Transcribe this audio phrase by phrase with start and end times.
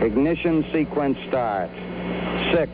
[0.00, 1.70] Ignition sequence start.
[2.54, 2.70] Six,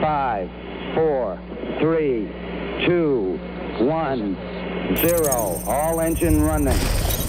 [0.00, 0.48] five,
[0.94, 1.36] four,
[1.80, 2.28] three,
[2.86, 3.38] two,
[3.80, 4.36] one,
[4.96, 5.60] zero.
[5.66, 7.19] All engine running.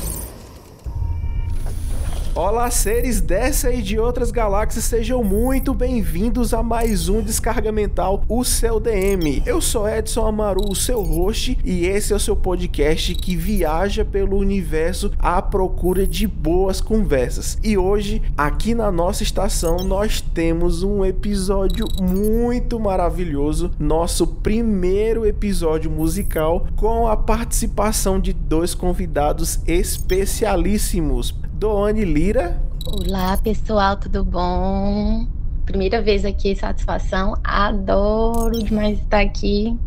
[2.33, 8.23] Olá, seres dessa e de outras galáxias, sejam muito bem-vindos a mais um Descarga Mental,
[8.29, 9.43] o seu DM.
[9.45, 14.05] Eu sou Edson Amaru, o seu host, e esse é o seu podcast que viaja
[14.05, 17.57] pelo universo à procura de boas conversas.
[17.61, 25.91] E hoje, aqui na nossa estação, nós temos um episódio muito maravilhoso, nosso primeiro episódio
[25.91, 31.40] musical com a participação de dois convidados especialíssimos.
[31.61, 32.59] Doane Lira.
[32.87, 35.27] Olá, pessoal, tudo bom?
[35.63, 37.37] Primeira vez aqui, satisfação.
[37.43, 39.77] Adoro demais estar aqui.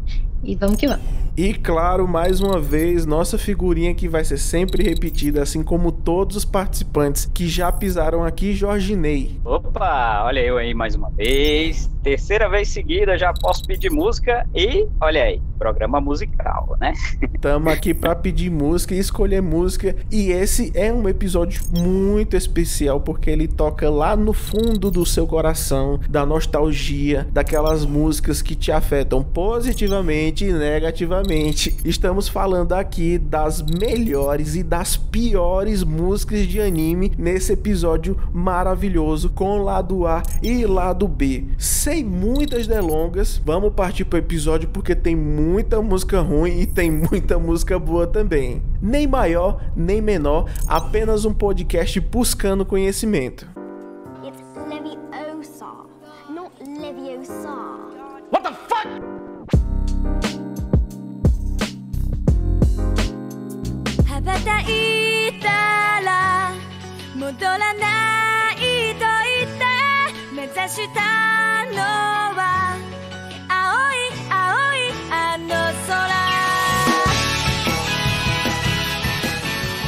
[0.45, 1.24] E vamos que vamos.
[1.37, 6.37] E claro, mais uma vez, nossa figurinha que vai ser sempre repetida, assim como todos
[6.37, 9.41] os participantes que já pisaram aqui, Jorginei.
[9.45, 11.91] Opa, olha eu aí mais uma vez.
[12.05, 16.93] Terceira vez seguida, já posso pedir música e, olha aí, programa musical, né?
[17.35, 19.97] Estamos aqui para pedir música e escolher música.
[20.13, 25.27] E esse é um episódio muito especial porque ele toca lá no fundo do seu
[25.27, 31.24] coração, da nostalgia, daquelas músicas que te afetam positivamente e negativamente
[31.85, 39.59] estamos falando aqui das melhores e das piores músicas de anime nesse episódio maravilhoso com
[39.59, 41.45] lado A e lado B.
[41.57, 46.91] Sem muitas delongas, vamos partir para o episódio porque tem muita música ruim e tem
[46.91, 48.63] muita música boa também.
[48.83, 53.54] Nem maior, nem menor, apenas um podcast buscando conhecimento.
[64.44, 66.52] たいたら
[67.16, 69.06] 戻らないと
[69.38, 69.66] 言って
[70.36, 71.78] 目指したの
[72.36, 72.78] は
[73.48, 73.96] 青い
[74.30, 75.48] 青いあの
[75.88, 76.10] 空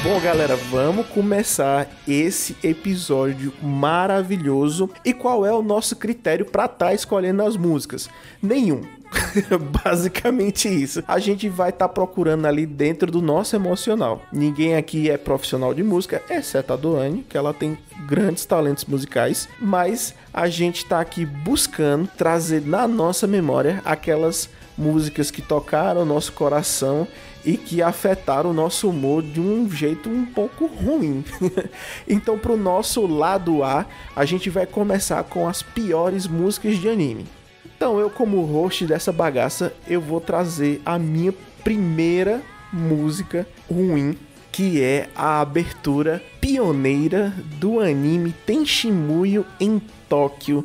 [0.04, 4.90] Bom, galera, vamos começar esse episódio maravilhoso.
[5.06, 8.09] E qual é o nosso critério para estar tá escolhendo as músicas?
[8.42, 8.82] Nenhum.
[9.84, 11.03] Basicamente isso.
[11.06, 14.22] A gente vai estar tá procurando ali dentro do nosso emocional.
[14.32, 19.49] Ninguém aqui é profissional de música, exceto a Doane, que ela tem grandes talentos musicais,
[19.60, 26.04] mas a gente está aqui buscando trazer na nossa memória aquelas músicas que tocaram o
[26.04, 27.09] nosso coração
[27.44, 31.25] e que afetaram o nosso humor de um jeito um pouco ruim.
[32.06, 36.88] então, para o nosso lado A, a gente vai começar com as piores músicas de
[36.88, 37.25] anime.
[37.77, 41.33] Então, eu como host dessa bagaça, eu vou trazer a minha
[41.63, 42.41] primeira
[42.73, 44.17] música ruim,
[44.51, 50.65] que é a abertura pioneira do anime Tenshimuyo em Tóquio.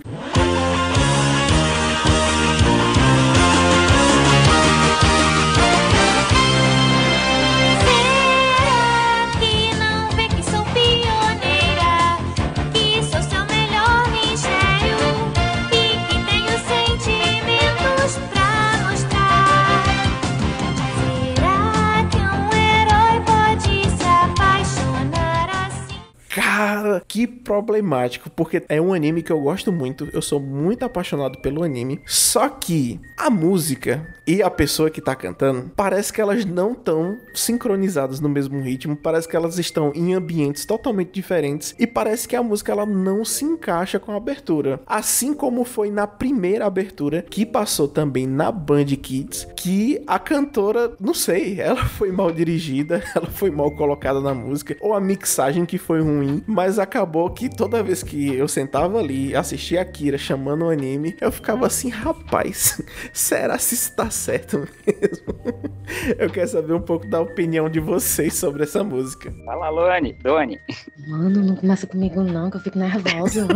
[27.62, 32.02] Problemático, porque é um anime que eu gosto muito, eu sou muito apaixonado pelo anime,
[32.06, 37.18] só que a música e a pessoa que tá cantando, parece que elas não estão
[37.34, 42.36] sincronizadas no mesmo ritmo, parece que elas estão em ambientes totalmente diferentes e parece que
[42.36, 44.80] a música ela não se encaixa com a abertura.
[44.86, 50.94] Assim como foi na primeira abertura, que passou também na Band Kids, que a cantora,
[51.00, 55.66] não sei, ela foi mal dirigida, ela foi mal colocada na música, ou a mixagem
[55.66, 60.18] que foi ruim, mas acabou que toda vez que eu sentava ali, assistia a Kira
[60.18, 62.82] chamando o anime, eu ficava assim, rapaz,
[63.14, 65.36] será se está certo mesmo?
[66.18, 69.32] eu quero saber um pouco da opinião de vocês sobre essa música.
[69.46, 70.60] Fala, Luane, Doni.
[71.08, 73.48] Mano, não começa comigo não, que eu fico nervosa.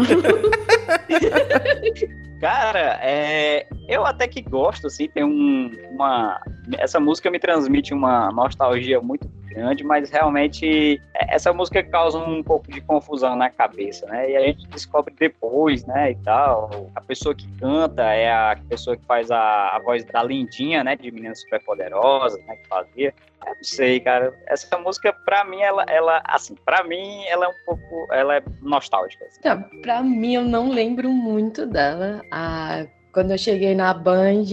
[2.39, 6.39] Cara, é, eu até que gosto, assim, tem um, uma...
[6.77, 12.43] Essa música me transmite uma nostalgia muito grande, mas realmente é, essa música causa um
[12.43, 14.29] pouco de confusão na cabeça, né?
[14.29, 16.89] E a gente descobre depois, né, e tal.
[16.93, 20.95] A pessoa que canta é a pessoa que faz a, a voz da Lindinha, né,
[20.95, 23.13] de Meninas Superpoderosas, né, que fazia.
[23.45, 24.33] Eu não sei, cara.
[24.47, 28.43] Essa música, pra mim, ela, ela assim, pra mim, ela é um pouco, ela é
[28.61, 29.25] nostálgica.
[29.25, 29.41] Assim.
[29.41, 32.21] Tá, pra mim, eu não lembro muito dela.
[32.31, 34.43] A quando eu cheguei na Band,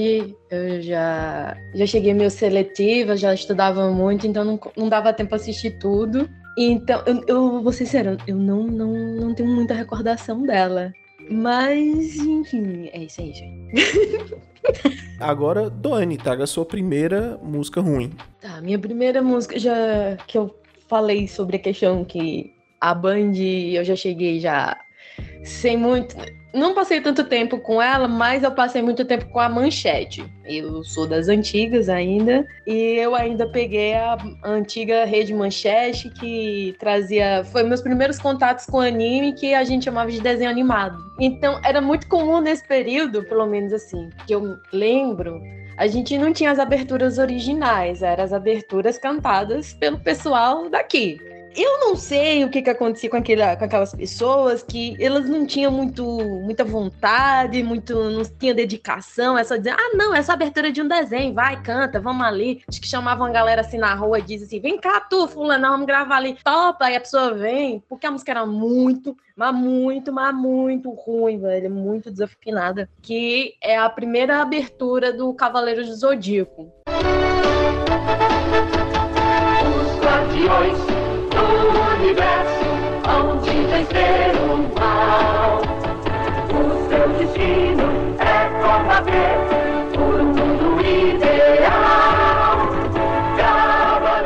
[0.48, 5.80] eu já, já cheguei meio seletiva, já estudava muito, então não, não dava tempo assistir
[5.80, 6.30] tudo.
[6.56, 10.92] Então, eu, eu vou ser sincera, eu não, não, não tenho muita recordação dela.
[11.28, 14.40] Mas, enfim, é isso aí, gente.
[15.18, 18.12] Agora, Doane, traga a sua primeira música ruim.
[18.40, 20.54] Tá, minha primeira música, já que eu
[20.86, 24.78] falei sobre a questão que a Band eu já cheguei já
[25.42, 26.14] sem muito
[26.52, 30.25] não passei tanto tempo com ela, mas eu passei muito tempo com a Manchete.
[30.44, 37.43] Eu sou das antigas ainda, e eu ainda peguei a antiga rede Manchete, que trazia.
[37.44, 40.99] Foi meus primeiros contatos com anime, que a gente chamava de desenho animado.
[41.19, 45.40] Então, era muito comum nesse período, pelo menos assim, que eu lembro.
[45.76, 51.19] A gente não tinha as aberturas originais, eram as aberturas cantadas pelo pessoal daqui.
[51.54, 55.46] Eu não sei o que, que acontecia com, aquele, com aquelas pessoas que elas não
[55.46, 60.72] tinham muito, muita vontade, muito, não tinha dedicação, é só dizer, ah, não, essa abertura
[60.72, 62.62] de um desenho, vai, canta, vamos ali.
[62.66, 65.69] Acho que chamavam a galera assim na rua e diz assim, vem cá tu, fulano,
[65.69, 70.12] vamos gravar ali, topa, e a pessoa vem, porque a música era muito, mas muito,
[70.12, 76.72] mas muito ruim, velho, muito desafinada, que é a primeira abertura do Cavaleiro do Zodíaco.
[79.75, 80.91] Os guardiões
[83.66, 85.60] vencer o mal.
[86.52, 87.82] O seu destino
[88.20, 88.42] é
[89.96, 91.72] por um mundo ideal.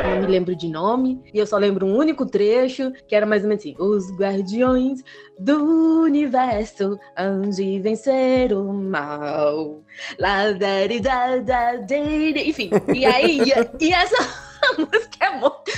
[0.03, 3.43] Não me lembro de nome, e eu só lembro um único trecho, que era mais
[3.43, 5.03] ou menos assim: Os guardiões
[5.39, 9.81] do universo, onde vencer o mal.
[10.19, 11.97] Lá, da, da, da, da,
[12.45, 14.46] enfim, e aí, e, e essa.
[14.69, 15.71] a música é muito.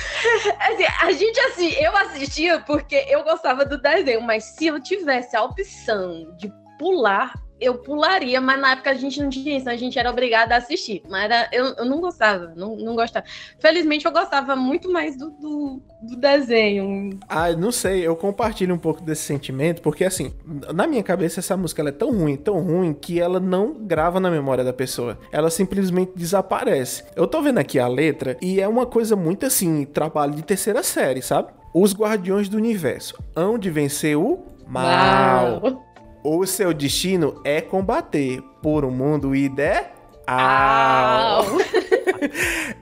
[0.60, 5.36] Assim, a gente assim, eu assistia porque eu gostava do desenho, mas se eu tivesse
[5.36, 9.76] a opção de pular eu pularia, mas na época a gente não tinha isso, a
[9.76, 11.02] gente era obrigada a assistir.
[11.10, 13.26] Mas era, eu, eu não gostava, não, não gostava.
[13.60, 17.20] Felizmente eu gostava muito mais do, do, do, desenho.
[17.28, 20.34] Ah, não sei, eu compartilho um pouco desse sentimento, porque assim,
[20.74, 24.32] na minha cabeça essa música é tão ruim, tão ruim, que ela não grava na
[24.32, 25.20] memória da pessoa.
[25.32, 27.04] Ela simplesmente desaparece.
[27.16, 30.84] Eu tô vendo aqui a letra e é uma coisa muito assim, trabalho de terceira
[30.84, 31.50] série, sabe?
[31.74, 33.22] Os Guardiões do Universo.
[33.36, 35.62] Hão de vencer o mal.
[35.62, 35.89] Uau.
[36.32, 39.90] O seu destino é combater por um mundo ideal.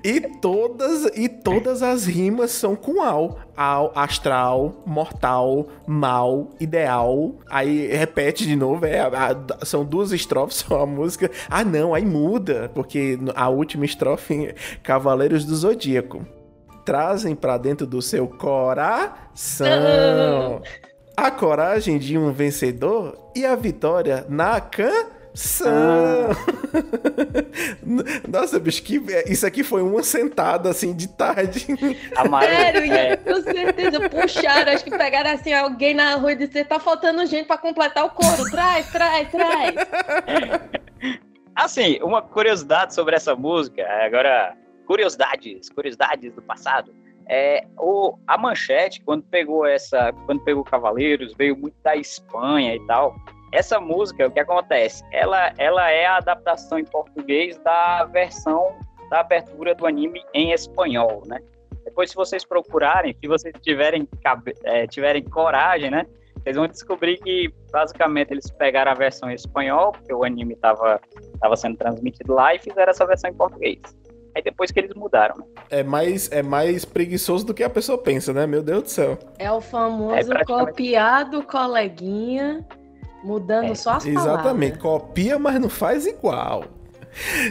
[0.04, 3.40] e todas e todas as rimas são com al.
[3.56, 7.36] Al, astral, mortal, mal, ideal.
[7.50, 9.34] Aí repete de novo, é, a,
[9.64, 11.32] são duas estrofes só a música.
[11.50, 14.54] Ah, não, aí muda, porque a última estrofe
[14.84, 16.28] Cavaleiros do Zodíaco
[16.84, 19.72] trazem para dentro do seu coração
[21.18, 25.68] a coragem de um vencedor e a vitória na canção.
[25.68, 26.30] Ah.
[28.30, 31.66] Nossa, bicho, que, isso aqui foi uma sentada assim de tarde.
[31.66, 33.18] Sério, é.
[33.18, 34.10] com certeza.
[34.10, 38.06] Puxaram, acho que pegaram assim alguém na rua e disseram: tá faltando gente para completar
[38.06, 38.44] o coro.
[38.52, 39.76] Traz, traz, traz.
[41.56, 44.56] Assim, uma curiosidade sobre essa música, agora,
[44.86, 46.94] curiosidades, curiosidades do passado.
[47.30, 52.86] É, o, a Manchete, quando pegou essa, quando pegou Cavaleiros, veio muito da Espanha e
[52.86, 53.16] tal.
[53.52, 55.04] Essa música, o que acontece?
[55.12, 58.78] Ela, ela é a adaptação em português da versão
[59.10, 61.40] da abertura do anime em espanhol, né?
[61.86, 64.08] Depois, se vocês procurarem, se vocês tiverem,
[64.66, 66.06] é, tiverem coragem, né?
[66.44, 71.00] Vocês vão descobrir que, basicamente, eles pegaram a versão em espanhol, porque o anime estava
[71.40, 73.80] tava sendo transmitido lá, e fizeram essa versão em português.
[74.38, 75.46] Aí depois que eles mudaram, né?
[75.68, 78.46] É mais, é mais preguiçoso do que a pessoa pensa, né?
[78.46, 79.18] Meu Deus do céu.
[79.40, 80.70] É o famoso é praticamente...
[80.70, 82.64] copiado coleguinha,
[83.24, 83.74] mudando é.
[83.74, 84.26] só as palavras.
[84.26, 86.66] Exatamente, copia, mas não faz igual.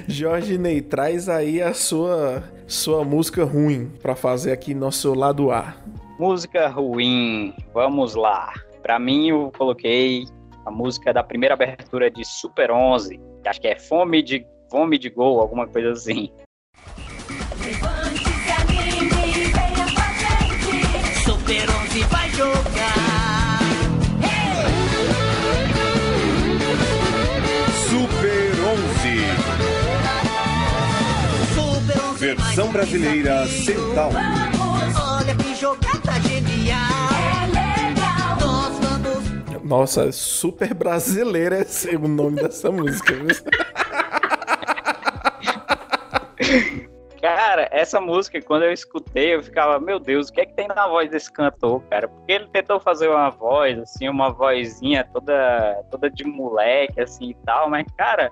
[0.07, 5.75] Jorge Ney, traz aí a sua, sua música ruim para fazer aqui nosso lado A.
[6.21, 8.53] Música ruim, vamos lá.
[8.81, 10.25] Para mim, eu coloquei
[10.65, 15.01] a música da primeira abertura de Super 11, que acho que é Fome de Fome
[15.01, 16.31] de Gol, alguma coisa assim.
[32.57, 32.57] 11.
[32.57, 34.11] Versão brasileira Central.
[35.19, 36.81] Olha que jogada genial.
[39.63, 43.13] Nossa, super brasileira é o nome dessa música.
[47.21, 50.69] Cara, essa música, quando eu escutei, eu ficava, meu Deus, o que é que tem
[50.69, 52.09] na voz desse cantor, cara?
[52.09, 57.37] Porque ele tentou fazer uma voz, assim, uma vozinha toda, toda de moleque, assim, e
[57.45, 58.31] tal, mas, cara,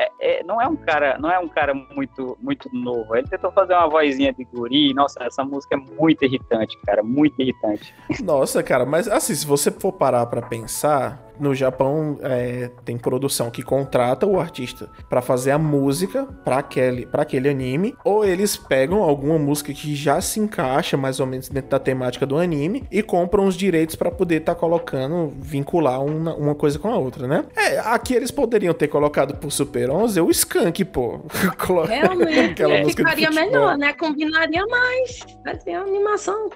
[0.00, 3.14] é, é, não é um cara, não é um cara muito, muito novo.
[3.14, 4.94] Ele tentou fazer uma vozinha de guri.
[4.94, 7.94] Nossa, essa música é muito irritante, cara, muito irritante.
[8.22, 13.50] Nossa, cara, mas assim, se você for parar para pensar, no Japão é, tem produção
[13.50, 18.56] que contrata o artista para fazer a música para aquele, pra aquele anime, ou eles
[18.56, 22.84] pegam alguma música que já se encaixa mais ou menos dentro da temática do anime
[22.90, 26.96] e compram os direitos para poder estar tá colocando, vincular uma, uma coisa com a
[26.96, 27.44] outra, né?
[27.56, 31.20] É, aqui eles poderiam ter colocado pro Super 11 o Skunk, pô.
[31.86, 33.92] Realmente, Aquela é, ficaria melhor, né?
[33.92, 36.50] Combinaria mais, fazer a animação.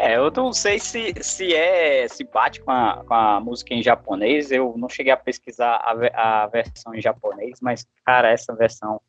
[0.00, 3.82] É, eu não sei se, se é se bate com a, com a música em
[3.82, 4.52] japonês.
[4.52, 9.00] Eu não cheguei a pesquisar a, a versão em japonês, mas, cara, essa versão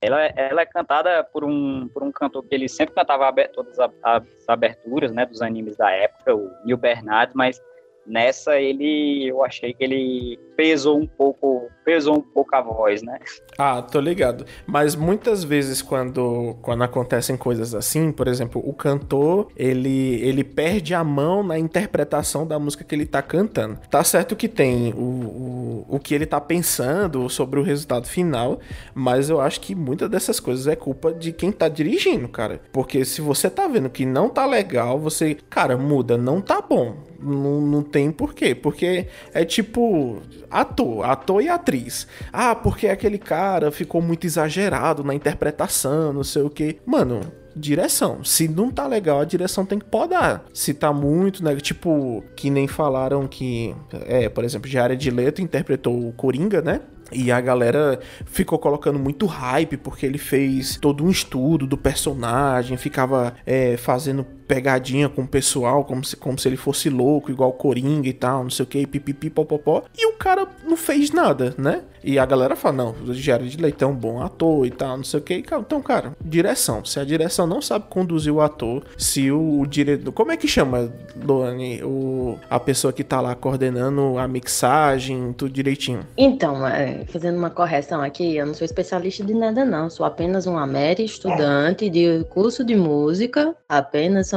[0.00, 4.48] ela, ela é cantada por um, por um cantor que ele sempre cantava todas as
[4.48, 7.62] aberturas né, dos animes da época, o Neil Bernard, mas
[8.06, 13.18] nessa ele eu achei que ele pesou um pouco pesou um pouco a voz né?
[13.58, 14.44] Ah tô ligado.
[14.66, 20.94] Mas muitas vezes quando quando acontecem coisas assim por exemplo o cantor ele ele perde
[20.94, 23.78] a mão na interpretação da música que ele tá cantando.
[23.90, 28.60] Tá certo que tem o, o, o que ele tá pensando sobre o resultado final
[28.94, 32.60] mas eu acho que muitas dessas coisas é culpa de quem tá dirigindo cara.
[32.72, 37.11] Porque se você tá vendo que não tá legal você cara muda não tá bom
[37.22, 38.54] não, não tem porquê.
[38.54, 42.06] Porque é tipo ator, ator e atriz.
[42.32, 46.78] Ah, porque aquele cara ficou muito exagerado na interpretação, não sei o que.
[46.84, 47.20] Mano,
[47.54, 48.24] direção.
[48.24, 50.44] Se não tá legal, a direção tem que podar.
[50.52, 51.54] Se tá muito, né?
[51.56, 53.74] Tipo, que nem falaram que.
[54.06, 56.80] É, por exemplo, Jared Leto interpretou o Coringa, né?
[57.14, 62.76] E a galera ficou colocando muito hype porque ele fez todo um estudo do personagem,
[62.78, 67.54] ficava é, fazendo pegadinha com o pessoal, como se, como se ele fosse louco, igual
[67.54, 69.84] Coringa e tal, não sei o que, pipipi, popopó.
[69.96, 71.80] E o cara não fez nada, né?
[72.04, 75.04] E a galera fala, não, o Jared Leitão é um bom ator e tal, não
[75.04, 75.34] sei o que.
[75.34, 76.84] Então, cara, direção.
[76.84, 80.10] Se a direção não sabe conduzir o ator, se o, o diretor...
[80.12, 80.92] Como é que chama,
[81.22, 86.00] Luane, o, a pessoa que tá lá coordenando a mixagem, tudo direitinho?
[86.16, 90.46] Então, é, fazendo uma correção aqui, eu não sou especialista de nada não, sou apenas
[90.46, 94.32] uma mera estudante de curso de música, apenas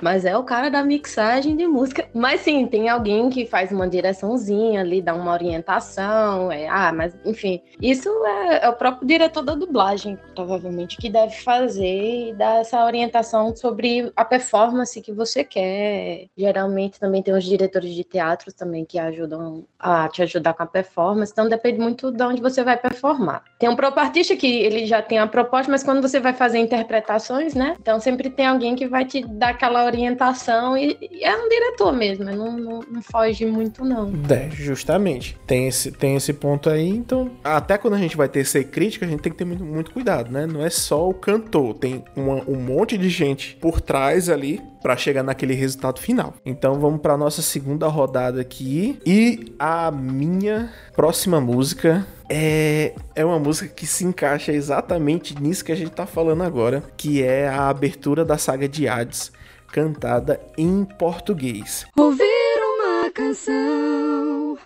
[0.00, 2.08] mas é o cara da mixagem de música.
[2.14, 7.14] Mas sim, tem alguém que faz uma direçãozinha ali, dá uma orientação, é, ah, mas
[7.24, 12.60] enfim, isso é, é o próprio diretor da dublagem, provavelmente, que deve fazer e dar
[12.60, 16.26] essa orientação sobre a performance que você quer.
[16.36, 20.66] Geralmente também tem os diretores de teatro também que ajudam a te ajudar com a
[20.66, 23.44] performance, então depende muito de onde você vai performar.
[23.58, 26.58] Tem um próprio artista que ele já tem a proposta, mas quando você vai fazer
[26.58, 27.76] interpretações, né?
[27.80, 31.92] Então sempre tem alguém que vai te dar aquela orientação e, e é um diretor
[31.92, 34.12] mesmo, não, não, não, foge muito não.
[34.28, 35.36] É, justamente.
[35.46, 39.08] Tem esse, tem esse ponto aí, então até quando a gente vai ter crítica, a
[39.08, 40.46] gente tem que ter muito, muito cuidado, né?
[40.46, 44.96] Não é só o cantor, tem uma, um monte de gente por trás ali para
[44.96, 46.34] chegar naquele resultado final.
[46.44, 53.40] Então vamos para nossa segunda rodada aqui e a minha próxima música é, é uma
[53.40, 57.68] música que se encaixa exatamente nisso que a gente tá falando agora, que é a
[57.68, 59.32] abertura da saga de Hades,
[59.72, 61.84] cantada em português.
[61.98, 64.56] Ouvir uma canção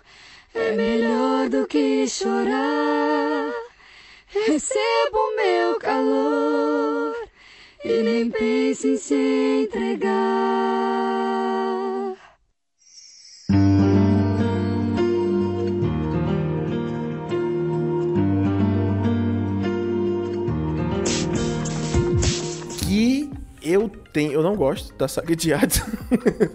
[0.53, 3.51] é melhor do que chorar.
[4.27, 7.15] Recebo meu calor
[7.83, 10.85] e nem pense em se entregar.
[23.65, 25.83] Eu tem, eu não gosto da saga de Hades,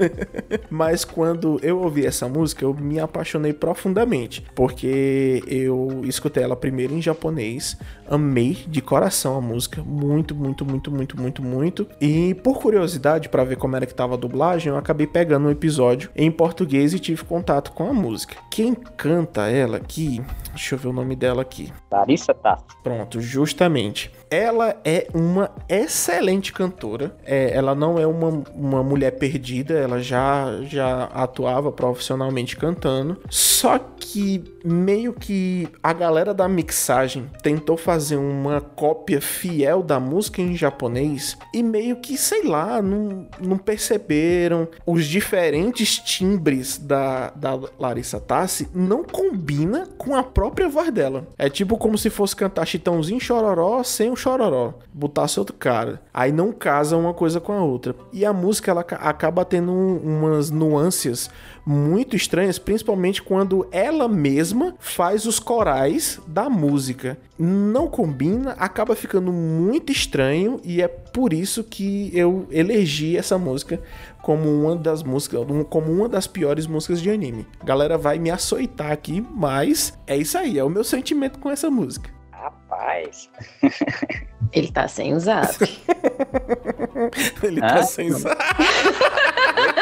[0.70, 6.94] mas quando eu ouvi essa música, eu me apaixonei profundamente, porque eu escutei ela primeiro
[6.94, 7.76] em japonês,
[8.08, 13.44] amei de coração a música, muito, muito, muito, muito, muito, muito, e por curiosidade para
[13.44, 16.98] ver como era que tava a dublagem, eu acabei pegando um episódio em português e
[16.98, 18.36] tive contato com a música.
[18.50, 21.72] Quem canta ela aqui, deixa eu ver o nome dela aqui.
[21.90, 22.58] Larissa Tá.
[22.82, 24.10] Pronto, justamente.
[24.30, 27.12] Ela é uma excelente cantora.
[27.24, 33.20] É, ela não é uma, uma mulher perdida, ela já, já atuava profissionalmente cantando.
[33.28, 40.40] Só que meio que a galera da mixagem tentou fazer uma cópia fiel da música
[40.40, 47.58] em japonês e meio que, sei lá, não, não perceberam os diferentes timbres da, da
[47.78, 51.26] Larissa Tassi não combina com a própria voz dela.
[51.38, 54.74] É tipo como se fosse cantar Chitãozinho Chororó sem o Chororó.
[54.92, 56.00] Botasse outro cara.
[56.12, 57.94] Aí não casa uma coisa com a outra.
[58.12, 61.30] E a música ela acaba tendo umas nuances
[61.64, 67.18] muito estranhas, principalmente quando ela mesma faz os corais da música.
[67.38, 73.80] Não combina, acaba ficando muito estranho e é por isso que eu elegi essa música
[74.22, 77.46] como uma das músicas, como uma das piores músicas de anime.
[77.60, 81.50] A galera vai me açoitar aqui, mas é isso aí, é o meu sentimento com
[81.50, 82.10] essa música.
[82.30, 83.30] Rapaz.
[84.52, 85.56] Ele tá sem zap.
[87.42, 88.36] Ele tá sem zap.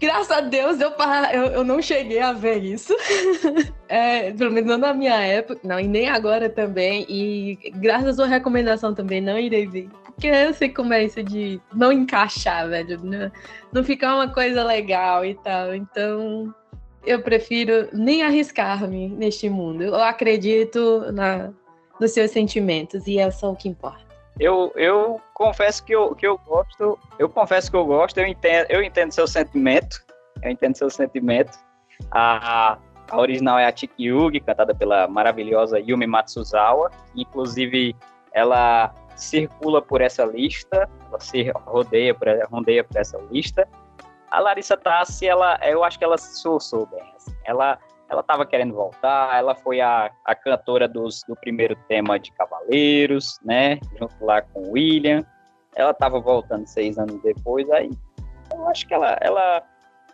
[0.00, 0.92] Graças a Deus eu,
[1.32, 2.94] eu, eu não cheguei a ver isso.
[3.92, 7.04] É, pelo menos não na minha época, não, e nem agora também.
[7.08, 9.88] E graças à sua recomendação também não irei ver.
[10.04, 13.00] Porque eu sei como é isso de não encaixar, velho.
[13.02, 13.32] Não,
[13.72, 15.74] não ficar uma coisa legal e tal.
[15.74, 16.54] Então,
[17.04, 19.82] eu prefiro nem arriscar-me neste mundo.
[19.82, 21.50] Eu acredito na,
[22.00, 24.09] nos seus sentimentos e é só o que importa.
[24.40, 28.66] Eu, eu confesso que eu, que eu gosto, eu confesso que eu gosto, eu entendo,
[28.70, 30.02] eu entendo seu sentimento,
[30.42, 31.58] eu entendo seu sentimento.
[32.10, 32.78] A,
[33.10, 37.94] a original é a Tiki Yugi, cantada pela maravilhosa Yumi Matsuzawa, inclusive
[38.32, 43.68] ela circula por essa lista, ela se rodeia por, rodeia por essa lista.
[44.30, 47.12] A Larissa Tassi, ela, eu acho que ela soçou bem.
[47.14, 47.36] Assim.
[47.44, 47.78] Ela
[48.10, 53.38] ela estava querendo voltar, ela foi a, a cantora dos, do primeiro tema de Cavaleiros,
[53.44, 53.78] né?
[53.96, 55.24] Junto lá com o William.
[55.76, 57.88] Ela estava voltando seis anos depois, aí
[58.52, 59.62] eu acho que ela, ela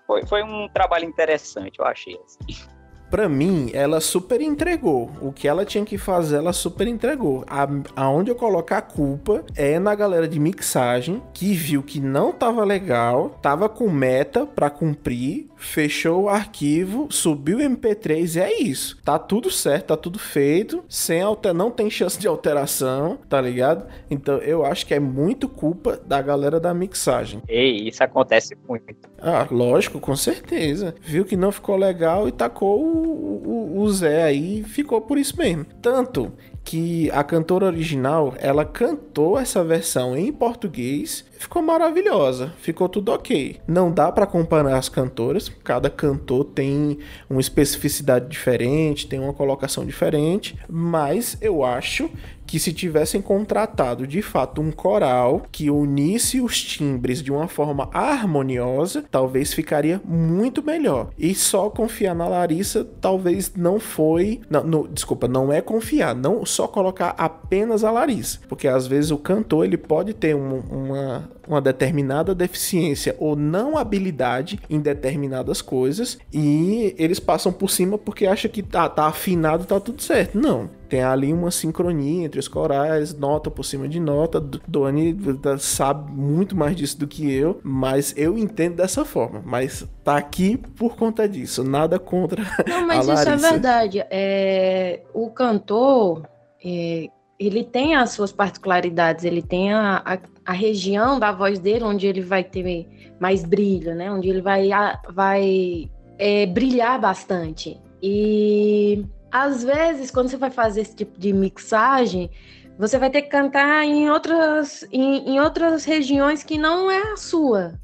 [0.07, 2.21] foi, foi um trabalho interessante, eu achei.
[2.23, 2.69] Assim
[3.11, 5.11] para mim, ela super entregou.
[5.21, 7.45] O que ela tinha que fazer, ela super entregou.
[7.47, 12.33] A, aonde eu coloco a culpa é na galera de mixagem que viu que não
[12.33, 18.62] tava legal, tava com meta para cumprir, fechou o arquivo, subiu o MP3 e é
[18.62, 19.00] isso.
[19.04, 23.87] Tá tudo certo, tá tudo feito, sem alter, não tem chance de alteração, tá ligado?
[24.11, 27.42] Então eu acho que é muito culpa da galera da mixagem.
[27.49, 28.94] Ei, isso acontece muito.
[29.18, 30.94] Ah, lógico, com certeza.
[31.02, 35.37] Viu que não ficou legal e tacou o, o, o Zé aí ficou por isso
[35.37, 35.64] mesmo.
[35.82, 36.32] Tanto
[36.66, 43.61] que a cantora original, ela cantou essa versão em português, ficou maravilhosa, ficou tudo ok.
[43.68, 46.99] Não dá para comparar as cantoras, cada cantor tem
[47.30, 52.10] uma especificidade diferente, tem uma colocação diferente, mas eu acho
[52.47, 57.89] que se tivessem contratado de fato um coral que unisse os timbres de uma forma
[57.93, 61.11] harmoniosa, talvez ficaria muito melhor.
[61.19, 66.45] E só confiar na Larissa talvez não foi, não, no, desculpa, não é confiar, não
[66.47, 71.37] só colocar apenas a Larissa, porque às vezes o cantor ele pode ter um, uma
[71.47, 78.26] uma determinada deficiência ou não habilidade em determinadas coisas e eles passam por cima porque
[78.26, 80.39] acham que tá, tá afinado, tá tudo certo.
[80.39, 80.69] Não.
[80.88, 84.40] Tem ali uma sincronia entre os corais, nota por cima de nota.
[84.40, 85.16] Doni
[85.58, 89.42] sabe muito mais disso do que eu, mas eu entendo dessa forma.
[89.44, 92.42] Mas tá aqui por conta disso, nada contra.
[92.66, 94.04] Não, mas isso é verdade.
[94.10, 96.22] É, o cantor,
[96.64, 101.84] é, ele tem as suas particularidades, ele tem a, a, a, região da voz dele
[101.84, 102.86] onde ele vai ter
[103.20, 104.10] mais brilho, né?
[104.10, 104.70] Onde ele vai,
[105.10, 107.78] vai é, brilhar bastante.
[108.02, 112.30] E às vezes, quando você vai fazer esse tipo de mixagem,
[112.78, 117.17] você vai ter que cantar em outras, em, em outras regiões que não é a
[117.17, 117.78] sua.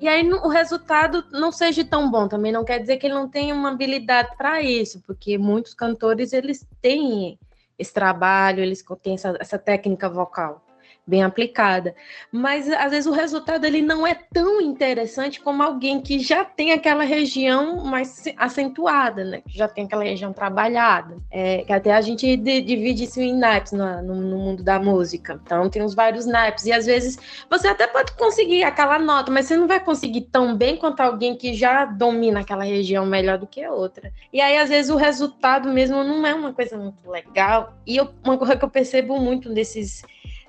[0.00, 2.28] E aí o resultado não seja tão bom.
[2.28, 6.32] Também não quer dizer que ele não tenha uma habilidade para isso, porque muitos cantores
[6.32, 7.38] eles têm
[7.78, 10.64] esse trabalho, eles têm essa, essa técnica vocal
[11.06, 11.94] bem aplicada.
[12.32, 16.72] Mas às vezes o resultado ele não é tão interessante como alguém que já tem
[16.72, 19.42] aquela região mais acentuada, né?
[19.46, 21.16] Que já tem aquela região trabalhada.
[21.30, 25.40] É, que até a gente divide isso em naipes no, no, mundo da música.
[25.44, 26.64] Então tem os vários naipes.
[26.64, 27.18] E às vezes
[27.50, 31.36] você até pode conseguir aquela nota, mas você não vai conseguir tão bem quanto alguém
[31.36, 34.12] que já domina aquela região melhor do que outra.
[34.32, 37.74] E aí, às vezes, o resultado mesmo não é uma coisa muito legal.
[37.86, 40.02] E eu, uma coisa que eu percebo muito nesses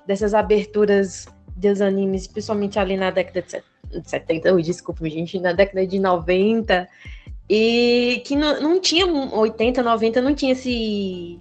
[0.06, 3.62] dessas aberturas dos animes, principalmente ali na década de
[4.08, 6.88] 70, oh, desculpa, gente, na década de 90,
[7.48, 11.38] e que não, não tinha 80, 90, não tinha esse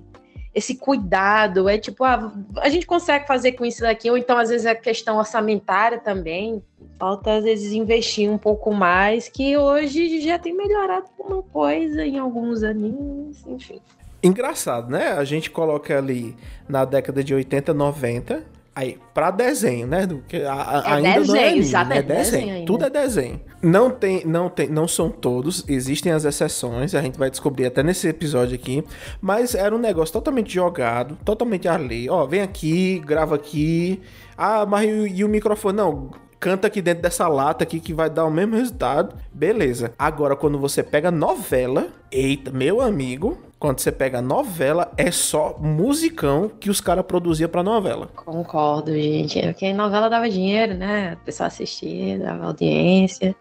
[0.54, 4.47] esse cuidado, é tipo, ah, a gente consegue fazer com isso daqui, ou então às
[4.47, 6.63] vezes é questão orçamentária também,
[6.97, 12.17] falta às vezes investir um pouco mais, que hoje já tem melhorado uma coisa em
[12.17, 13.82] alguns animes, enfim.
[14.23, 15.10] Engraçado, né?
[15.12, 16.38] A gente coloca ali
[16.69, 20.06] na década de 80, 90, Aí, pra desenho, né?
[20.50, 22.46] A- a- É ainda não é desenho, anime, exato, é é desenho.
[22.48, 22.66] desenho.
[22.66, 23.42] Tudo é desenho.
[23.64, 27.82] Não tem, não tem, não são todos, existem as exceções, a gente vai descobrir até
[27.82, 28.84] nesse episódio aqui,
[29.22, 32.10] mas era um negócio totalmente jogado, totalmente ali.
[32.10, 34.02] Ó, vem aqui, grava aqui.
[34.38, 35.78] Ah, mas e, e o microfone?
[35.78, 39.16] Não, canta aqui dentro dessa lata aqui que vai dar o mesmo resultado.
[39.34, 39.94] Beleza.
[39.98, 46.47] Agora, quando você pega novela, eita, meu amigo, quando você pega novela, é só musicão
[46.49, 48.08] que os caras produziam pra novela.
[48.15, 49.41] Concordo, gente.
[49.41, 51.13] Porque novela dava dinheiro, né?
[51.13, 53.36] A pessoa assistia, dava audiência.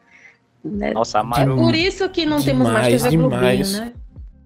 [0.65, 0.93] né?
[0.93, 3.79] Nossa, a É Maru, por isso que não temos mais Demais, TV Globinho, demais.
[3.81, 3.93] né?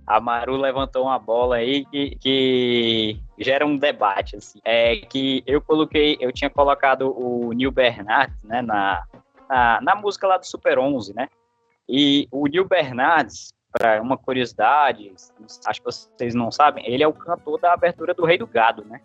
[0.04, 4.58] a Maru levantou uma bola aí que, que gera um debate, assim.
[4.64, 9.04] É que eu coloquei, eu tinha colocado o Neil Bernardes, né, na,
[9.48, 11.28] na, na música lá do Super 11, né?
[11.88, 15.12] E o Neil Bernardes, para uma curiosidade,
[15.64, 18.84] acho que vocês não sabem, ele é o cantor da abertura do Rei do Gado,
[18.84, 19.00] né?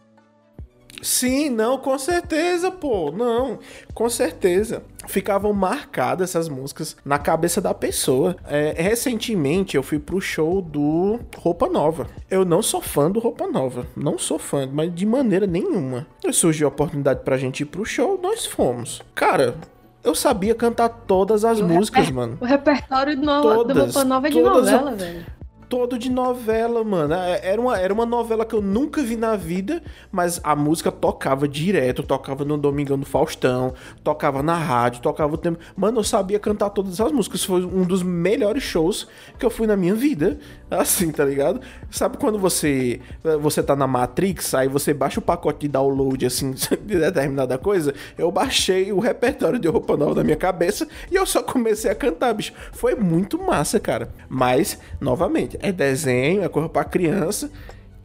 [1.01, 3.12] Sim, não, com certeza, pô.
[3.12, 3.59] Não,
[3.93, 4.83] com certeza.
[5.07, 8.38] Ficavam marcadas essas músicas na cabeça da pessoa.
[8.47, 12.07] É, recentemente eu fui pro show do Roupa Nova.
[12.29, 13.86] Eu não sou fã do Roupa Nova.
[13.97, 16.07] Não sou fã, mas de maneira nenhuma.
[16.31, 19.01] Surgiu a oportunidade pra gente ir pro show, nós fomos.
[19.13, 19.55] Cara,
[20.04, 22.38] eu sabia cantar todas as músicas, mano.
[22.42, 25.26] O repertório do, Roupa Nova é de novela, velho.
[25.73, 27.15] Todo de novela, mano.
[27.15, 29.81] É, Era uma, era uma novela que eu nunca vi na vida,
[30.12, 35.38] mas a música tocava direto, tocava no Domingão do Faustão, tocava na rádio, tocava o
[35.38, 35.57] tempo.
[35.75, 37.43] Mano, eu sabia cantar todas as músicas.
[37.43, 39.07] Foi um dos melhores shows
[39.39, 40.38] que eu fui na minha vida.
[40.69, 41.59] Assim, tá ligado?
[41.89, 42.99] Sabe quando você
[43.41, 46.51] você tá na Matrix, aí você baixa o pacote de download, assim,
[46.83, 47.93] de determinada coisa?
[48.17, 51.95] Eu baixei o repertório de roupa nova da minha cabeça e eu só comecei a
[51.95, 52.53] cantar, bicho.
[52.71, 54.09] Foi muito massa, cara.
[54.27, 57.52] Mas, novamente, é desenho, é coisa pra criança.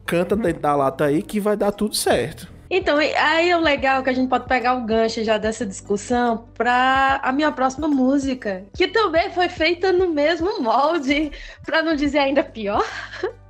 [0.06, 2.48] Canta dentro da lata aí que vai dar tudo certo.
[2.70, 6.46] Então, aí é o legal que a gente pode pegar o gancho já dessa discussão
[6.54, 11.32] para a minha próxima música, que também foi feita no mesmo molde,
[11.64, 12.84] para não dizer ainda pior.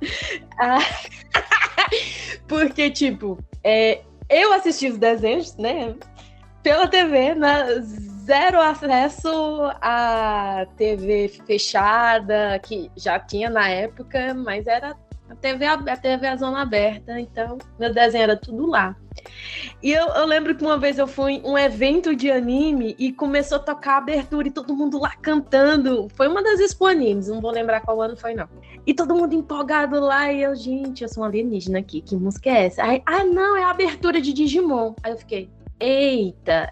[0.61, 0.79] Ah,
[2.47, 5.95] Porque, tipo, é, eu assisti os desenhos, né,
[6.63, 7.65] pela TV, né,
[8.29, 9.31] zero acesso
[9.81, 14.95] à TV fechada, que já tinha na época, mas era
[15.27, 18.95] a TV, a TV a zona aberta, então meu desenho era tudo lá.
[19.81, 23.11] E eu, eu lembro que uma vez eu fui em um evento de anime e
[23.11, 26.07] começou a tocar a abertura e todo mundo lá cantando.
[26.13, 28.47] Foi uma das Expo Animes, não vou lembrar qual ano foi, não.
[28.85, 32.51] E todo mundo empolgado lá e eu, gente, eu sou um alienígena aqui, que música
[32.51, 32.83] é essa?
[32.83, 34.93] Aí, ah, não, é a abertura de Digimon.
[35.01, 36.71] Aí eu fiquei, eita,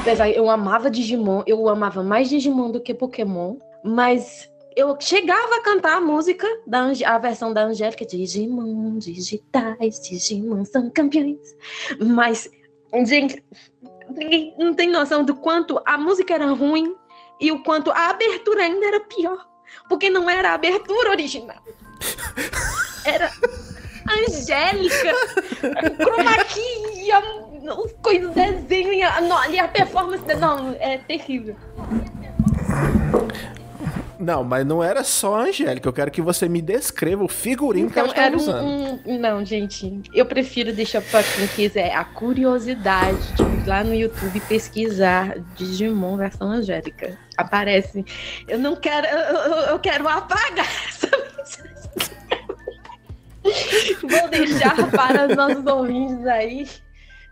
[0.00, 5.62] Apesar, eu amava Digimon, eu amava mais Digimon do que Pokémon, mas eu chegava a
[5.62, 11.38] cantar a música, da Ange- a versão da Angélica, Digimon, digitais, Digimon são campeões.
[12.00, 12.48] Mas,
[13.06, 13.42] gente,
[14.10, 16.94] ninguém não tem noção do quanto a música era ruim
[17.40, 19.46] e o quanto a abertura ainda era pior.
[19.88, 21.58] Porque não era a abertura original.
[23.04, 23.30] Era
[24.08, 25.12] Angélica,
[25.98, 27.10] chroma key,
[27.74, 30.22] os coisas desenho e a, no- e a performance.
[30.34, 31.56] Não, é terrível.
[34.18, 35.88] Não, mas não era só a Angélica.
[35.88, 38.64] Eu quero que você me descreva o figurino que ela Então, estava usando.
[38.64, 43.84] um, um- Não, gente, eu prefiro deixar pra quem quiser a curiosidade de ir lá
[43.84, 47.16] no YouTube pesquisar Digimon versão Angélica.
[47.36, 48.04] Aparece.
[48.48, 49.06] Eu não quero.
[49.06, 51.06] Eu, eu- eu quero apagar essa
[51.38, 51.78] mensagem.
[54.02, 56.66] Vou deixar para os nossos ouvintes aí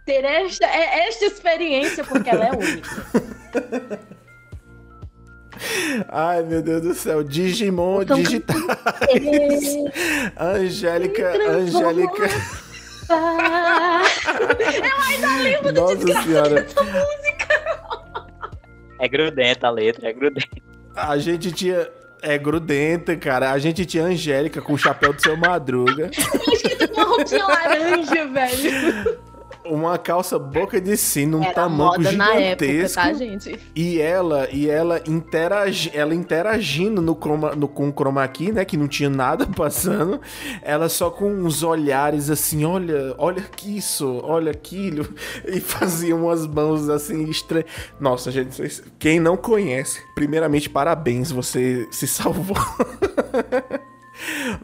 [0.06, 2.88] ter esta, é- esta experiência, porque ela é única.
[6.08, 7.22] Ai, meu Deus do céu.
[7.24, 8.56] Digimon Então, digital.
[10.38, 12.24] Angélica, Angélica.
[13.08, 16.62] Eu ainda lembro do Nossa desgraça senhora.
[16.62, 18.26] dessa música.
[19.00, 20.46] É grudenta a letra, é grudenta.
[20.94, 21.88] A gente tinha.
[22.22, 23.52] É grudenta, cara.
[23.52, 26.10] A gente tinha Angélica com o chapéu do seu madruga.
[26.52, 29.18] Escrito com uma roupinha laranja, velho.
[29.68, 33.02] Uma calça boca de sino, um Era tamanco na época, gigantesco.
[33.02, 33.58] tá, gente?
[33.74, 38.64] E ela, e ela, interagi, ela interagindo no chroma, no, com o chroma key, né?
[38.64, 40.20] Que não tinha nada passando.
[40.62, 45.06] Ela só com uns olhares assim, olha, olha que isso, olha aquilo.
[45.46, 47.66] E fazia umas mãos assim estranhas.
[48.00, 52.56] Nossa, gente, quem não conhece, primeiramente, parabéns, você se salvou.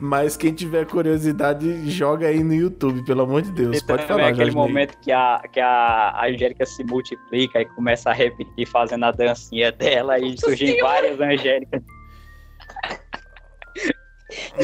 [0.01, 3.79] Mas quem tiver curiosidade, joga aí no YouTube, pelo amor de Deus.
[3.79, 4.69] E Pode também falar, é aquele Jorge Ney.
[4.69, 9.71] momento que a, que a Angélica se multiplica e começa a repetir fazendo a dancinha
[9.73, 11.83] dela e surgem várias Angélicas.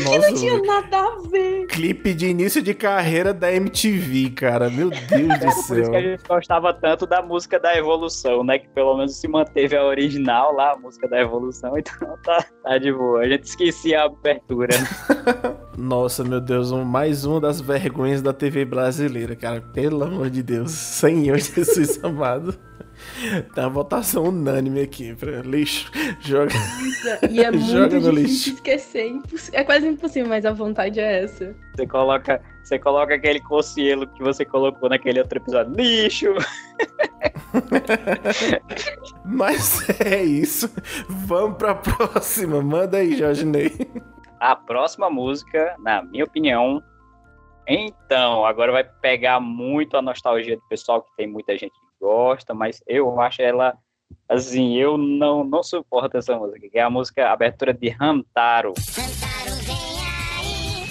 [0.05, 1.67] Nossa, Não tinha nada a ver.
[1.67, 4.69] clipe de início de carreira da MTV, cara.
[4.71, 5.91] Meu Deus do Por isso céu.
[5.91, 8.59] que a gente gostava tanto da música da Evolução, né?
[8.59, 12.79] Que pelo menos se manteve a original lá, a música da Evolução, então tá, tá
[12.79, 13.21] de boa.
[13.21, 14.69] A gente esquecia a abertura.
[15.77, 19.61] Nossa, meu Deus, um- mais uma das vergonhas da TV brasileira, cara.
[19.61, 20.73] Pelo amor de Deus.
[20.73, 22.59] Senhor Jesus amado.
[23.55, 25.91] Tá uma votação unânime aqui pra lixo.
[26.21, 26.53] Joga.
[27.31, 28.51] E é muito Joga no difícil lixo.
[28.55, 29.07] esquecer.
[29.09, 31.55] imposs- É quase impossível, mas a vontade é essa.
[31.75, 35.75] Você coloca, você coloca aquele cocielo que você colocou naquele outro episódio.
[35.75, 36.35] Lixo!
[39.25, 40.71] Mas é isso.
[41.09, 42.63] Vamos pra próxima.
[42.63, 43.73] Manda aí, Jorge Ney.
[44.41, 46.83] A próxima música, na minha opinião,
[47.67, 52.55] então, agora vai pegar muito a nostalgia do pessoal, que tem muita gente que gosta,
[52.55, 53.77] mas eu acho ela,
[54.29, 58.75] assim, eu não, não suporto essa música, que é a música abertura de Hantaro.
[58.95, 59.77] Cantaro vem
[60.39, 60.87] aí.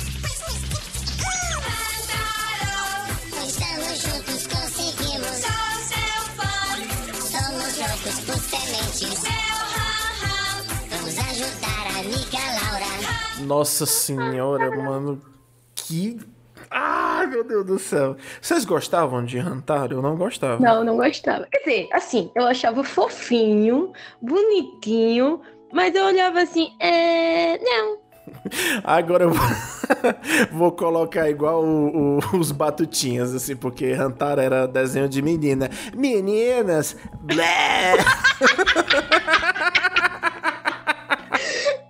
[1.80, 2.78] Cantaro.
[3.46, 5.38] Estamos juntos, conseguimos.
[5.43, 6.54] Sou seu fã.
[7.13, 9.17] Somos loucos por sementes.
[9.20, 13.46] Seu ram, Vamos ajudar a amiga Laura.
[13.46, 15.22] Nossa senhora, mano.
[15.76, 16.20] Que.
[16.69, 18.15] Ah, meu Deus do céu.
[18.41, 19.95] Vocês gostavam de Hantaro?
[19.95, 20.62] Eu não gostava.
[20.62, 21.47] Não, não gostava.
[21.51, 25.41] Quer dizer, assim, eu achava fofinho, bonitinho,
[25.73, 27.58] mas eu olhava assim, é.
[27.60, 27.97] Não.
[28.84, 29.32] Agora eu
[30.51, 35.69] vou, colocar igual o- o- os batutinhas, assim, porque Hantaro era desenho de menina.
[35.95, 36.97] Meninas!
[37.21, 37.93] Blé!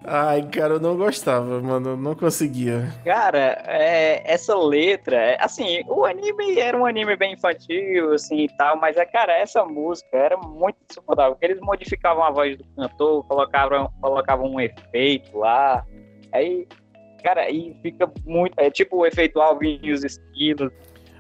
[0.10, 1.90] Ai, cara, eu não gostava, mano.
[1.90, 2.88] Eu não conseguia.
[3.04, 8.58] Cara, é, essa letra, é, assim, o anime era um anime bem infantil, assim, e
[8.58, 12.64] tal, mas, é, cara, essa música era muito insuportável, porque eles modificavam a voz do
[12.78, 15.84] cantor, colocavam, colocavam um efeito lá,
[16.32, 16.66] aí,
[17.22, 20.72] cara, aí fica muito, é tipo o efeito Alvin e os esquilos,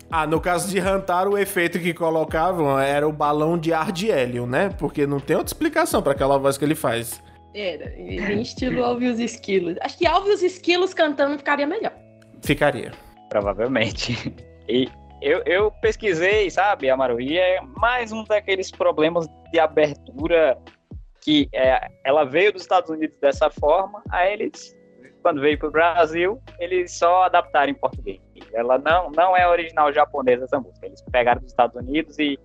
[0.10, 4.10] Ah, no caso de Hantaro, o efeito que colocavam era o balão de ar de
[4.10, 4.70] hélio, né?
[4.80, 7.22] Porque não tem outra explicação pra aquela voz que ele faz.
[7.60, 9.78] Era, em estilo Alvin e os Esquilos.
[9.82, 11.94] Acho que Alvin e os Esquilos cantando ficaria melhor.
[12.44, 12.92] Ficaria.
[13.30, 14.34] provavelmente.
[14.70, 14.90] E
[15.22, 20.58] eu, eu pesquisei, sabe, Amaru, e é mais um daqueles problemas de abertura
[21.22, 24.76] que é, ela veio dos Estados Unidos dessa forma, aí eles,
[25.22, 28.22] quando veio para o Brasil, eles só adaptaram em português.
[28.54, 32.40] Ela não, não é original japonesa essa música, eles pegaram dos Estados Unidos e,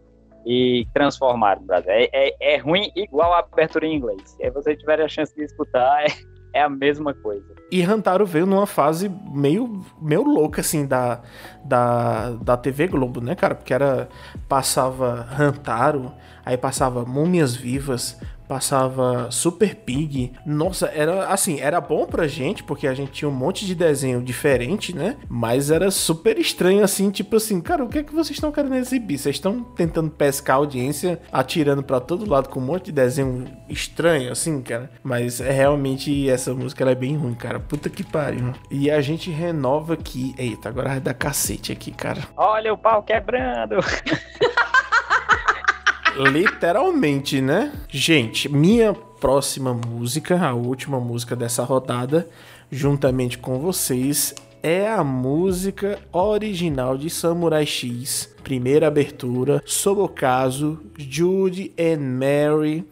[0.47, 1.91] e transformaram no Brasil.
[1.91, 4.23] É, é, é ruim igual a abertura em inglês.
[4.25, 6.07] Se você tiver a chance de escutar, é,
[6.55, 7.55] é a mesma coisa.
[7.71, 11.21] E Hantaro veio numa fase meio, meio louca, assim, da,
[11.65, 13.55] da, da TV Globo, né, cara?
[13.55, 14.09] Porque era.
[14.49, 16.13] Passava Hantaro,
[16.45, 18.21] aí passava Múmias Vivas,
[18.53, 20.31] passava Super Pig.
[20.45, 24.23] Nossa, era assim, era bom pra gente, porque a gente tinha um monte de desenho
[24.23, 25.17] diferente, né?
[25.27, 28.75] Mas era super estranho, assim, tipo assim, cara, o que é que vocês estão querendo
[28.75, 29.17] exibir?
[29.17, 33.47] Vocês estão tentando pescar a audiência, atirando pra todo lado com um monte de desenho
[33.71, 34.91] estranho, assim, cara.
[35.03, 37.59] Mas é realmente essa música é bem ruim, cara.
[37.59, 38.53] Puta que pariu.
[38.71, 40.35] E a gente renova aqui.
[40.37, 42.21] Eita, agora vai dar cacete aqui, cara.
[42.37, 43.77] Olha o pau quebrando!
[46.17, 47.73] Literalmente, né?
[47.89, 52.29] Gente, minha próxima música, a última música dessa rodada,
[52.71, 58.29] juntamente com vocês, é a música original de Samurai X.
[58.45, 62.85] Primeira abertura, sob o caso Judy and Mary.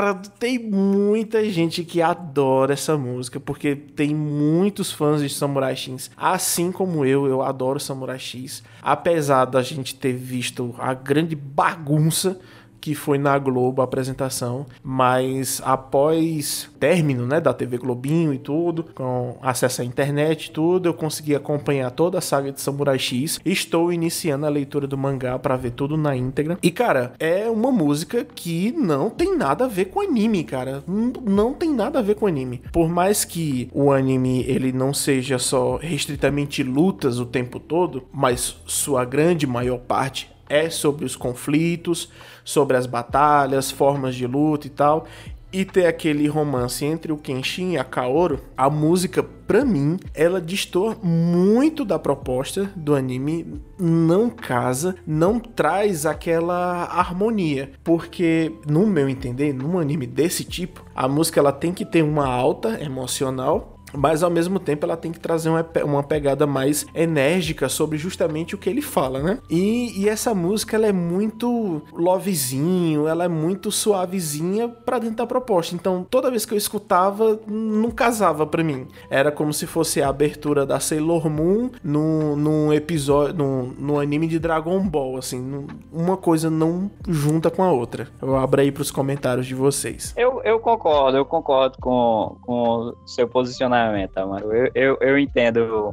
[0.00, 6.10] Cara, tem muita gente que adora essa música, porque tem muitos fãs de Samurai X.
[6.16, 8.62] Assim como eu, eu adoro Samurai X.
[8.80, 12.40] Apesar da gente ter visto a grande bagunça
[12.80, 18.84] que foi na Globo a apresentação, mas após término, né, da TV Globinho e tudo,
[18.94, 23.38] com acesso à internet e tudo, eu consegui acompanhar toda a saga de Samurai X.
[23.44, 26.58] Estou iniciando a leitura do mangá para ver tudo na íntegra.
[26.62, 30.82] E cara, é uma música que não tem nada a ver com anime, cara.
[30.86, 32.62] Não tem nada a ver com anime.
[32.72, 38.56] Por mais que o anime ele não seja só restritamente lutas o tempo todo, mas
[38.66, 42.10] sua grande maior parte é sobre os conflitos,
[42.50, 45.06] sobre as batalhas, formas de luta e tal.
[45.52, 50.40] E ter aquele romance entre o Kenshin e a Kaoru, a música, pra mim, ela
[50.40, 57.72] distor muito da proposta do anime, não casa, não traz aquela harmonia.
[57.82, 62.28] Porque, no meu entender, num anime desse tipo, a música ela tem que ter uma
[62.28, 67.68] alta emocional mas ao mesmo tempo ela tem que trazer uma, uma pegada mais enérgica
[67.68, 69.38] sobre justamente o que ele fala, né?
[69.48, 75.26] E, e essa música ela é muito lovezinho, ela é muito suavezinha pra dentro da
[75.26, 75.74] proposta.
[75.74, 78.86] Então toda vez que eu escutava, não casava pra mim.
[79.08, 84.26] Era como se fosse a abertura da Sailor Moon num, num episódio, num, num anime
[84.26, 85.66] de Dragon Ball, assim.
[85.92, 88.08] uma coisa não junta com a outra.
[88.20, 90.14] Eu abro aí pros comentários de vocês.
[90.16, 93.79] Eu, eu concordo, eu concordo com, com seu posicionamento,
[94.16, 94.52] Amaro.
[94.52, 95.92] Eu, eu, eu entendo.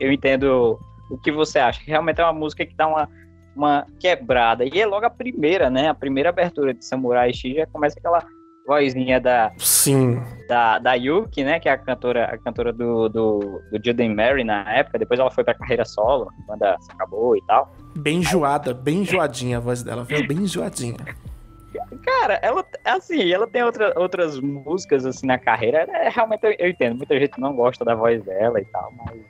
[0.00, 0.78] Eu entendo
[1.10, 1.80] o que você acha.
[1.80, 3.08] que Realmente é uma música que dá uma,
[3.56, 4.64] uma quebrada.
[4.64, 5.88] E é logo a primeira, né?
[5.88, 8.24] A primeira abertura de Samurai X já começa aquela
[8.66, 11.58] vozinha da, Sim, da, da Yuki, né?
[11.58, 13.38] Que é a cantora, a cantora do, do,
[13.72, 14.98] do Juden Mary na época.
[14.98, 16.30] Depois ela foi pra carreira solo,
[16.80, 17.72] se acabou e tal.
[17.96, 20.26] Bem enjoada, bem enjoadinha a voz dela, viu?
[20.26, 20.98] Bem enjoadinha.
[22.02, 25.86] Cara, ela, assim, ela tem outra, outras músicas, assim, na carreira.
[25.90, 26.96] É, realmente eu, eu entendo.
[26.96, 29.20] Muita gente não gosta da voz dela e tal, mas.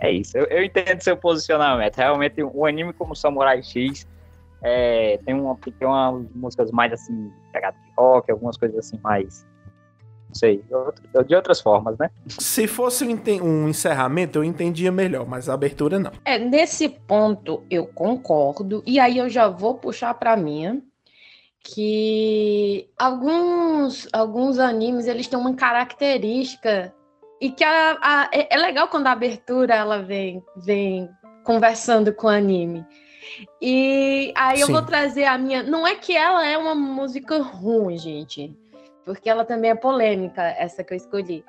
[0.00, 0.38] É isso.
[0.38, 1.96] Eu, eu entendo seu posicionamento.
[1.96, 4.06] Realmente, um anime como Samurai X
[4.62, 9.46] é, tem, uma, tem umas músicas mais, assim, pegada de rock, algumas coisas assim, mais.
[10.28, 10.62] Não sei,
[11.26, 12.10] de outras formas, né?
[12.26, 16.12] Se fosse um, encerramento, eu entendia melhor, mas a abertura não.
[16.22, 20.82] É, nesse ponto eu concordo, e aí eu já vou puxar para minha,
[21.60, 26.94] que alguns, alguns animes eles têm uma característica
[27.40, 31.08] e que a, a- é, é legal quando a abertura ela vem, vem
[31.44, 32.84] conversando com o anime.
[33.60, 34.72] E aí eu Sim.
[34.72, 35.62] vou trazer a minha.
[35.62, 38.56] Não é que ela é uma música ruim, gente,
[39.04, 41.44] porque ela também é polêmica, essa que eu escolhi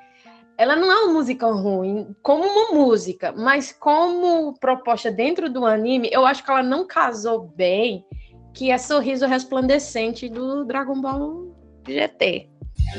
[0.60, 6.10] ela não é uma música ruim como uma música, mas como proposta dentro do anime,
[6.12, 8.04] eu acho que ela não casou bem,
[8.60, 11.46] que é Sorriso Resplandecente do Dragon Ball
[11.88, 12.46] GT.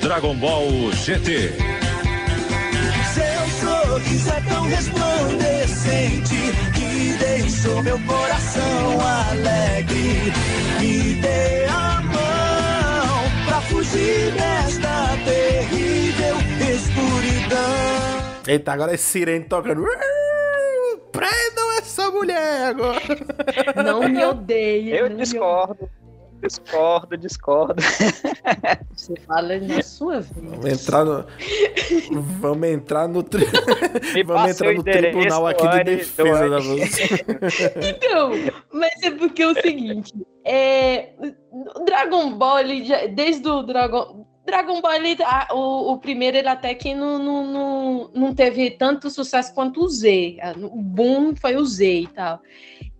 [0.01, 1.53] Dragon Ball GT.
[3.13, 6.35] Seu sorriso é tão resplandecente
[6.73, 10.33] que deixou meu coração alegre.
[10.79, 16.37] Me dê a mão pra fugir desta terrível
[16.73, 17.61] escuridão.
[18.47, 19.85] Eita, agora é sirene tocando.
[21.11, 21.60] Prendam
[21.91, 23.01] essa mulher agora.
[23.83, 24.91] Não me odeie.
[24.95, 25.89] Eu não me discordo.
[26.41, 27.75] Discordo, discordo.
[28.95, 30.31] Você fala na sua vez.
[30.35, 31.25] Vamos entrar no.
[32.39, 33.21] Vamos entrar no.
[33.21, 33.45] Tri...
[34.25, 37.25] Vamos entrar no tribunal aqui de defesa do da você.
[37.89, 38.31] Então,
[38.73, 41.09] mas é porque é o seguinte, é,
[41.85, 46.47] Dragon Ball, ele já- desde o Dragon, Dragon Ball, ele, a- o, o primeiro, ele
[46.49, 50.37] até que não, não, não, não teve tanto sucesso quanto o Z.
[50.63, 52.39] O boom foi o Z e tal.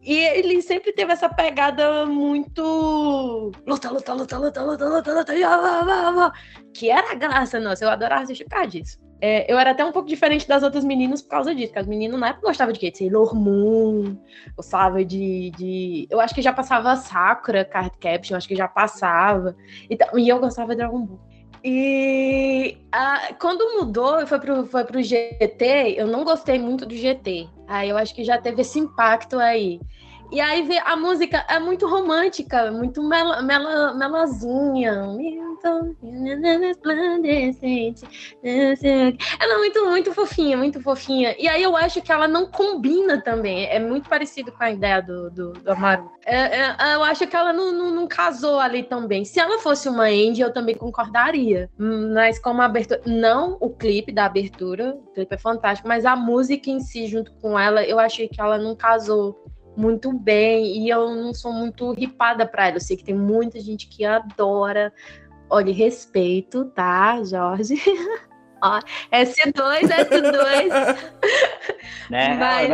[0.04, 3.51] E ele sempre teve essa pegada muito.
[3.67, 5.34] Luta, luta, luta, luta, luta, luta, luta.
[5.45, 6.32] ah,
[6.73, 7.86] Que era a graça, nossa.
[7.86, 8.99] Eu adorava assistir por causa disso.
[9.23, 11.86] É, eu era até um pouco diferente das outras meninas por causa disso, porque as
[11.86, 12.89] meninas na época gostavam de quê?
[12.89, 14.17] De Sailor Moon,
[14.56, 16.08] gostava de, de.
[16.10, 19.56] Eu acho que já passava Sakura Card Caption, acho que já passava.
[19.88, 21.19] E, tal, e eu gostava de Dragon Ball.
[21.63, 26.95] E ah, quando mudou e foi pro, foi pro GT, eu não gostei muito do
[26.95, 27.47] GT.
[27.67, 29.80] Aí eu acho que já teve esse impacto aí.
[30.32, 35.06] E aí vê- a música é muito romântica, muito mela, mela, melazinha.
[36.60, 38.04] Resplandecente.
[38.41, 41.36] Ela é muito, muito fofinha, muito fofinha.
[41.38, 43.65] E aí eu acho que ela não combina também.
[43.65, 46.10] É muito parecido com a ideia do, do, do Amaru.
[46.26, 49.26] É, é, eu acho que ela não, não, não casou ali também.
[49.26, 51.70] Se ela fosse uma indie, eu também concordaria.
[51.78, 53.02] Mas como abertura.
[53.06, 57.34] Não o clipe da abertura, o clipe é fantástico, mas a música em si, junto
[57.34, 59.38] com ela, eu achei que ela não casou
[59.75, 60.84] muito bem.
[60.84, 62.77] E eu não sou muito ripada pra ela.
[62.77, 64.93] Eu sei que tem muita gente que adora.
[65.49, 67.75] Olha, respeito, tá, Jorge?
[68.63, 68.79] Ó,
[69.12, 70.97] S2, S2.
[72.10, 72.36] Né?
[72.38, 72.69] Mas-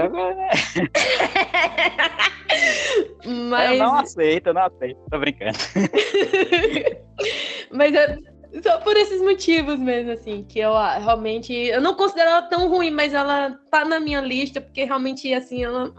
[3.25, 4.99] Mas, Eu não aceito, eu não aceito.
[5.12, 5.57] Tô brincando.
[7.71, 8.17] mas é
[8.63, 11.53] só por esses motivos mesmo, assim, que eu ah, realmente.
[11.53, 15.63] Eu não considero ela tão ruim, mas ela tá na minha lista, porque realmente, assim,
[15.63, 15.93] ela.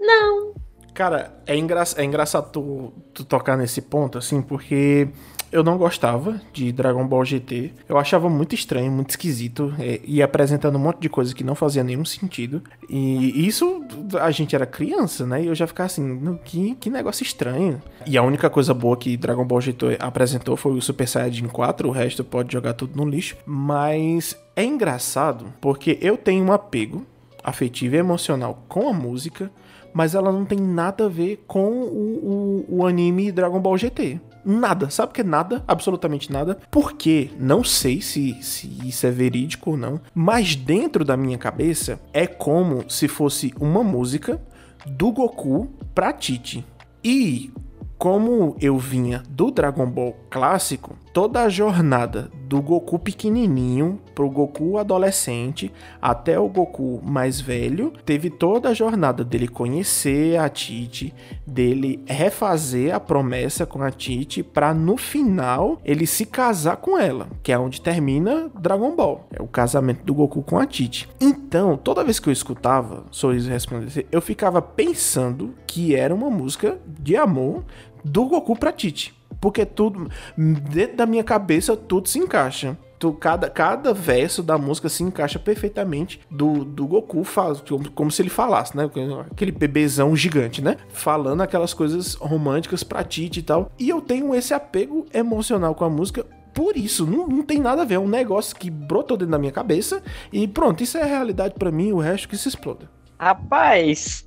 [0.00, 0.54] Não.
[0.94, 5.08] Cara, é, engra é engraçado tu, tu tocar nesse ponto, assim, porque
[5.52, 7.72] eu não gostava de Dragon Ball GT.
[7.88, 9.74] Eu achava muito estranho, muito esquisito.
[9.78, 12.62] É, ia apresentando um monte de coisa que não fazia nenhum sentido.
[12.88, 13.84] E isso,
[14.20, 15.42] a gente era criança, né?
[15.42, 17.80] E eu já ficava assim, "Não, que, que negócio estranho.
[18.06, 21.88] E a única coisa boa que Dragon Ball GT apresentou foi o Super Saiyajin 4.
[21.88, 23.36] O resto pode jogar tudo no lixo.
[23.46, 27.04] Mas é engraçado porque eu tenho um apego
[27.44, 29.50] afetivo e emocional com a música
[29.96, 34.20] mas ela não tem nada a ver com o, o, o anime Dragon Ball GT.
[34.44, 35.64] Nada, sabe que é nada?
[35.66, 36.58] Absolutamente nada.
[36.70, 41.98] Porque não sei se, se isso é verídico ou não, mas dentro da minha cabeça
[42.12, 44.38] é como se fosse uma música
[44.86, 46.62] do Goku pra Titi.
[47.02, 47.50] E
[47.96, 54.76] como eu vinha do Dragon Ball clássico, toda a jornada do Goku pequenininho pro Goku
[54.76, 61.14] adolescente até o Goku mais velho, teve toda a jornada dele conhecer a Titi,
[61.46, 67.28] dele refazer a promessa com a Titi para no final ele se casar com ela,
[67.42, 71.08] que é onde termina Dragon Ball, é o casamento do Goku com a Titi.
[71.18, 76.76] Então, toda vez que eu escutava Sorriso Resplandecer, eu ficava pensando que era uma música
[76.86, 77.64] de amor
[78.04, 79.15] do Goku pra Titi.
[79.40, 82.76] Porque tudo, dentro da minha cabeça, tudo se encaixa.
[82.98, 88.10] Tu, cada, cada verso da música se encaixa perfeitamente do, do Goku, faz, como, como
[88.10, 88.88] se ele falasse, né?
[89.30, 90.78] Aquele bebezão gigante, né?
[90.88, 93.70] Falando aquelas coisas românticas pra Titi e tal.
[93.78, 96.24] E eu tenho esse apego emocional com a música
[96.54, 97.96] por isso, não, não tem nada a ver.
[97.96, 101.70] É um negócio que brotou dentro da minha cabeça e pronto, isso é realidade pra
[101.70, 102.88] mim, o resto que se exploda.
[103.20, 104.26] Rapaz,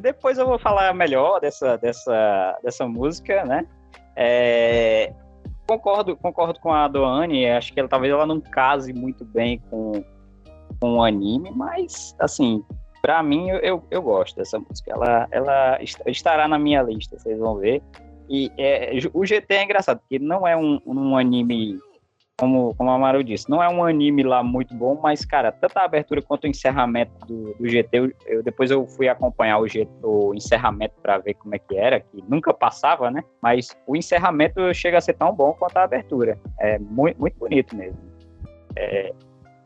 [0.00, 3.66] depois eu vou falar melhor dessa, dessa, dessa música, né?
[4.22, 5.14] É,
[5.66, 10.04] concordo, concordo com a Doane, acho que ela, talvez ela não case muito bem com,
[10.78, 12.62] com o anime, mas, assim,
[13.00, 14.92] pra mim eu, eu, eu gosto dessa música.
[14.92, 17.82] Ela, ela est- estará na minha lista, vocês vão ver.
[18.28, 21.78] E é, o GT é engraçado, porque não é um, um anime,
[22.40, 25.76] como, como a Maru disse, não é um anime lá muito bom, mas, cara, tanto
[25.76, 29.68] a abertura quanto o encerramento do, do GT, eu, eu- depois eu fui acompanhar o,
[29.68, 33.22] GT, o encerramento para ver como é que era, que nunca passava, né?
[33.42, 36.38] Mas o encerramento chega a ser tão bom quanto a abertura.
[36.58, 37.98] É muito, muito bonito mesmo.
[38.74, 39.12] É,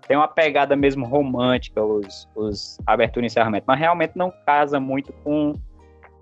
[0.08, 5.12] tem uma pegada mesmo romântica, os, os abertura e encerramento, mas realmente não casa muito
[5.22, 5.52] com,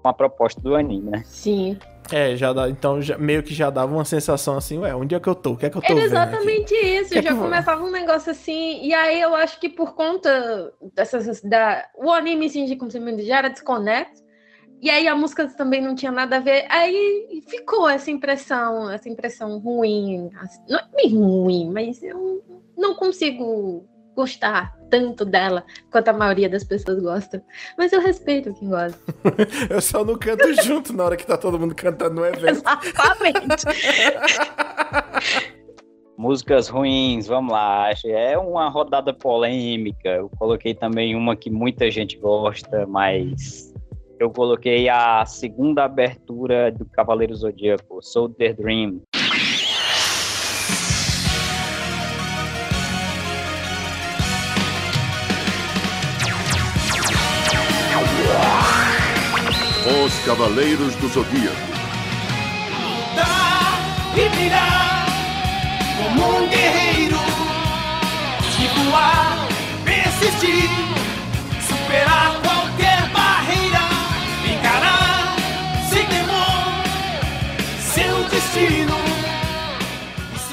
[0.02, 1.22] com a proposta do anime, né?
[1.24, 1.78] Sim.
[2.10, 5.20] É, já dá, então já- meio que já dava uma sensação assim, ué, onde é
[5.20, 5.52] que eu tô?
[5.52, 6.34] O que é que eu tô Era vendo aqui?
[6.34, 7.10] exatamente isso.
[7.12, 8.84] Que é já que- começava um negócio assim.
[8.84, 11.40] E aí eu acho que por conta dessas.
[11.42, 14.22] Da, o anime, assim, como você me já era desconexo.
[14.80, 16.66] E aí a música também não tinha nada a ver.
[16.68, 20.28] Aí ficou essa impressão, essa impressão ruim.
[20.40, 22.42] assim, Não é bem ruim, mas eu
[22.76, 27.42] não consigo gostar tanto dela quanto a maioria das pessoas gosta.
[27.78, 28.98] Mas eu respeito quem gosta.
[29.70, 32.46] Eu só não canto junto na hora que tá todo mundo cantando no evento.
[32.46, 33.64] Exatamente.
[36.16, 37.90] Músicas ruins, vamos lá.
[38.04, 40.08] É uma rodada polêmica.
[40.10, 43.72] Eu coloquei também uma que muita gente gosta, mas
[44.20, 49.00] eu coloquei a segunda abertura do Cavaleiro Zodíaco, Soldier Dream.
[59.92, 61.54] Os Cavaleiros do Zodíaco.
[63.14, 65.06] Dar e virar
[65.98, 67.18] como um guerreiro.
[68.56, 69.46] De voar,
[69.84, 70.70] persistir,
[71.60, 73.80] superar qualquer barreira.
[74.50, 75.36] Encarar
[75.90, 76.72] sem temor
[77.78, 78.96] seu destino.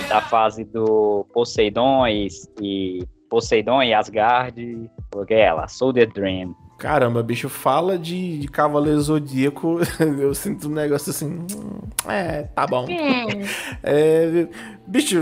[0.09, 2.27] Da fase do Poseidon e,
[2.61, 4.89] e Poseidon e Asgard.
[5.11, 6.53] Coloquei ela, Soldier Dream.
[6.79, 11.27] Caramba, bicho, fala de, de Cavaleiro Zodíaco, eu sinto um negócio assim.
[11.27, 12.87] hum, É, tá bom.
[13.83, 14.47] É,
[14.87, 15.19] bicho,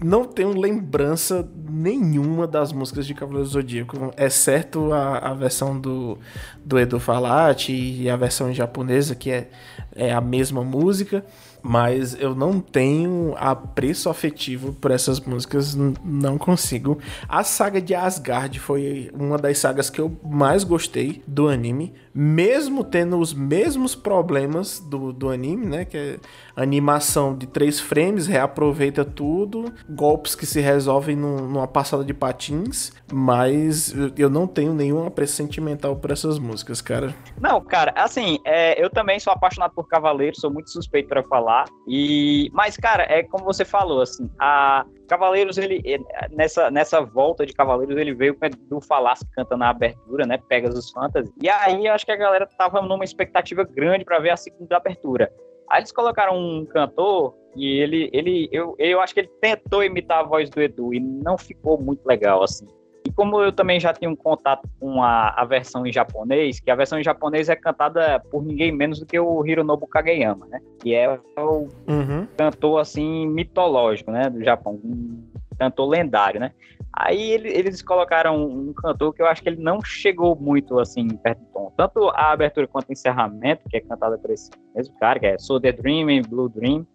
[0.00, 6.18] não tenho lembrança nenhuma das músicas de Cavaleiro Zodíaco, exceto a, a versão do,
[6.64, 9.48] do Edu Falati e a versão japonesa, que é,
[9.94, 11.24] é a mesma música.
[11.62, 16.98] Mas eu não tenho apreço afetivo por essas músicas, não consigo.
[17.28, 22.82] A saga de Asgard foi uma das sagas que eu mais gostei do anime, mesmo
[22.82, 25.84] tendo os mesmos problemas do, do anime, né?
[25.84, 26.16] Que é
[26.54, 32.92] animação de três frames, reaproveita tudo, golpes que se resolvem num- numa passada de patins,
[33.12, 37.14] mas eu- não tenho nenhum apreço sentimental por essas músicas, cara.
[37.40, 41.51] Não, cara, assim, é, eu também sou apaixonado por Cavaleiros, sou muito suspeito pra falar.
[41.86, 45.98] E, mas, cara, é como você falou, assim, a Cavaleiros, ele é,
[46.30, 50.38] nessa, nessa volta de Cavaleiros, ele veio com do Falas que canta na abertura, né?
[50.48, 51.32] Pegasus Fantasy.
[51.42, 55.32] E aí, acho que a galera tava numa expectativa grande pra ver a segunda abertura.
[55.70, 60.20] Aí eles colocaram um cantor e ele, ele eu, eu acho que ele tentou imitar
[60.20, 62.66] a voz do Edu e não ficou muito legal, assim.
[63.04, 66.70] E como eu também já tenho um contato com a, a versão em japonês, que
[66.70, 70.60] a versão em japonês é cantada por ninguém menos do que o Hironobu Kageyama, né?
[70.80, 72.26] Que é o Uhum.
[72.36, 74.30] cantor, assim, mitológico, né?
[74.30, 74.74] Do Japão.
[74.84, 75.26] Um
[75.58, 76.52] cantor lendário, né?
[76.94, 81.08] Aí ele- eles colocaram um cantor que eu acho que ele não chegou muito, assim,
[81.08, 81.72] perto do tom.
[81.76, 85.38] Tanto a abertura quanto o encerramento, que é cantada por esse mesmo cara, que é
[85.38, 86.86] So The Dream Blue Dream.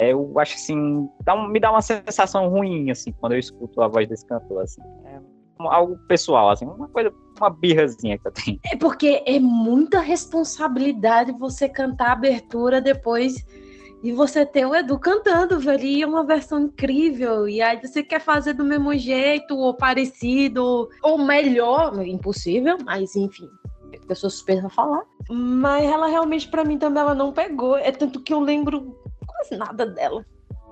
[0.00, 3.82] É, eu acho assim, dá um- me dá uma sensação ruim, assim, quando eu escuto
[3.82, 4.80] a voz desse cantor, assim.
[5.06, 5.18] É
[5.60, 8.60] algo pessoal, assim, uma coisa, uma birrazinha que eu tenho.
[8.64, 13.44] É porque é muita responsabilidade você cantar a abertura depois
[14.02, 15.84] e você ter o Edu cantando, velho.
[15.84, 17.48] E é uma versão incrível.
[17.48, 22.06] E aí você quer fazer do mesmo jeito, ou parecido, ou melhor.
[22.06, 23.48] Impossível, mas enfim.
[24.08, 25.02] Eu sou suspeita a falar.
[25.28, 27.76] Mas ela realmente, pra mim, também ela não pegou.
[27.76, 28.96] É tanto que eu lembro
[29.26, 30.24] quase nada dela.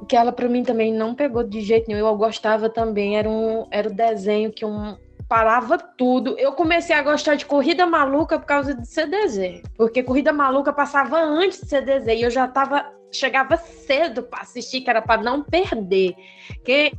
[0.08, 2.06] Que ela, pra mim, também não pegou de jeito nenhum.
[2.06, 3.16] Eu gostava também.
[3.16, 4.96] Era, um, era o desenho que um,
[5.28, 6.38] parava tudo.
[6.38, 9.62] Eu comecei a gostar de Corrida Maluca por causa de CDZ.
[9.76, 12.94] Porque Corrida Maluca passava antes de CDZ e eu já tava.
[13.12, 16.14] Chegava cedo para assistir, que era para não perder.
[16.48, 16.92] Porque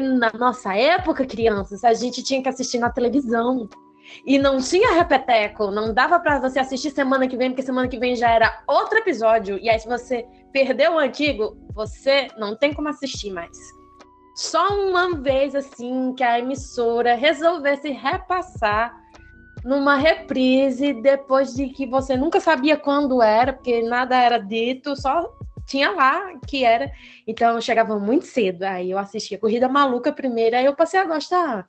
[0.00, 3.68] na nossa época, crianças, a gente tinha que assistir na televisão.
[4.24, 7.98] E não tinha repeteco, não dava para você assistir semana que vem, porque semana que
[7.98, 9.58] vem já era outro episódio.
[9.58, 10.24] E aí, se você
[10.56, 13.76] perdeu o antigo, você não tem como assistir mais
[14.34, 18.94] só uma vez assim que a emissora resolvesse repassar
[19.62, 25.30] numa reprise depois de que você nunca sabia quando era, porque nada era dito, só
[25.66, 26.90] tinha lá que era.
[27.26, 31.04] Então eu chegava muito cedo, aí eu assistia Corrida Maluca primeiro, aí eu passei a
[31.04, 31.66] gostar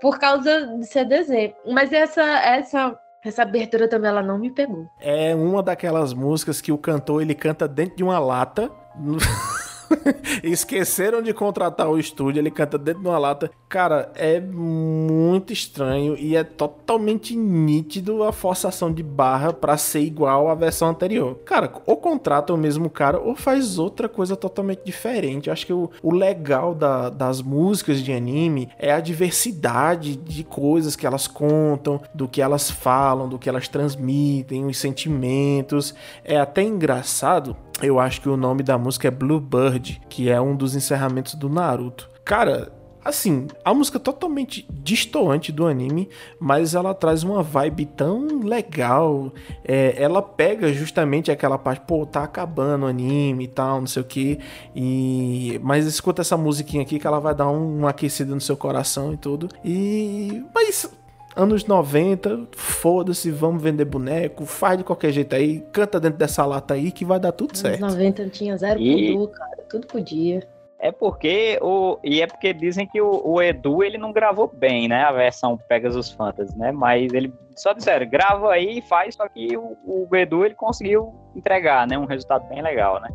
[0.00, 1.54] por causa de CDZ.
[1.66, 2.98] Mas essa essa
[3.28, 4.88] essa abertura também ela não me pegou.
[5.00, 8.70] É uma daquelas músicas que o cantor ele canta dentro de uma lata.
[10.42, 13.50] Esqueceram de contratar o estúdio, ele canta dentro de uma lata.
[13.68, 20.48] Cara, é muito estranho e é totalmente nítido a forçação de barra pra ser igual
[20.48, 21.36] à versão anterior.
[21.44, 25.48] Cara, ou contrata o mesmo cara ou faz outra coisa totalmente diferente.
[25.48, 30.44] Eu acho que o, o legal da- das músicas de anime é a diversidade de
[30.44, 35.94] coisas que elas contam, do que elas falam, do que elas transmitem, os sentimentos.
[36.24, 40.56] É até engraçado eu acho que o nome da música é Bluebird, que é um
[40.56, 42.08] dos encerramentos do Naruto.
[42.24, 42.72] Cara,
[43.04, 46.08] assim, a música é totalmente distoante do anime,
[46.40, 49.32] mas ela traz uma vibe tão legal.
[49.64, 54.02] É, ela pega justamente aquela parte, pô, tá acabando o anime e tal, não sei
[54.02, 54.40] o que.
[54.74, 58.56] E mas escuta essa musiquinha aqui que ela vai dar um, uma aquecida no seu
[58.56, 59.48] coração e tudo.
[59.64, 60.90] E mas
[61.36, 66.74] anos 90, foda-se, vamos vender boneco, faz de qualquer jeito aí, canta dentro dessa lata
[66.74, 67.80] aí que vai dar tudo Nos certo.
[67.80, 70.46] 90 tinha zero E- voodoo, cara, tudo podia.
[70.78, 74.88] É porque o e é porque dizem que o, o Edu ele não gravou bem,
[74.88, 75.04] né?
[75.04, 76.70] A versão Pegasus Fantasy, né?
[76.70, 81.14] Mas ele só disseram, grava aí e faz, só que o, o Edu ele conseguiu
[81.34, 81.96] entregar, né?
[81.98, 83.08] Um resultado bem legal, né?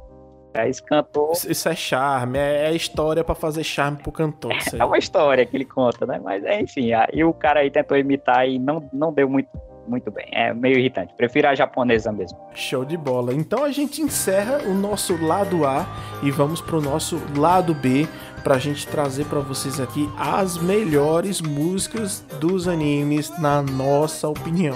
[0.54, 4.52] Aí esse cantor Isso- é charme, é é história pra fazer charme pro cantor.
[4.78, 6.20] é uma história que ele conta, né?
[6.24, 9.48] Mas é, enfim, aí o cara aí tentou imitar e não, não deu muito,
[9.88, 10.28] muito bem.
[10.32, 11.14] É meio irritante.
[11.16, 12.38] Prefiro a japonesa mesmo.
[12.54, 13.34] Show de bola.
[13.34, 15.86] Então a gente encerra o nosso lado A
[16.22, 18.06] e vamos pro nosso lado B
[18.44, 24.76] pra gente trazer pra vocês aqui as melhores músicas dos animes na nossa opinião.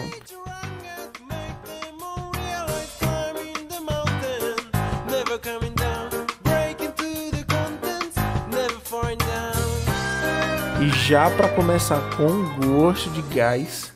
[10.90, 13.94] Já pra começar com gosto de gás,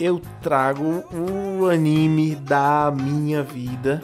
[0.00, 4.02] eu trago o anime da minha vida,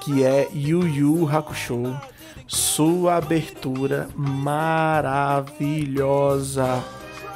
[0.00, 1.98] que é Yu Yu Hakusho.
[2.46, 5.64] Sua abertura maravilhosa,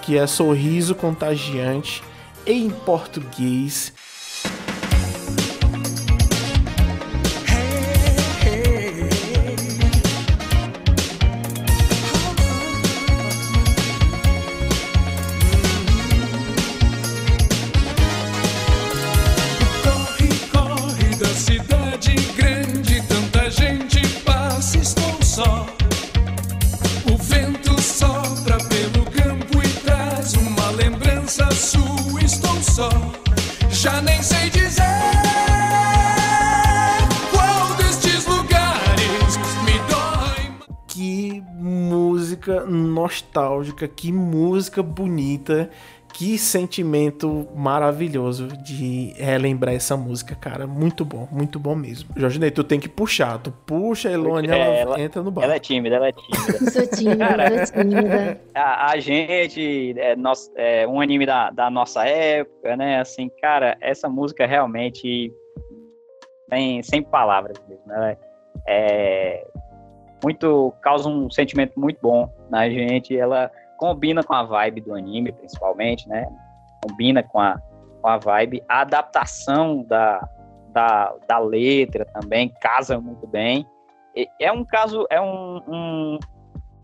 [0.00, 2.02] que é Sorriso Contagiante
[2.46, 3.92] em português.
[43.02, 45.68] Nostálgica, que música bonita,
[46.14, 50.66] que sentimento maravilhoso de relembrar essa música, cara.
[50.66, 52.10] Muito bom, muito bom mesmo.
[52.16, 53.38] Jorge Ney, tu tem que puxar.
[53.38, 55.42] Tu puxa a Elone, É, ela, ela- entra no bar.
[55.44, 56.70] Ela é tímida, ela é tímida.
[56.70, 58.40] Sou tímida, sou tímida.
[58.54, 63.00] a, a gente, é, nós, é um anime da, da nossa época, né?
[63.00, 65.32] Assim, cara, essa música realmente
[66.50, 68.16] tem sem palavras mesmo, né?
[68.68, 69.46] É
[70.22, 73.16] muito causa um sentimento muito bom na gente.
[73.16, 76.26] Ela combina com a vibe do anime, principalmente, né?
[76.86, 77.60] Combina com a,
[78.00, 78.62] com a vibe.
[78.68, 80.28] A adaptação da,
[80.68, 83.66] da, da letra também casa muito bem.
[84.14, 86.18] E É um caso, é um, um,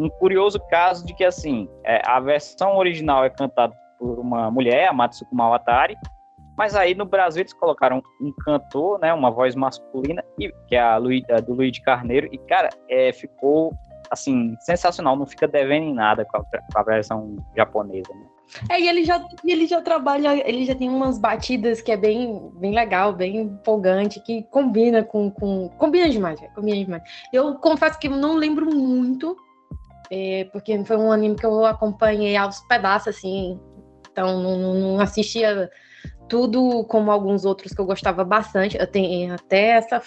[0.01, 4.89] um curioso caso de que, assim, é, a versão original é cantada por uma mulher,
[4.89, 5.97] a Matsuko Mawatari,
[6.59, 10.81] mas aí no Brasil eles colocaram um cantor, né, uma voz masculina, e, que é
[10.81, 13.73] a, Lui, a do Luiz Carneiro, e, cara, é, ficou,
[14.11, 18.27] assim, sensacional, não fica devendo em nada com a, com a versão japonesa, né?
[18.71, 22.51] É, e ele já, ele já trabalha, ele já tem umas batidas que é bem,
[22.55, 25.31] bem legal, bem empolgante, que combina com.
[25.31, 27.03] com combina demais, velho, combina demais.
[27.31, 29.37] Eu confesso que não lembro muito,
[30.11, 33.61] é, porque foi um anime que eu acompanhei aos pedaços, assim,
[34.11, 35.71] então não- não assistia
[36.29, 38.77] tudo como alguns outros que eu gostava bastante.
[38.79, 40.03] Eu tenho até essa,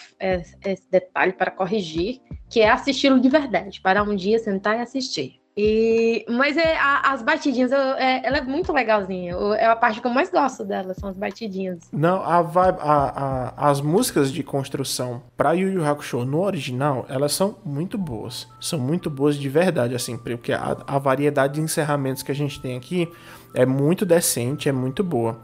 [0.63, 2.19] esse detalhe para corrigir,
[2.49, 5.39] que é assisti-lo de verdade, para um dia sentar e assistir.
[5.57, 9.34] E, mas é, a- as batidinhas, eu- é- ela é muito legalzinha.
[9.34, 11.89] Eu- é a parte que eu mais gosto dela, são as batidinhas.
[11.91, 17.05] Não, a vibe, a- a- as músicas de construção pra Yu Yu Hakusho no original,
[17.09, 18.47] elas são muito boas.
[18.61, 22.61] São muito boas de verdade, assim, porque a, a variedade de encerramentos que a gente
[22.61, 23.11] tem aqui
[23.53, 25.38] é muito decente, é muito boa.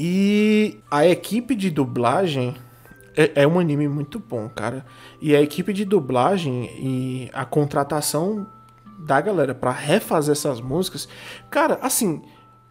[0.00, 2.54] E a equipe de dublagem
[3.16, 4.86] é, é um anime muito bom, cara.
[5.20, 8.46] E a equipe de dublagem e a contratação
[8.96, 11.08] da galera pra refazer essas músicas,
[11.50, 12.22] cara, assim,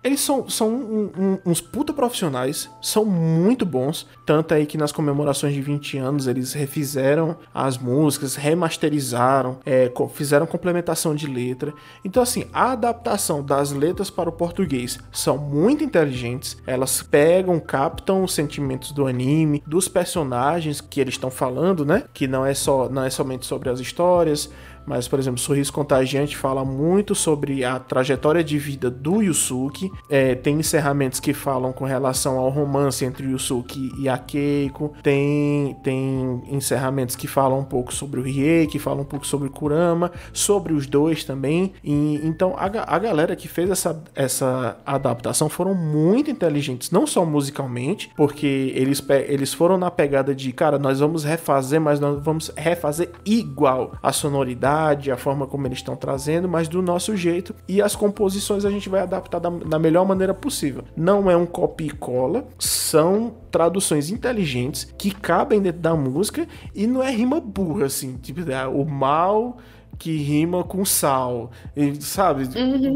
[0.08, 4.08] eles são, são um- um- uns puta profissionais, são muito bons.
[4.26, 10.46] Tanto aí que nas comemorações de 20 anos eles refizeram as músicas, remasterizaram, é, fizeram
[10.46, 11.74] complementação de letra.
[12.04, 16.58] Então, assim, a adaptação das letras para o português são muito inteligentes.
[16.66, 22.04] Elas pegam, captam os sentimentos do anime, dos personagens que eles estão falando, né?
[22.14, 24.50] Que não é só não é somente sobre as histórias,
[24.88, 29.92] mas, por exemplo, Sorriso Contagiante fala muito sobre a trajetória de vida do Yusuke.
[30.10, 34.94] É, tem encerramentos que falam com relação ao romance entre Yusuke e a Keiko.
[35.04, 39.50] Tem, tem encerramentos que falam um pouco sobre o Rie, que falam um pouco sobre
[39.50, 41.74] o Kurama, sobre os dois também.
[41.84, 47.26] E, então, a, a galera que fez essa, essa adaptação foram muito inteligentes, não só
[47.26, 52.52] musicalmente, porque eles, eles foram na pegada de, cara, nós vamos refazer, mas nós vamos
[52.56, 54.77] refazer igual a sonoridade,
[55.12, 57.54] a forma como eles estão trazendo, mas do nosso jeito.
[57.68, 60.84] E as composições a gente vai adaptar da, da melhor maneira possível.
[60.96, 66.86] Não é um copia e cola, são traduções inteligentes que cabem dentro da música e
[66.86, 69.58] não é rima burra, assim, tipo, é, o mal
[69.98, 72.48] que rima com sal, e, sabe?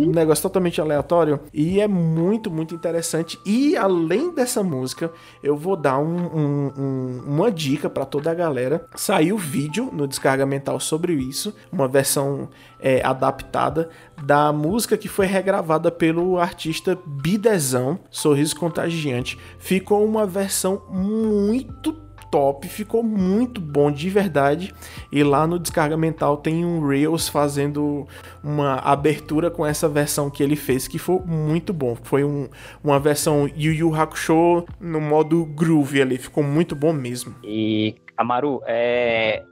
[0.08, 1.40] Um negócio totalmente aleatório.
[1.54, 3.40] E é muito, muito interessante.
[3.46, 5.12] E além dessa música,
[5.44, 8.86] eu vou dar um- um- um- uma dica pra toda a galera.
[8.96, 12.50] Saiu vídeo no Descarga Mental sobre isso, uma versão
[12.84, 13.90] é, adaptada
[14.24, 19.38] da música que foi regravada pelo artista Bidezão, Sorriso Contagiante.
[19.60, 21.94] Ficou uma versão muito
[22.32, 24.74] top, ficou muito bom de verdade.
[25.12, 28.08] E lá no Descarga Mental tem um Reels fazendo
[28.44, 31.96] uma abertura com essa versão que ele fez, que foi muito bom.
[32.02, 32.48] Foi um-
[32.84, 37.36] uma versão Yu Yu Hakusho no modo groove ali, ficou muito bom mesmo.
[37.44, 39.44] E, Amaru, é,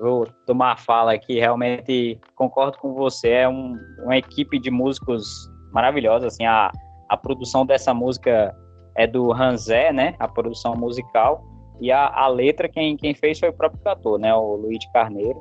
[0.00, 3.74] vou tomar a fala aqui, realmente concordo com você, é um-
[4.04, 6.70] uma equipe de músicos maravilhosa, assim, a,
[7.08, 8.54] a produção dessa música
[8.94, 11.42] é do Ranzé, né, a produção musical,
[11.80, 15.40] e a, a letra quem, quem fez foi o próprio cantor, né, o Luiz Carneiro,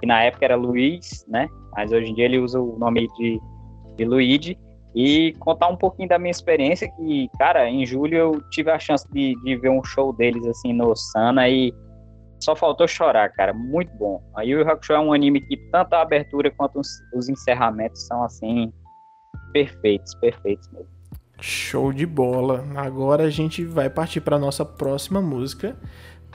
[0.00, 3.40] que na época era Luiz, né, mas hoje em dia ele usa o nome de,
[3.96, 4.56] de
[4.98, 9.06] e contar um pouquinho da minha experiência, que, cara, em julho eu tive a chance
[9.12, 11.70] de, de ver um show deles, assim, no Sana, e
[12.40, 14.22] só faltou chorar, cara, muito bom.
[14.34, 18.06] A Yu Yu Hakusho é um anime que tanto a abertura quanto os, os encerramentos
[18.06, 18.72] são, assim,
[19.52, 20.95] perfeitos, perfeitos mesmo.
[21.40, 22.64] Show de bola.
[22.76, 25.76] Agora a gente vai partir para nossa próxima música.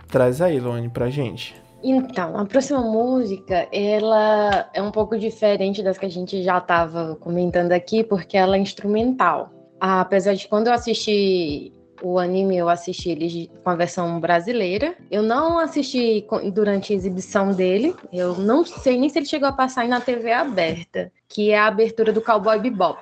[0.07, 1.55] Traz aí, Lone, pra gente.
[1.83, 7.15] Então, a próxima música, ela é um pouco diferente das que a gente já estava
[7.15, 9.49] comentando aqui, porque ela é instrumental.
[9.79, 11.73] Apesar de quando eu assisti
[12.03, 14.95] o anime, eu assisti ele com a versão brasileira.
[15.09, 17.95] Eu não assisti durante a exibição dele.
[18.11, 21.67] Eu não sei nem se ele chegou a passar na TV aberta, que é a
[21.67, 23.01] abertura do Cowboy Bebop.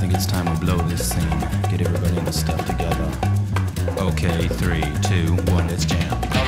[0.00, 1.40] Think it's time we blow this scene.
[1.68, 3.12] Get everybody in the stuff together.
[3.98, 6.39] Okay, three, two, one, let's jam.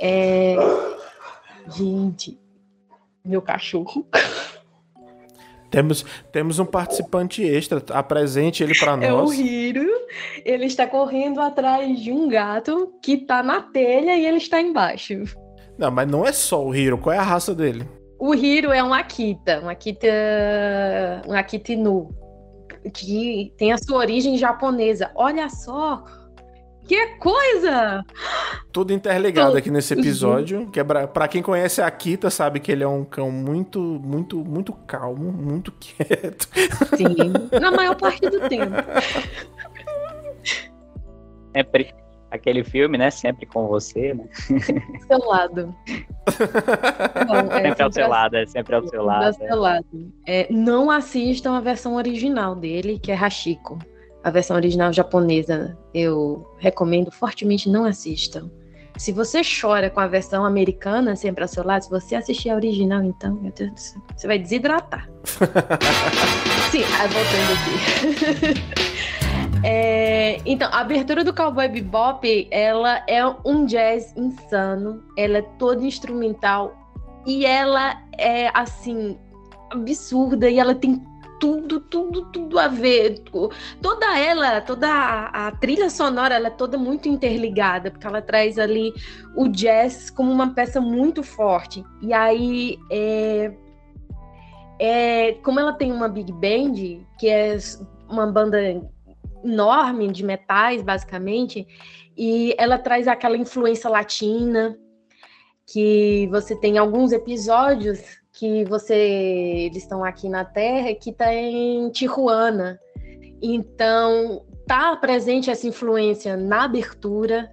[0.00, 0.56] É...
[1.68, 2.38] Gente,
[3.24, 4.06] meu cachorro.
[5.70, 7.82] Temos, temos um participante extra.
[7.90, 9.38] Apresente ele pra É o nós.
[9.38, 9.86] Hiro.
[10.44, 15.22] Ele está correndo atrás de um gato que tá na telha e ele está embaixo.
[15.78, 16.98] Não, mas não é só o Hiro.
[16.98, 17.88] Qual é a raça dele?
[18.18, 20.08] O Hiro é um Akita, um Akita,
[21.26, 22.10] um Akita Inu,
[22.92, 25.10] que tem a sua origem japonesa.
[25.14, 26.04] Olha só,
[26.86, 28.04] que coisa!
[28.72, 30.68] Tudo interligado aqui nesse episódio.
[30.70, 33.78] Que é pra, pra quem conhece a Akita, sabe que ele é um cão muito,
[33.80, 36.48] muito, muito calmo, muito quieto.
[36.96, 38.74] Sim, na maior parte do tempo.
[41.54, 41.94] Sempre
[42.30, 43.10] aquele filme, né?
[43.10, 44.24] Sempre com você, né?
[45.06, 45.74] Seu lado.
[47.26, 49.32] Bom, é, Sempre ao seu lado, é sempre ao seu lado.
[49.32, 50.12] do seu lado.
[50.26, 53.78] É, não assistam a versão original dele, que é Hashiko.
[54.22, 58.50] A versão original japonesa, eu recomendo fortemente não assistam.
[58.98, 62.54] Se você chora com a versão americana, sempre ao seu lado, se você assistir a
[62.54, 65.08] original, então, meu Deus do céu, você vai desidratar.
[66.70, 67.52] Sim, aí voltando
[68.52, 68.90] aqui.
[69.62, 75.84] É, então, a abertura do Cowboy Bebop, ela é um jazz insano, ela é toda
[75.84, 76.74] instrumental
[77.26, 79.18] e ela é, assim,
[79.70, 81.02] absurda e ela tem
[81.40, 83.20] tudo, tudo, tudo a ver.
[83.80, 88.58] Toda ela, toda a, a trilha sonora, ela é toda muito interligada, porque ela traz
[88.58, 88.92] ali
[89.34, 91.82] o jazz como uma peça muito forte.
[92.02, 93.52] E aí, é,
[94.78, 97.56] é, como ela tem uma big band, que é
[98.08, 98.58] uma banda
[99.42, 101.66] enorme de metais, basicamente,
[102.16, 104.76] e ela traz aquela influência latina,
[105.66, 111.90] que você tem alguns episódios que você eles estão aqui na Terra que tá em
[111.90, 112.80] Tijuana.
[113.42, 117.50] Então, tá presente essa influência na abertura.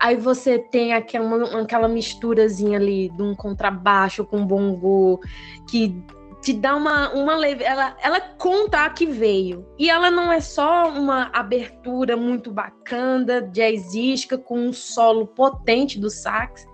[0.00, 5.20] Aí você tem aquela, aquela misturazinha ali de um contrabaixo com bongo
[5.68, 5.94] que
[6.40, 7.62] te dá uma, uma leve.
[7.62, 9.66] Ela, ela conta a que veio.
[9.78, 16.08] E ela não é só uma abertura muito bacana, jazzística, com um solo potente do
[16.08, 16.66] sax,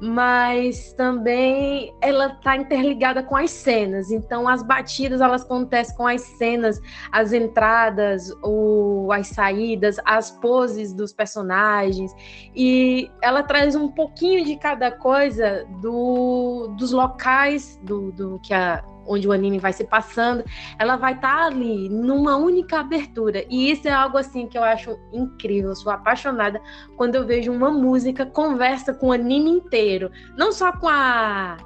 [0.00, 4.10] mas também ela está interligada com as cenas.
[4.10, 6.80] Então, as batidas elas acontecem com as cenas,
[7.12, 12.12] as entradas, o, as saídas, as poses dos personagens.
[12.54, 18.84] E ela traz um pouquinho de cada coisa do, dos locais do, do que a
[19.06, 20.44] onde o anime vai se passando,
[20.78, 23.44] ela vai estar tá ali numa única abertura.
[23.48, 25.70] E isso é algo assim que eu acho incrível.
[25.70, 26.60] Eu sou apaixonada
[26.96, 31.56] quando eu vejo uma música conversa com o anime inteiro, não só com a,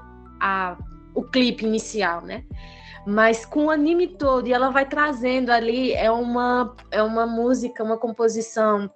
[0.40, 0.76] a
[1.14, 2.44] o clipe inicial, né?
[3.06, 7.82] Mas com o anime todo, e ela vai trazendo ali, é uma, é uma música,
[7.82, 8.90] uma composição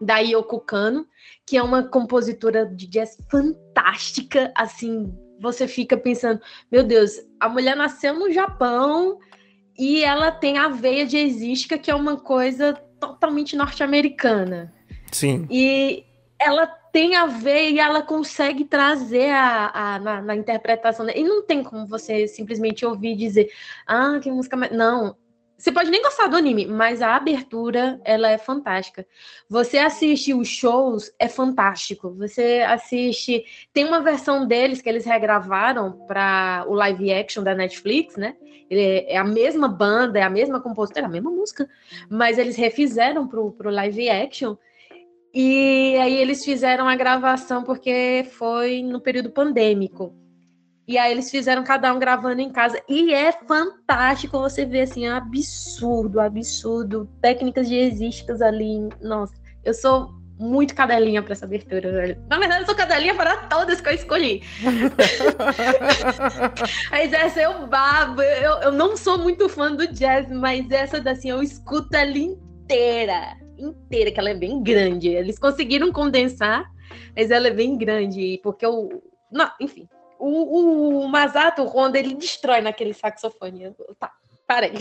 [0.00, 1.06] da Yoko Kano,
[1.46, 6.40] que é uma compositora de jazz fantástica, assim, você fica pensando,
[6.70, 9.18] meu Deus, a mulher nasceu no Japão
[9.76, 14.72] e ela tem a veia jazzística, que é uma coisa totalmente norte-americana.
[15.10, 15.46] Sim.
[15.50, 16.04] E
[16.38, 21.08] ela tem a veia e ela consegue trazer a, a na, na, interpretação.
[21.08, 23.50] E não tem como você simplesmente ouvir dizer,
[23.86, 24.56] ah, que música.
[24.56, 25.16] Não.
[25.62, 29.06] Você pode nem gostar do anime, mas a abertura ela é fantástica.
[29.48, 32.12] Você assiste os shows, é fantástico.
[32.14, 33.44] Você assiste.
[33.72, 38.34] Tem uma versão deles que eles regravaram para o live action da Netflix, né?
[38.68, 41.70] É a mesma banda, é a mesma compositora, é a mesma música,
[42.10, 44.56] mas eles refizeram para o live action.
[45.32, 50.12] E aí eles fizeram a gravação porque foi no período pandêmico.
[50.86, 52.80] E aí eles fizeram cada um gravando em casa.
[52.88, 57.08] E é fantástico você ver assim, absurdo, absurdo.
[57.20, 58.88] Técnicas jazzísticas ali.
[59.00, 62.24] Nossa, eu sou muito cadelinha pra essa abertura, velho.
[62.28, 64.42] Na verdade, eu sou cadelinha para todas que eu escolhi.
[66.90, 68.20] mas essa eu babo.
[68.20, 73.36] Eu, eu não sou muito fã do jazz, mas essa assim, eu escuto ela inteira.
[73.56, 75.08] Inteira, que ela é bem grande.
[75.08, 76.64] Eles conseguiram condensar,
[77.16, 78.40] mas ela é bem grande.
[78.42, 79.02] Porque eu.
[79.30, 79.88] Não, enfim.
[80.24, 83.74] O, o Masato Honda, ele destrói naquele saxofone.
[83.98, 84.12] Tá,
[84.52, 84.72] parei.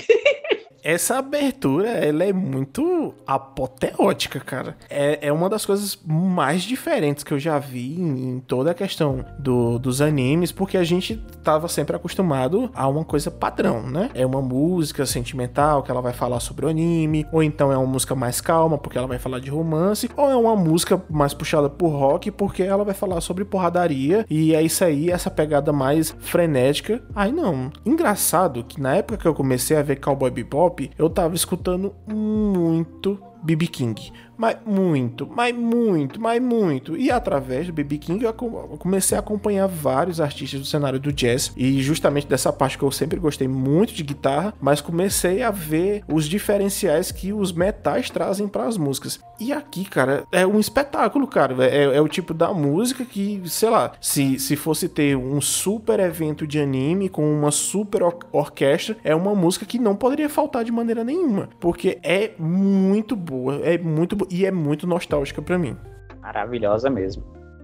[0.83, 4.75] Essa abertura, ela é muito apoteótica, cara.
[4.89, 8.73] É, é uma das coisas mais diferentes que eu já vi em, em toda a
[8.73, 14.09] questão do- dos animes, porque a gente tava sempre acostumado a uma coisa padrão, né?
[14.15, 17.85] É uma música sentimental que ela vai falar sobre o anime, ou então é uma
[17.85, 21.69] música mais calma porque ela vai falar de romance, ou é uma música mais puxada
[21.69, 26.09] por rock porque ela vai falar sobre porradaria, e é isso aí, essa pegada mais
[26.21, 27.03] frenética.
[27.15, 27.69] Aí não.
[27.85, 33.30] Engraçado que na época que eu comecei a ver Cowboy Bebop, eu tava escutando muito
[33.43, 34.11] BB King.
[34.37, 36.97] Mas muito, mas muito, mas muito.
[36.97, 41.53] E através do BB King eu comecei a acompanhar vários artistas do cenário do jazz.
[41.55, 46.03] E justamente dessa parte que eu sempre gostei muito de guitarra, mas comecei a ver
[46.11, 49.19] os diferenciais que os metais trazem para as músicas.
[49.39, 51.63] E aqui, cara, é um espetáculo, cara.
[51.63, 55.99] É, é o tipo da música que, sei lá, se, se fosse ter um super
[55.99, 60.63] evento de anime com uma super or- orquestra, é uma música que não poderia faltar
[60.63, 61.49] de maneira nenhuma.
[61.59, 65.77] Porque é muito boa, é muito e é muito nostálgica pra mim.
[66.21, 67.23] Maravilhosa mesmo.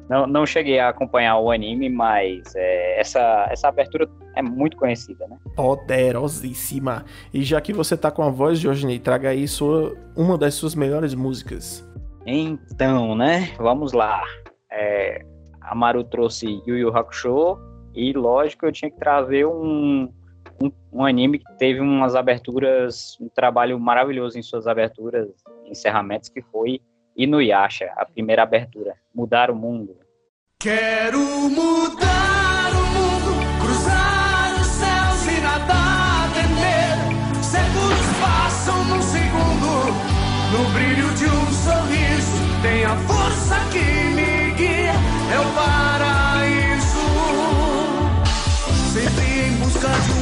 [0.09, 5.27] Não, não cheguei a acompanhar o anime, mas é, essa, essa abertura é muito conhecida,
[5.27, 5.37] né?
[5.55, 7.03] Poderosíssima.
[7.33, 10.75] E já que você tá com a voz, Jorginei, traga aí sua, uma das suas
[10.75, 11.85] melhores músicas.
[12.25, 13.51] Então, né?
[13.57, 14.23] Vamos lá.
[14.71, 15.25] É,
[15.61, 17.57] a Maru trouxe Yu Yu Hakusho
[17.93, 20.09] e, lógico, eu tinha que trazer um,
[20.61, 25.29] um, um anime que teve umas aberturas, um trabalho maravilhoso em suas aberturas,
[25.65, 26.81] encerramentos, que foi
[27.15, 29.97] Inuyasha, a primeira abertura, Mudar o Mundo.
[30.59, 37.43] Quero mudar o mundo, cruzar os céus e nada temer.
[37.43, 39.93] Séculos passam num segundo,
[40.51, 42.37] no brilho de um sorriso.
[42.61, 43.79] Tem a força que
[44.15, 44.93] me guia,
[45.33, 45.53] é o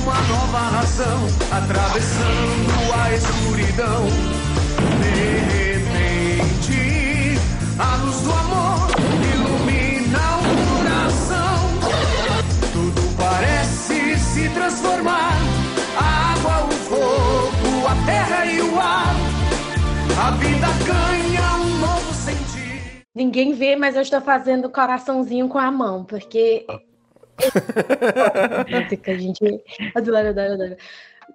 [0.06, 4.06] uma nova razão, atravessando a escuridão.
[5.02, 7.40] De repente,
[7.80, 8.92] a luz do amor
[9.34, 11.58] ilumina o coração.
[12.72, 15.34] Tudo parece se transformar.
[16.00, 19.16] A água, o fogo, a terra e o ar.
[20.24, 23.04] A vida ganha um novo sentido.
[23.16, 26.68] Ninguém vê, mas eu estou fazendo coraçãozinho com a mão, porque.
[28.70, 29.64] Música, gente.
[29.96, 30.78] Adoro, adoro, adoro.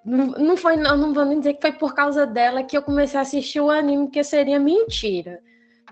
[0.05, 2.81] Não, não foi, eu não vou nem dizer que foi por causa dela que eu
[2.81, 5.39] comecei a assistir o anime, que seria mentira.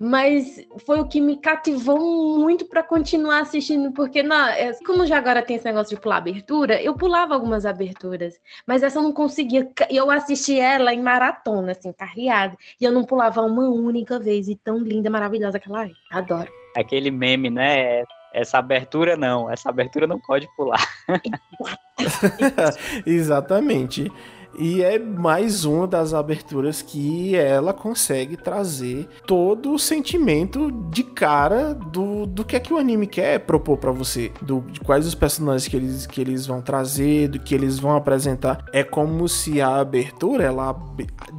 [0.01, 5.18] Mas foi o que me cativou muito para continuar assistindo, porque na, é, como já
[5.18, 9.12] agora tem esse negócio de pular abertura, eu pulava algumas aberturas, mas essa eu não
[9.12, 9.70] conseguia.
[9.89, 14.55] Eu assisti ela em maratona, assim, carreada, e eu não pulava uma única vez, e
[14.55, 15.91] tão linda, maravilhosa que ela é.
[16.10, 16.49] Adoro.
[16.78, 18.05] Aquele meme, né?
[18.34, 20.86] Essa abertura não, essa abertura não pode pular.
[23.05, 24.11] Exatamente.
[24.58, 31.74] E é mais uma das aberturas que ela consegue trazer todo o sentimento de cara
[31.74, 35.16] do, do que é que o anime quer propor pra você, do, de quais os
[35.16, 38.66] personagens que eles, que eles vão trazer, do que eles vão apresentar.
[38.74, 40.76] É como se a abertura, ela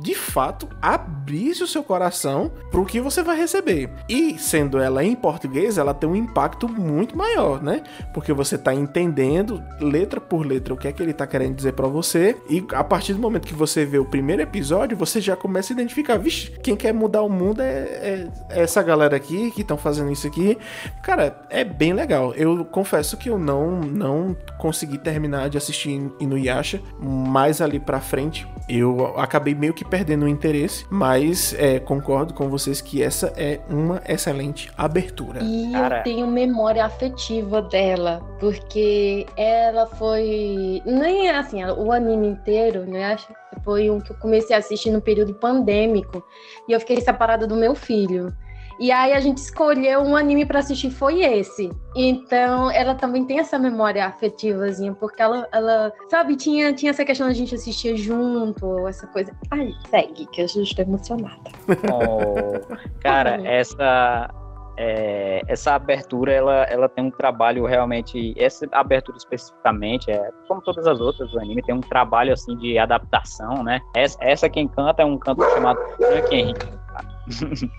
[0.02, 3.90] de fato abrisse o seu coração pro que você vai receber.
[4.08, 7.82] E sendo ela em português, ela tem um impacto muito maior, né?
[8.14, 11.72] Porque você tá entendendo letra por letra o que é que ele tá querendo dizer
[11.72, 15.34] pra você e a partir do momento que você vê o primeiro episódio, você já
[15.36, 19.50] começa a identificar, vixe, quem quer mudar o mundo é, é- é essa galera aqui
[19.50, 20.56] que estão fazendo isso aqui.
[21.02, 22.32] Cara, é bem legal.
[22.34, 28.46] Eu confesso que eu não não consegui terminar de assistir Inuyasha, mais ali pra frente
[28.68, 33.58] eu acabei meio que perdendo o interesse, mas é, concordo com vocês que essa é
[33.68, 35.40] uma excelente abertura.
[35.42, 35.98] E Cara.
[35.98, 40.80] eu tenho memória afetiva dela, porque ela foi.
[40.86, 43.16] Nem assim, o anime inteiro, né?
[43.64, 46.22] Foi um que eu comecei a assistir no período pandêmico.
[46.68, 48.34] E eu fiquei separada do meu filho.
[48.80, 51.70] E aí a gente escolheu um anime pra assistir, foi esse.
[51.94, 57.26] Então, ela também tem essa memória afetivazinha, porque ela, ela sabe, tinha, tinha essa questão
[57.26, 59.36] da gente assistir junto, essa coisa.
[59.50, 61.50] Ai, segue, que eu já estou emocionada.
[61.92, 64.30] Oh, cara, essa
[64.82, 70.86] é, essa abertura ela, ela tem um trabalho realmente essa abertura especificamente é como todas
[70.86, 73.78] as outras do anime tem um trabalho assim de adaptação, né?
[73.94, 76.54] Essa, essa quem canta é um cantor chamado Frank Henry.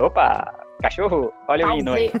[0.00, 2.12] Opa, Cachorro, olha o hino aí.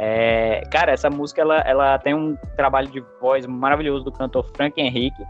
[0.00, 4.80] É, cara, essa música ela, ela tem um trabalho de voz maravilhoso do cantor Frank
[4.80, 5.20] Henrique.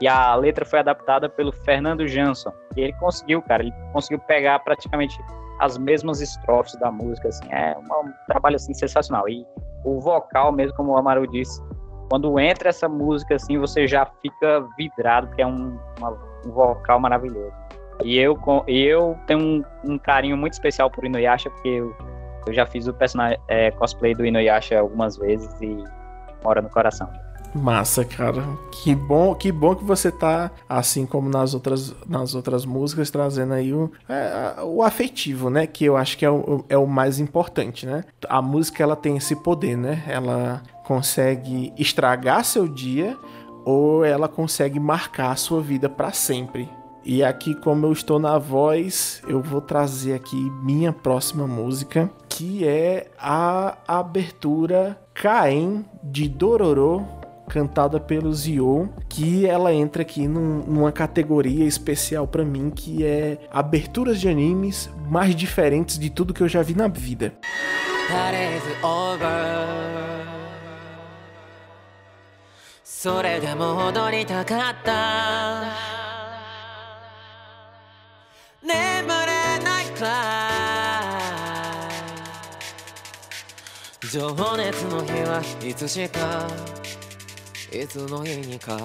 [0.00, 2.52] E a letra foi adaptada pelo Fernando Jansson.
[2.76, 5.18] E ele conseguiu, cara, ele conseguiu pegar praticamente
[5.58, 7.46] as mesmas estrofes da música, assim.
[7.50, 9.26] É um trabalho, assim, sensacional.
[9.28, 9.46] E
[9.84, 11.62] o vocal, mesmo como o Amaru disse,
[12.10, 17.00] quando entra essa música, assim, você já fica vidrado, porque é um, uma- um vocal
[17.00, 17.52] maravilhoso.
[18.04, 21.96] E eu, eu tenho um, um carinho muito especial por Inuyasha, porque eu,
[22.46, 25.82] eu já fiz o personagem é, cosplay do Inuyasha algumas vezes e
[26.44, 27.10] mora no coração.
[27.56, 28.44] Massa, cara.
[28.70, 33.54] Que bom, que bom que você tá, assim como nas outras, nas outras músicas, trazendo
[33.54, 35.66] aí o, é, o afetivo, né?
[35.66, 38.04] Que eu acho que é o, é o mais importante, né?
[38.28, 40.04] A música, ela tem esse poder, né?
[40.06, 43.16] Ela consegue estragar seu dia
[43.64, 46.68] ou ela consegue marcar a sua vida para sempre.
[47.08, 52.66] E aqui, como eu estou na voz, eu vou trazer aqui minha próxima música, que
[52.66, 57.06] é a abertura Caem de Dororo,
[57.49, 63.37] cantada pelo Zio, que ela entra aqui num- numa categoria especial pra mim, que é
[63.51, 67.33] aberturas de animes mais diferentes de tudo que eu já vi na vida.
[68.09, 69.27] That is over
[72.83, 75.63] それでも踊りたかった
[78.61, 80.07] 眠れないくら
[84.03, 86.47] い情熱の日はいつしか
[87.82, 88.78] いつの日にか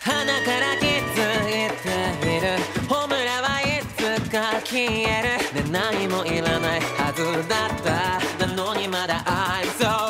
[0.00, 2.56] 鼻から気づいている。
[2.88, 5.62] ホムラはいつか消える。
[5.62, 8.46] で何もいらないはずだった。
[8.46, 10.03] なのにまだ I'm so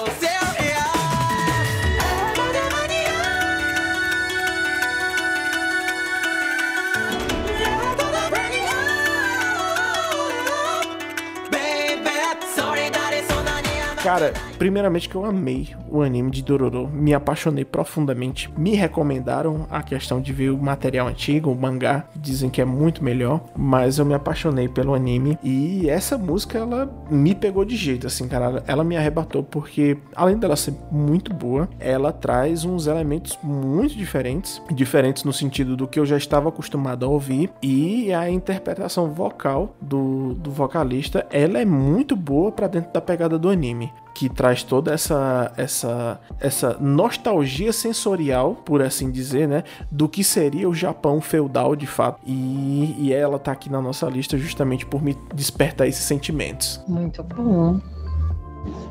[14.05, 18.52] Cara, primeiramente que eu amei o anime de Dororo, me apaixonei profundamente.
[18.55, 23.02] Me recomendaram a questão de ver o material antigo, o mangá, dizem que é muito
[23.02, 25.38] melhor, mas eu me apaixonei pelo anime.
[25.42, 28.62] E essa música ela me pegou de jeito, assim, cara.
[28.66, 34.61] Ela me arrebatou porque além dela ser muito boa, ela traz uns elementos muito diferentes,
[34.70, 37.50] diferentes no sentido do que eu já estava acostumado a ouvir.
[37.62, 43.38] E a interpretação vocal do, do vocalista, ela é muito boa pra dentro da pegada
[43.38, 50.09] do anime que traz toda essa essa essa nostalgia sensorial, por assim dizer, né, do
[50.09, 52.20] que seria o Japão feudal de fato.
[52.24, 56.82] E, e ela tá aqui na nossa lista justamente por me despertar esses sentimentos.
[56.86, 57.80] Muito bom.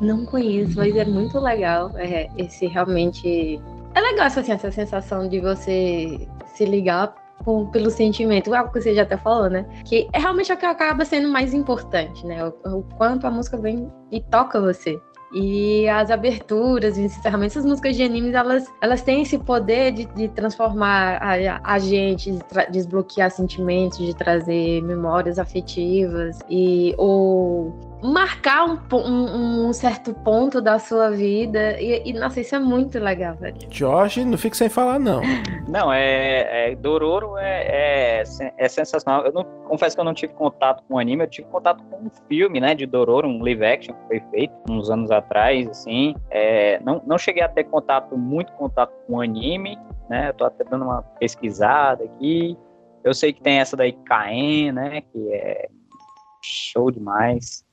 [0.00, 1.90] Não conheço, mas é muito legal.
[1.96, 3.60] É, esse realmente.
[3.94, 8.54] É legal assim, essa sensação de você se ligar com- pelo sentimento.
[8.54, 9.64] Algo que você já até falou, né?
[9.84, 12.44] Que é realmente o que acaba sendo mais importante, né?
[12.44, 14.98] O, o quanto a música vem e toca você.
[15.36, 20.04] E as aberturas, os encerramentos, as músicas de animes, elas, elas têm esse poder de,
[20.04, 22.38] de transformar a, a gente, de
[22.70, 30.78] desbloquear sentimentos, de trazer memórias afetivas e ou marcar um, um- um certo ponto da
[30.78, 31.80] sua vida.
[31.80, 33.56] E, e, nossa, isso é muito legal, velho.
[33.70, 35.20] Jorge, não fique sem falar não.
[35.68, 38.24] Não, é, é Dororo é, é,
[38.58, 39.24] é sensacional.
[39.24, 41.96] Eu não, confesso que eu não tive contato com o anime, eu tive contato com
[41.96, 46.14] um filme, né, de Dororo, um live action que foi feito uns anos atrás, assim.
[46.30, 49.78] É, não, não cheguei a ter contato, muito contato com o anime,
[50.10, 50.28] né?
[50.28, 52.56] Eu tô até dando uma pesquisada aqui.
[53.02, 55.68] Eu sei que tem essa daí, Caen, né, que é
[56.42, 57.63] show demais.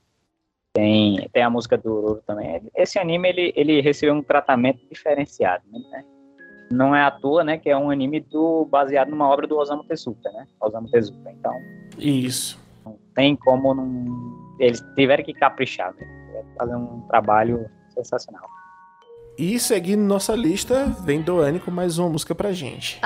[0.74, 2.62] Tem, tem a música do Dororo também.
[2.74, 6.04] Esse anime, ele, ele recebeu um tratamento diferenciado, né?
[6.72, 9.84] não é à toa, né, que é um anime do, baseado numa obra do Osamu
[9.84, 10.46] Tezuka, né?
[10.60, 11.30] Osamu Tezuka.
[11.30, 11.52] Então,
[11.98, 12.58] Isso.
[12.84, 14.56] não tem como não...
[14.58, 16.06] Eles tiveram que caprichar, né?
[16.56, 18.48] Fazer um trabalho sensacional.
[19.38, 22.98] E seguindo nossa lista, vem Doane com mais uma música pra gente.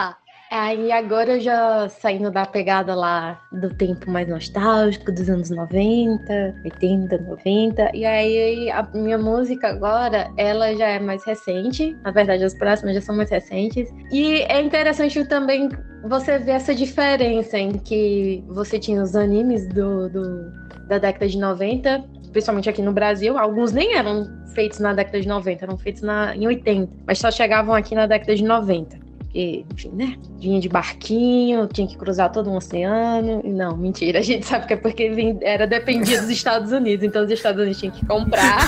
[0.57, 7.19] Aí agora já saindo da pegada lá do tempo mais nostálgico, dos anos 90, 80,
[7.19, 7.91] 90.
[7.95, 11.95] E aí a minha música agora, ela já é mais recente.
[12.03, 13.93] Na verdade, as próximas já são mais recentes.
[14.11, 15.69] E é interessante também
[16.03, 20.51] você ver essa diferença em que você tinha os animes do, do-
[20.89, 22.03] da década de 90,
[22.33, 23.37] principalmente aqui no Brasil.
[23.37, 27.31] Alguns nem eram feitos na década de 90, eram feitos na, em 80, mas só
[27.31, 29.05] chegavam aqui na década de 90
[29.37, 30.17] porque, enfim, né?
[30.39, 33.43] Vinha de barquinho, tinha que cruzar todo um oceano.
[33.45, 37.31] Não, mentira, a gente sabe que é porque era dependia dos Estados Unidos, então os
[37.31, 38.59] Estados Unidos tinham que comprar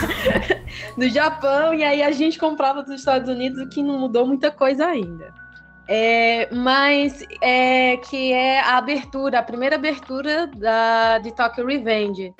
[0.96, 4.50] do Japão, e aí a gente comprava dos Estados Unidos, o que não mudou muita
[4.50, 5.32] coisa ainda.
[5.88, 12.34] É, mas é que é a abertura, a primeira abertura da, de Tokyo Revenge.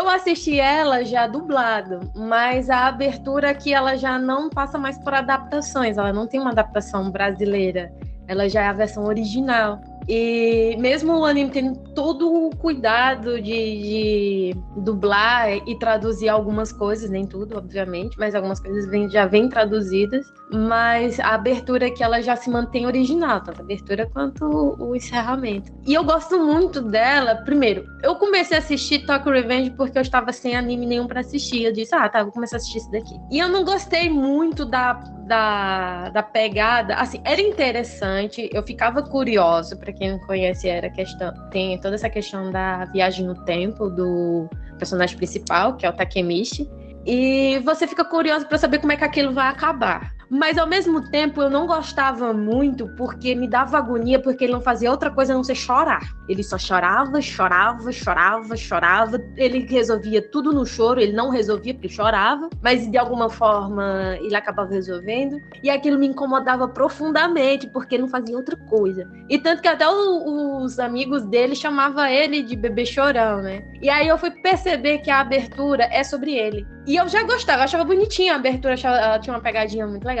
[0.00, 5.12] Eu assisti ela já dublado, mas a abertura aqui ela já não passa mais por
[5.12, 7.92] adaptações, ela não tem uma adaptação brasileira,
[8.26, 9.78] ela já é a versão original.
[10.08, 17.10] E mesmo o anime tendo todo o cuidado de, de dublar e traduzir algumas coisas,
[17.10, 22.20] nem tudo, obviamente, mas algumas coisas vem- já vêm traduzidas, mas a abertura aqui ela
[22.20, 24.44] já se mantém original, tanto a abertura quanto
[24.78, 25.72] o encerramento.
[25.86, 30.32] E eu gosto muito dela, primeiro, eu comecei a assistir Tokyo Revenge porque eu estava
[30.32, 31.64] sem anime nenhum pra assistir.
[31.64, 33.14] Eu disse, ah, tá, vou começar a assistir isso daqui.
[33.30, 35.00] E eu não gostei muito da,
[35.30, 36.96] da, da pegada.
[36.96, 41.32] Assim, era interessante, eu ficava curiosa, pra quem não conhece, era questão.
[41.50, 46.68] Tem toda essa questão da viagem no tempo do personagem principal, que é o Takemichi.
[47.06, 50.12] E você fica curioso pra saber como é que aquilo vai acabar.
[50.30, 54.60] Mas ao mesmo tempo eu não gostava muito porque me dava agonia porque ele não
[54.60, 56.00] fazia outra coisa a não ser chorar.
[56.28, 59.20] Ele só chorava, chorava, chorava, chorava.
[59.36, 64.36] Ele resolvia tudo no choro, ele não resolvia porque chorava, mas de alguma forma ele
[64.36, 65.40] acabava resolvendo.
[65.62, 69.10] E aquilo me incomodava profundamente porque ele não fazia outra coisa.
[69.28, 73.64] E tanto que até o- os amigos dele chamavam ele de bebê chorão, né?
[73.82, 76.66] E aí eu fui perceber que a abertura é sobre ele.
[76.86, 80.04] E eu já gostava, eu achava bonitinha a abertura, achava- ela tinha uma pegadinha muito
[80.04, 80.19] legal.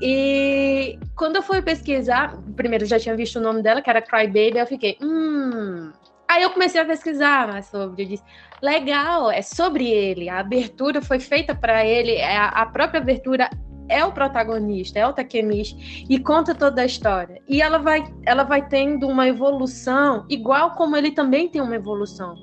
[0.00, 4.26] E quando eu fui pesquisar, primeiro já tinha visto o nome dela, que era Cry
[4.26, 5.92] Baby, eu fiquei, hum.
[6.28, 8.22] Aí eu comecei a pesquisar mais sobre, eu disse,
[8.62, 13.50] legal, é sobre ele, a abertura foi feita para ele, é a, a própria abertura
[13.88, 17.42] é o protagonista, é o Takemichi, e conta toda a história.
[17.48, 22.36] E ela vai, ela vai tendo uma evolução, igual como ele também tem uma evolução.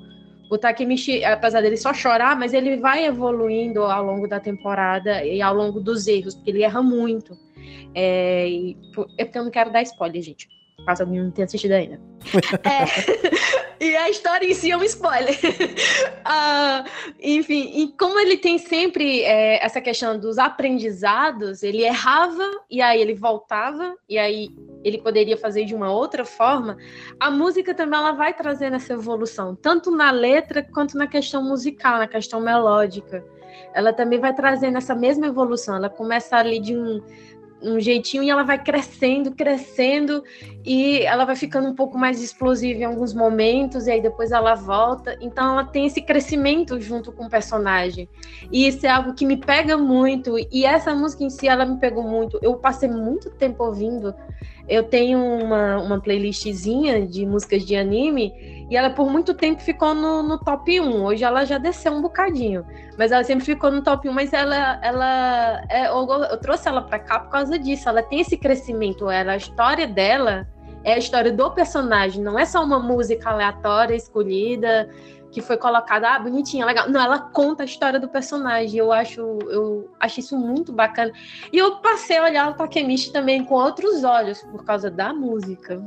[0.50, 5.42] O Takemichi, apesar dele só chorar, mas ele vai evoluindo ao longo da temporada e
[5.42, 7.36] ao longo dos erros, porque ele erra muito.
[7.94, 8.76] É, e,
[9.18, 10.48] é porque eu não quero dar spoiler, gente.
[10.86, 12.00] Caso alguém não tenha assistido ainda.
[12.64, 15.36] É, e a história em si é um spoiler.
[16.30, 16.84] Ah,
[17.22, 23.00] enfim, e como ele tem sempre é, essa questão dos aprendizados, ele errava e aí
[23.00, 24.50] ele voltava e aí
[24.84, 26.76] ele poderia fazer de uma outra forma.
[27.18, 31.98] A música também ela vai trazendo essa evolução, tanto na letra quanto na questão musical,
[31.98, 33.24] na questão melódica.
[33.74, 35.76] Ela também vai trazendo essa mesma evolução.
[35.76, 37.02] Ela começa ali de um
[37.62, 40.22] um jeitinho e ela vai crescendo, crescendo
[40.68, 44.54] e ela vai ficando um pouco mais explosiva em alguns momentos e aí depois ela
[44.54, 45.16] volta.
[45.18, 48.06] Então ela tem esse crescimento junto com o personagem.
[48.52, 51.78] E isso é algo que me pega muito e essa música em si ela me
[51.78, 52.38] pegou muito.
[52.42, 54.14] Eu passei muito tempo ouvindo.
[54.68, 59.94] Eu tenho uma, uma playlistzinha de músicas de anime e ela por muito tempo ficou
[59.94, 61.02] no, no top 1.
[61.02, 62.66] Hoje ela já desceu um bocadinho.
[62.98, 66.82] Mas ela sempre ficou no top 1, mas ela, ela é, eu, eu trouxe ela
[66.82, 67.88] pra cá por causa disso.
[67.88, 70.46] Ela tem esse crescimento, ela, a história dela
[70.88, 74.88] é a história do personagem, não é só uma música aleatória, escolhida,
[75.30, 76.88] que foi colocada, ah, bonitinha, legal.
[76.88, 78.78] Não, ela conta a história do personagem.
[78.78, 81.12] Eu acho, eu acho isso muito bacana.
[81.52, 85.82] E eu passei a olhar o Takemichi também com outros olhos por causa da música.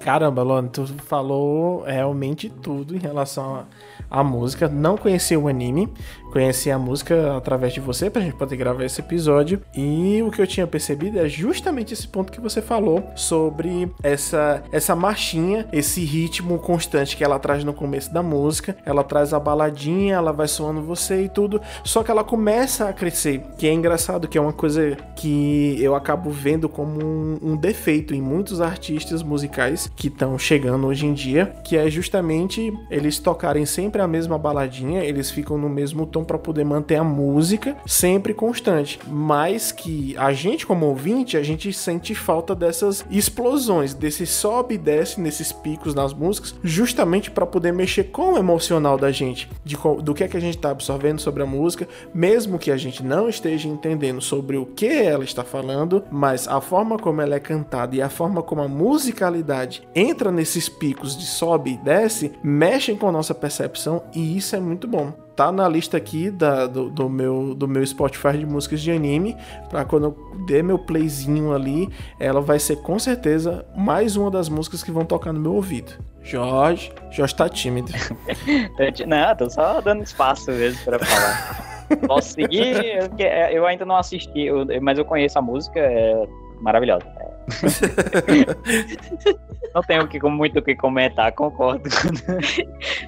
[0.00, 3.66] Caramba, Lona, tu falou realmente tudo em relação
[4.10, 4.68] à música.
[4.68, 5.88] Não conhecia o anime,
[6.32, 9.60] conheci a música através de você pra gente poder gravar esse episódio.
[9.74, 14.62] E o que eu tinha percebido é justamente esse ponto que você falou sobre essa
[14.70, 18.76] essa marchinha, esse ritmo constante que ela traz no começo da música.
[18.84, 21.60] Ela traz a baladinha, ela vai soando você e tudo.
[21.84, 25.94] Só que ela começa a crescer, que é engraçado, que é uma coisa que eu
[25.94, 31.14] acabo vendo como um, um defeito em muitos artistas musicais que estão chegando hoje em
[31.14, 36.24] dia, que é justamente eles tocarem sempre a mesma baladinha, eles ficam no mesmo tom,
[36.24, 41.72] para poder manter a música sempre constante, mas que a gente como ouvinte, a gente
[41.72, 47.72] sente falta dessas explosões, desse sobe e desce nesses picos nas músicas, justamente para poder
[47.72, 51.20] mexer com o emocional da gente, de do que é que a gente está absorvendo
[51.20, 55.44] sobre a música, mesmo que a gente não esteja entendendo sobre o que ela está
[55.44, 60.32] falando, mas a forma como ela é cantada e a forma como a musicalidade entra
[60.32, 63.75] nesses picos de sobe e desce, mexem com a nossa percepção
[64.14, 65.12] e isso é muito bom.
[65.36, 69.36] Tá na lista aqui da, do, do meu, do meu Spotify de músicas de anime,
[69.68, 74.48] pra quando eu der meu playzinho ali, ela vai ser com certeza mais uma das
[74.48, 75.92] músicas que vão tocar no meu ouvido.
[76.22, 77.92] Jorge, Jorge tá tímido.
[78.94, 81.76] Te- Não, tô só dando espaço mesmo pra falar.
[82.08, 82.84] Posso seguir?
[82.84, 84.48] Eu, é, eu ainda não assisti,
[84.82, 86.26] mas eu conheço a música, é
[86.60, 87.06] maravilhosa.
[89.74, 91.88] Não tenho que, muito o que comentar, concordo.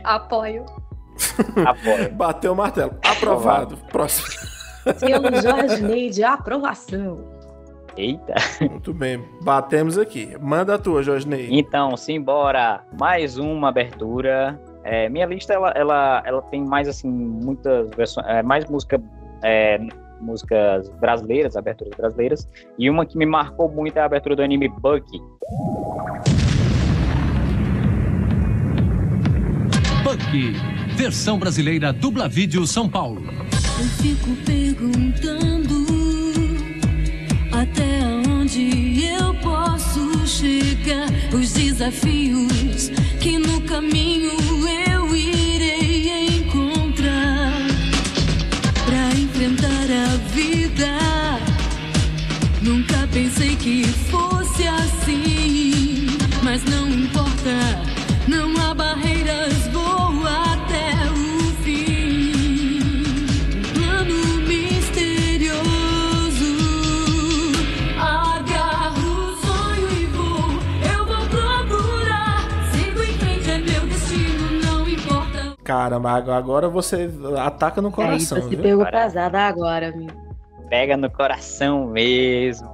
[0.04, 0.64] Apoio.
[1.64, 2.12] Apoio.
[2.12, 2.94] Bateu o martelo.
[3.04, 3.76] Aprovado.
[3.90, 4.28] Próximo.
[4.96, 7.36] Selo Jorge Ney de aprovação.
[7.96, 8.34] Eita.
[8.60, 9.24] Muito bem.
[9.42, 10.36] Batemos aqui.
[10.40, 11.48] Manda a tua, Jorge Ney.
[11.50, 12.84] Então, simbora.
[12.98, 14.60] Mais uma abertura.
[14.84, 19.02] É, minha lista, ela, ela, ela tem mais, assim, muitas versões, é, mais música,
[19.42, 19.78] é,
[20.20, 24.68] músicas brasileiras, aberturas brasileiras, e uma que me marcou muito é a abertura do anime
[24.68, 25.20] Bucky.
[30.02, 30.52] Bucky,
[30.96, 33.22] versão brasileira Dubla Vídeo São Paulo.
[33.78, 35.86] Eu fico perguntando
[37.52, 41.08] até onde eu posso chegar.
[41.32, 42.88] Os desafios
[43.20, 44.32] que no caminho
[44.90, 45.07] eu
[49.38, 50.98] enfrentar a vida.
[52.60, 56.08] Nunca pensei que fosse assim,
[56.42, 57.87] mas não importa,
[75.68, 77.10] Caramba, agora- você
[77.44, 78.38] ataca no coração.
[78.38, 78.62] Eita, se viu?
[78.64, 80.08] pegou pesada agora, meu.
[80.70, 82.66] Pega no coração mesmo.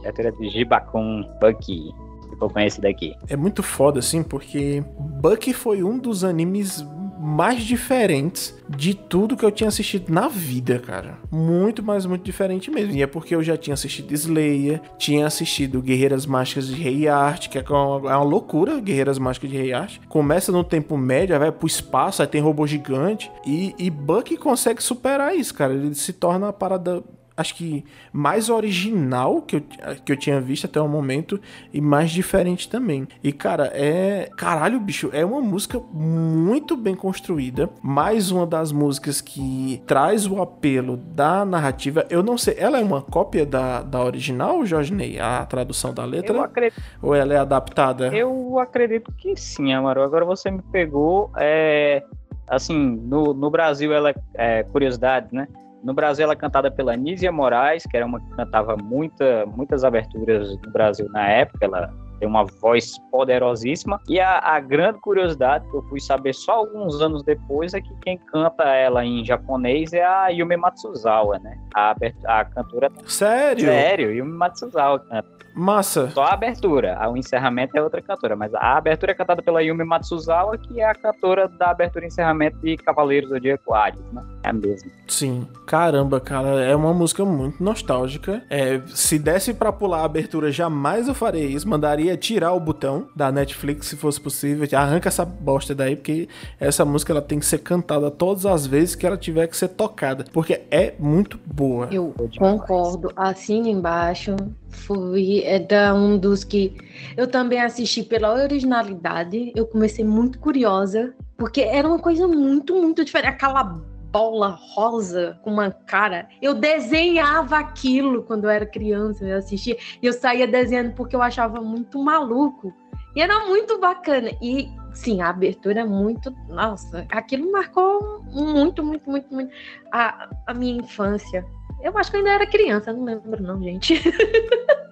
[0.00, 1.94] Abertura de Gibacon Bucky.
[2.30, 3.14] Ficou conhecido aqui.
[3.28, 4.82] É muito foda, assim, porque
[5.20, 6.82] Bucky foi um dos animes
[7.22, 11.18] mais diferentes de tudo que eu tinha assistido na vida, cara.
[11.30, 12.92] Muito, mas muito diferente mesmo.
[12.94, 17.48] E é porque eu já tinha assistido Slayer, tinha assistido Guerreiras Mágicas de Rei Art,
[17.48, 19.98] que é uma, é uma loucura, Guerreiras Mágicas de Rei Art.
[20.08, 23.30] Começa no tempo médio, aí vai pro espaço, aí tem robô gigante.
[23.46, 25.72] E, e Bucky consegue superar isso, cara.
[25.72, 27.04] Ele se torna a parada
[27.42, 29.62] acho que mais original que eu,
[30.04, 31.38] que eu tinha visto até o momento
[31.72, 33.06] e mais diferente também.
[33.22, 34.30] E cara, é.
[34.36, 37.68] Caralho, bicho, é uma música muito bem construída.
[37.82, 42.06] Mais uma das músicas que traz o apelo da narrativa.
[42.08, 45.18] Eu não sei, ela é uma cópia da, da original, Jorge Ney?
[45.18, 46.36] A tradução da letra?
[46.36, 48.08] Eu acredito, Ou ela é adaptada?
[48.14, 50.02] eu acredito que sim, Amaro.
[50.02, 51.30] Agora você me pegou.
[51.36, 52.02] É,
[52.46, 55.48] assim, no, no Brasil, ela é curiosidade, né?
[55.82, 59.84] No Brasil, ela é cantada pela Nízia Moraes, que era uma que cantava muita, muitas
[59.84, 61.64] aberturas no Brasil na época.
[61.64, 61.92] Ela
[62.22, 64.00] tem uma voz poderosíssima.
[64.08, 67.92] E a, a grande curiosidade que eu fui saber só alguns anos depois é que
[68.02, 71.58] quem canta ela em japonês é a Yumi Matsuzawa, né?
[71.74, 71.96] A,
[72.26, 72.92] a cantora.
[73.06, 73.64] Sério?
[73.64, 75.41] Sério, Yumi Matsuzawa canta.
[75.54, 76.10] Massa.
[76.10, 76.98] Só a abertura.
[77.08, 78.36] O encerramento é outra cantora.
[78.36, 82.08] Mas a abertura é cantada pela Yumi Matsuzawa, que é a cantora da abertura e
[82.08, 84.22] encerramento de Cavaleiros do Zodíaco Hades, né?
[84.42, 84.90] É a mesma.
[85.06, 88.42] Sim, caramba, cara, é uma música muito nostálgica.
[88.50, 91.68] É, se desse pra pular a abertura, jamais eu faria isso.
[91.68, 94.66] Mandaria tirar o botão da Netflix se fosse possível.
[94.76, 98.94] Arranca essa bosta daí, porque essa música ela tem que ser cantada todas as vezes
[98.94, 101.88] que ela tiver que ser tocada, porque é muito boa.
[101.92, 103.12] Eu concordo.
[103.14, 104.34] Assina embaixo.
[104.70, 106.76] Fui é da um dos que
[107.16, 109.52] eu também assisti pela originalidade.
[109.54, 113.34] Eu comecei muito curiosa, porque era uma coisa muito, muito diferente.
[113.34, 116.28] Aquela bola rosa com uma cara.
[116.40, 119.76] Eu desenhava aquilo quando eu era criança, eu assistia.
[120.00, 122.72] E eu saía desenhando porque eu achava muito maluco.
[123.16, 124.30] E era muito bacana.
[124.40, 126.30] E sim, a abertura é muito.
[126.48, 129.52] Nossa, aquilo marcou muito, muito, muito, muito
[129.90, 131.44] a, a minha infância.
[131.82, 134.00] Eu acho que eu ainda era criança, não lembro, não, gente.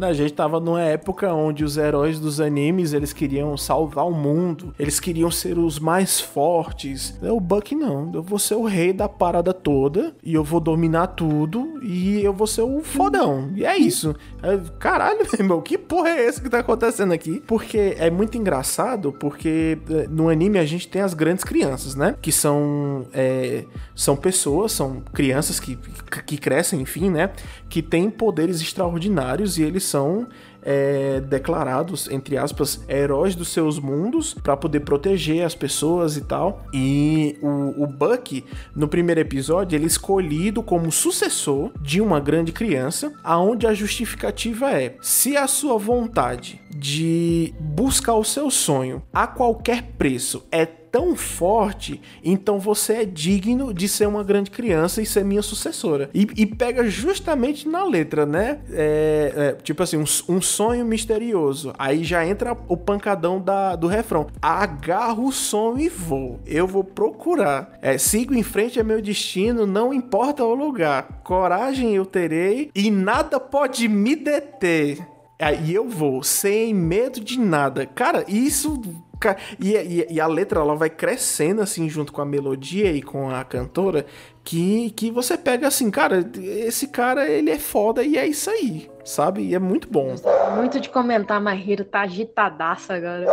[0.00, 4.74] A gente tava numa época onde os heróis dos animes, eles queriam salvar o mundo,
[4.78, 7.18] eles queriam ser os mais fortes.
[7.22, 11.08] O Buck não, eu vou ser o rei da parada toda e eu vou dominar
[11.08, 13.50] tudo e eu vou ser o fodão.
[13.54, 14.14] E é isso.
[14.42, 17.42] É, Caralho, meu irmão, que porra é esse que tá acontecendo aqui?
[17.46, 22.16] Porque é muito engraçado, porque é, no anime a gente tem as grandes crianças, né?
[22.20, 23.64] Que são, é,
[23.94, 25.78] são pessoas, são crianças que,
[26.26, 27.30] que crescem, enfim, né?
[27.68, 30.28] Que têm poderes extraordinários e eles são
[30.62, 36.64] é, declarados, entre aspas, heróis dos seus mundos para poder proteger as pessoas e tal.
[36.72, 38.44] E o, o Buck,
[38.74, 44.70] no primeiro episódio, ele é escolhido como sucessor de uma grande criança, aonde a justificativa
[44.70, 51.16] é: se a sua vontade de buscar o seu sonho a qualquer preço é tão
[51.16, 56.10] forte, então você é digno de ser uma grande criança e ser minha sucessora.
[56.12, 58.60] E, e pega justamente na letra, né?
[58.70, 61.72] É, é, tipo assim, um, um sonho misterioso.
[61.78, 64.26] Aí já entra o pancadão da, do refrão.
[64.40, 66.38] Agarro o sonho e vou.
[66.46, 67.78] Eu vou procurar.
[67.80, 71.22] É, sigo em frente é meu destino, não importa o lugar.
[71.24, 74.98] Coragem eu terei e nada pode me deter.
[75.38, 77.86] Aí eu vou, sem medo de nada.
[77.86, 78.80] Cara, isso.
[79.22, 83.00] Ca- E, e- e a letra ela vai crescendo assim junto com a melodia e
[83.00, 84.04] com a cantora.
[84.44, 88.90] Que, que você pega assim, cara, esse cara ele é foda e é isso aí,
[89.04, 89.42] sabe?
[89.42, 90.16] E é muito bom.
[90.56, 93.26] Muito de comentar, mas Hiro tá agitadaça agora.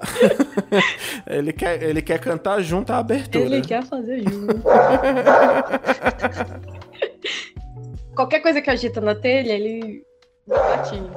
[1.26, 3.44] Ele quer, ele quer cantar junto à abertura.
[3.46, 4.62] Ele quer fazer junto.
[8.14, 10.02] Qualquer coisa que agita na telha, ele
[10.46, 11.10] gatinho.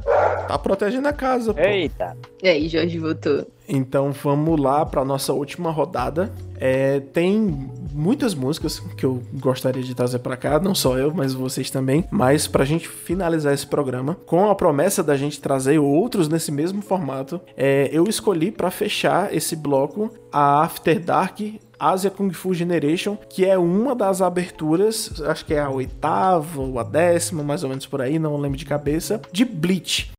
[0.00, 1.60] Tá protegendo a casa, pô.
[1.60, 2.16] Eita.
[2.42, 3.46] E aí, Jorge voltou.
[3.68, 6.32] Então vamos lá para nossa última rodada.
[6.58, 11.32] É, tem muitas músicas que eu gostaria de trazer para cá, não só eu, mas
[11.32, 12.04] vocês também.
[12.10, 16.82] Mas pra gente finalizar esse programa, com a promessa da gente trazer outros nesse mesmo
[16.82, 21.40] formato, é, eu escolhi para fechar esse bloco a After Dark
[21.80, 26.78] Asia Kung Fu Generation, que é uma das aberturas, acho que é a oitava ou
[26.78, 30.12] a décima, mais ou menos por aí, não lembro de cabeça, de Bleach.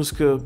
[0.00, 0.38] Música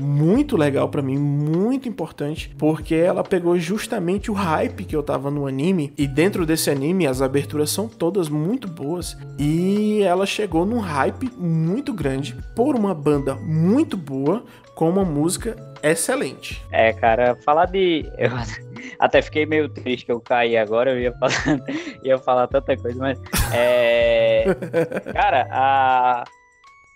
[0.00, 5.30] muito legal pra mim, muito importante, porque ela pegou justamente o hype que eu tava
[5.30, 10.64] no anime e dentro desse anime as aberturas são todas muito boas e ela chegou
[10.64, 14.44] num hype muito grande por uma banda muito boa
[14.76, 16.64] com uma música excelente.
[16.70, 18.08] É, cara, falar de.
[18.16, 18.30] Eu
[18.98, 21.60] até fiquei meio triste que eu caí agora, eu ia falar,
[22.04, 23.20] ia falar tanta coisa, mas.
[23.52, 24.44] É.
[25.12, 26.24] Cara, a.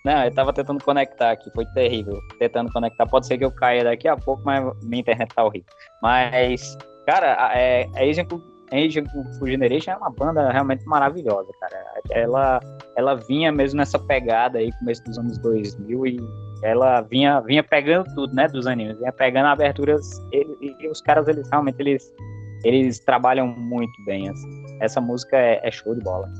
[0.05, 2.21] Não, eu tava tentando conectar aqui, foi terrível.
[2.39, 3.07] Tentando conectar.
[3.07, 5.67] Pode ser que eu caia daqui a pouco, mas minha internet tá horrível.
[6.03, 6.77] Mas,
[7.07, 8.27] cara, é, a Asian,
[9.43, 11.83] Generation é uma banda realmente maravilhosa, cara.
[12.11, 12.61] Ela,
[12.97, 16.17] ela vinha mesmo nessa pegada aí, começo dos anos 2000, e
[16.63, 18.99] ela vinha, vinha pegando tudo, né, dos animes.
[18.99, 22.13] Vinha pegando aberturas, e, e os caras, eles realmente, eles,
[22.63, 24.65] eles trabalham muito bem, assim.
[24.81, 26.31] Essa música é, é show de bola.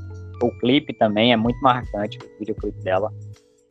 [0.43, 3.11] O clipe também é muito marcante, o videoclipe dela.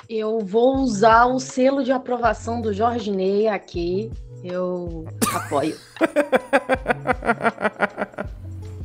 [0.08, 4.10] Eu vou usar o selo de aprovação do Jorge Ney aqui.
[4.42, 5.76] Eu apoio.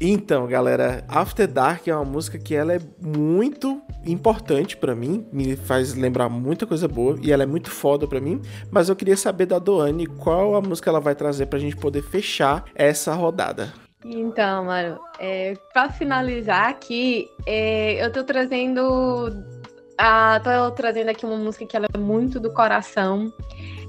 [0.02, 5.58] Então, galera, After Dark é uma música que ela é muito importante pra mim, me
[5.58, 8.42] faz lembrar muita coisa boa e ela é muito foda pra mim,
[8.72, 12.02] mas eu queria saber da Doane qual a música ela vai trazer pra gente poder
[12.02, 13.74] fechar essa rodada.
[14.06, 19.59] Então, mano, é, pra finalizar aqui, é, eu tô trazendo.
[20.02, 23.34] A, tô trazendo aqui uma música que ela é muito do coração.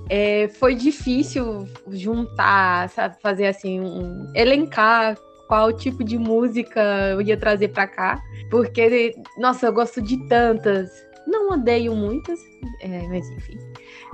[0.09, 5.17] É, foi difícil juntar, sabe, fazer assim, um, elencar
[5.47, 6.81] qual tipo de música
[7.13, 8.21] eu ia trazer pra cá,
[8.51, 10.91] porque, nossa, eu gosto de tantas.
[11.31, 12.41] Não odeio muitas,
[12.81, 13.57] é, mas enfim.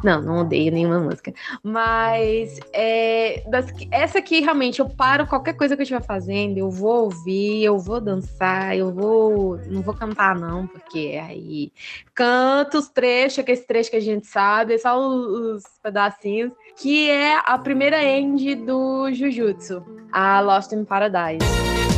[0.04, 1.32] Não, não odeio nenhuma música.
[1.62, 6.70] Mas é, das- essa aqui realmente eu paro qualquer coisa que eu estiver fazendo, eu
[6.70, 9.56] vou ouvir, eu vou dançar, eu vou.
[9.66, 11.72] Não vou cantar, não, porque aí
[12.14, 17.38] canto os trechos, aqueles trechos que a gente sabe, só os, os pedacinhos, que é
[17.44, 19.82] a primeira end do Jujutsu,
[20.12, 21.95] a Lost in Paradise.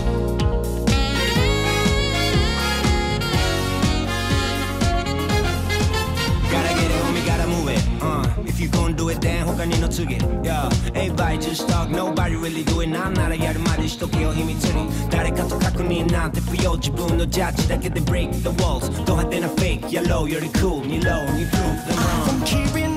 [9.68, 18.50] do it, then 他にの次 Yeah, everybody just talk, nobody really do it なんならやるまでしとけよ秘密に誰かと確認なんて不要自分のジャッジだけで break the
[18.64, 22.97] walls ド派手な fake, yellow より cool に low に prove them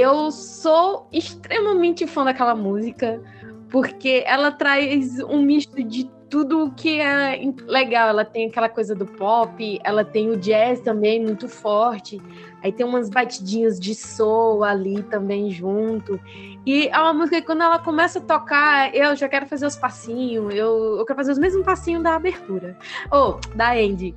[0.00, 3.20] Eu sou extremamente fã daquela música,
[3.68, 8.08] porque ela traz um misto de tudo o que é legal.
[8.08, 12.18] Ela tem aquela coisa do pop, ela tem o jazz também muito forte,
[12.62, 16.18] aí tem umas batidinhas de soul ali também junto.
[16.64, 19.76] E é uma música que quando ela começa a tocar, eu já quero fazer os
[19.76, 22.74] passinhos, eu, eu quero fazer os mesmos passinhos da abertura,
[23.10, 24.14] ou da Andy.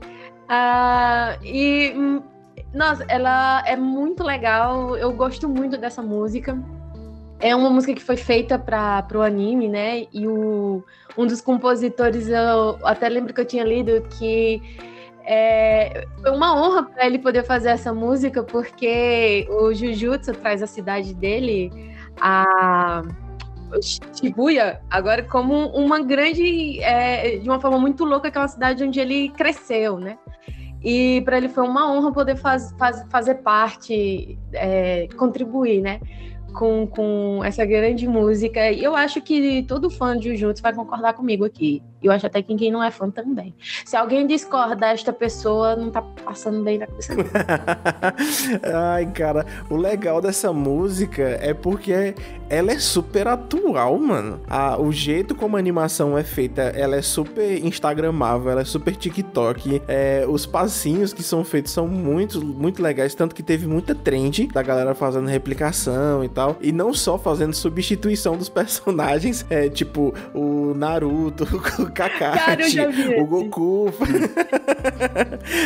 [0.47, 1.93] Ah, e
[2.73, 4.97] nossa, ela é muito legal.
[4.97, 6.57] Eu gosto muito dessa música.
[7.39, 10.05] É uma música que foi feita para o anime, né?
[10.11, 10.83] E o,
[11.17, 14.61] um dos compositores, eu até lembro que eu tinha lido que
[15.25, 20.67] é, foi uma honra para ele poder fazer essa música, porque o Jujutsu traz a
[20.67, 21.71] cidade dele,
[22.19, 23.01] a
[23.81, 28.99] Shibuya, agora como uma grande, é, de uma forma muito louca, que uma cidade onde
[28.99, 30.17] ele cresceu, né?
[30.83, 35.99] E para ele foi uma honra poder faz, faz- fazer parte, é, contribuir, né?
[36.53, 38.71] Com, com essa grande música.
[38.71, 41.81] E eu acho que todo fã de Jujutsu vai concordar comigo aqui.
[42.01, 43.53] Eu acho até que quem não é fã também.
[43.85, 47.13] Se alguém discorda desta pessoa, não tá passando bem na cabeça.
[48.93, 52.13] Ai, cara, o legal dessa música é porque
[52.49, 54.41] ela é super atual, mano.
[54.49, 58.95] A- o jeito como a animação é feita, ela é super instagramável, ela é super
[58.95, 59.81] TikTok.
[59.87, 64.47] É, os passinhos que são feitos são muito, muito legais, tanto que teve muita trend
[64.47, 66.42] da galera fazendo replicação e tal.
[66.61, 72.69] E não só fazendo substituição dos personagens, é, tipo o Naruto, o Cara, eu Kakashi,
[72.71, 73.25] já vi o.
[73.25, 73.91] Goku.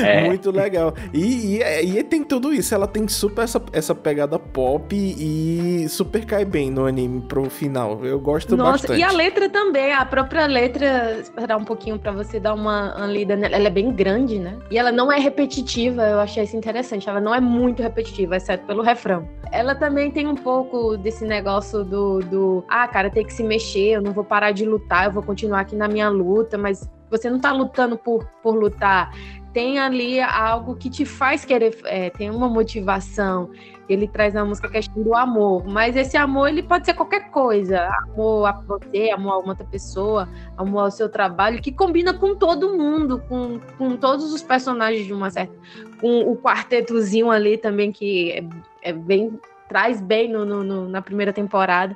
[0.04, 0.26] É.
[0.28, 0.94] Muito legal.
[1.14, 2.74] E, e, e tem tudo isso.
[2.74, 8.04] Ela tem super essa, essa pegada pop e super cai bem no anime pro final.
[8.04, 9.00] Eu gosto Nossa, bastante.
[9.00, 13.08] e a letra também, a própria letra, esperar um pouquinho pra você dar uma, uma
[13.08, 14.58] lida nela, ela é bem grande, né?
[14.70, 17.10] E ela não é repetitiva, eu achei isso interessante.
[17.10, 19.28] Ela não é muito repetitiva, exceto pelo refrão.
[19.52, 20.67] Ela também tem um pouco
[20.98, 24.66] desse negócio do, do ah, cara, tem que se mexer, eu não vou parar de
[24.66, 28.56] lutar, eu vou continuar aqui na minha luta, mas você não tá lutando por, por
[28.56, 29.12] lutar.
[29.54, 33.50] Tem ali algo que te faz querer, é, tem uma motivação.
[33.90, 37.32] Ele traz na música a questão do amor, mas esse amor ele pode ser qualquer
[37.32, 37.90] coisa.
[38.04, 40.28] Amor a você, amor a uma outra pessoa,
[40.58, 45.14] amor ao seu trabalho, que combina com todo mundo, com, com todos os personagens de
[45.14, 45.56] uma certa.
[46.02, 49.40] Com o quartetozinho ali também, que é, é bem.
[49.68, 51.96] Traz bem no, no- no- na primeira temporada.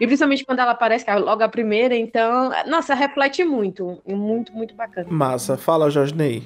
[0.00, 4.00] E principalmente quando ela aparece, que é logo a primeira, então, nossa, reflete muito.
[4.06, 5.06] Muito, muito bacana.
[5.10, 5.56] Massa.
[5.58, 6.42] Fala, Jorge Ney.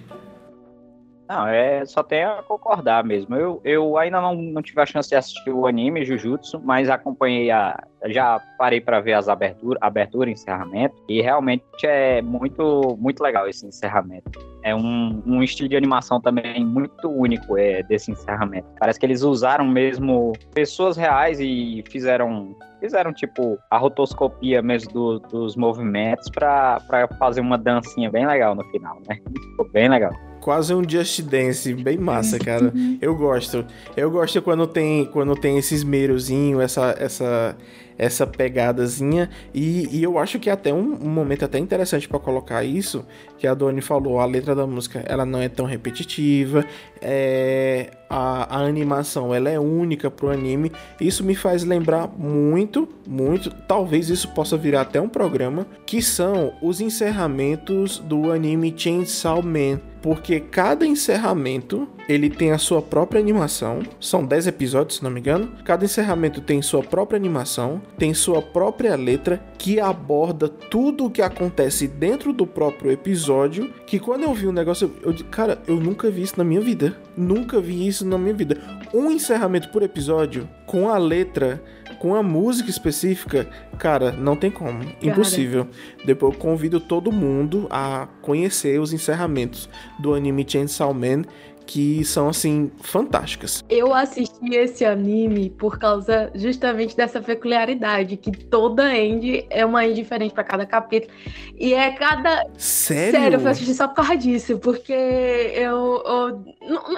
[1.29, 3.35] Não, é só tenho a concordar mesmo.
[3.35, 7.51] Eu, eu ainda não, não tive a chance de assistir o anime Jujutsu, mas acompanhei
[7.51, 7.83] a.
[8.07, 13.49] Já parei para ver as aberturas, abertura e encerramento, e realmente é muito, muito legal
[13.49, 14.31] esse encerramento.
[14.63, 18.69] É um, um estilo de animação também muito único é, desse encerramento.
[18.79, 22.55] Parece que eles usaram mesmo pessoas reais e fizeram.
[22.87, 26.79] Fizeram tipo a rotoscopia mesmo do- dos movimentos para
[27.19, 29.19] fazer uma dancinha bem legal no final, né?
[29.51, 30.13] Ficou bem legal.
[30.41, 32.73] Quase um Just Dance, bem massa, cara.
[33.03, 33.65] Eu gosto.
[33.97, 37.57] Eu gosto quando tem, quando tem esse esmerozinho, essa, essa,
[37.99, 39.31] essa pegadazinha.
[39.55, 43.05] E, e eu acho que é até um, um momento até interessante pra colocar isso,
[43.39, 46.65] que a Doni falou, a letra da música, ela não é tão repetitiva,
[47.01, 50.73] é, a, a animação, ela é única pro anime.
[51.01, 56.55] Isso me faz lembrar muito, muito, talvez isso possa virar até um programa, que são
[56.63, 59.81] os encerramentos do anime Chainsaw Man.
[60.07, 63.83] Porque cada encerramento ele tem a sua própria animação.
[63.99, 65.51] São 10 episódios, se não me engano.
[65.65, 71.21] Cada encerramento tem sua própria animação, tem sua própria letra que aborda tudo o que
[71.21, 73.75] acontece dentro do próprio episódio.
[73.85, 76.61] Que quando eu vi o negócio, eu, eu cara, eu nunca vi isso na minha
[76.61, 76.97] vida.
[77.17, 78.61] Nunca vi isso na minha vida.
[78.95, 81.61] Um encerramento por episódio com a letra
[82.07, 84.85] com a música específica, cara, não tem como.
[85.03, 85.67] Impossível.
[86.05, 89.69] Depois eu convido todo mundo a conhecer os encerramentos
[89.99, 91.23] do anime Chainsaw Man,
[91.67, 93.65] que são, assim, fantásticas.
[93.69, 99.97] Eu assisti esse anime por causa justamente dessa peculiaridade, que toda end é uma end
[100.01, 101.13] diferente pra cada capítulo.
[101.59, 102.47] E é cada.
[102.57, 103.11] Sério?
[103.19, 106.45] Sério, eu fui assistir só por causa disso, porque eu, eu-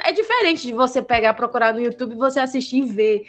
[0.05, 3.25] É diferente de você pegar, procurar no YouTube e você assistir e ver.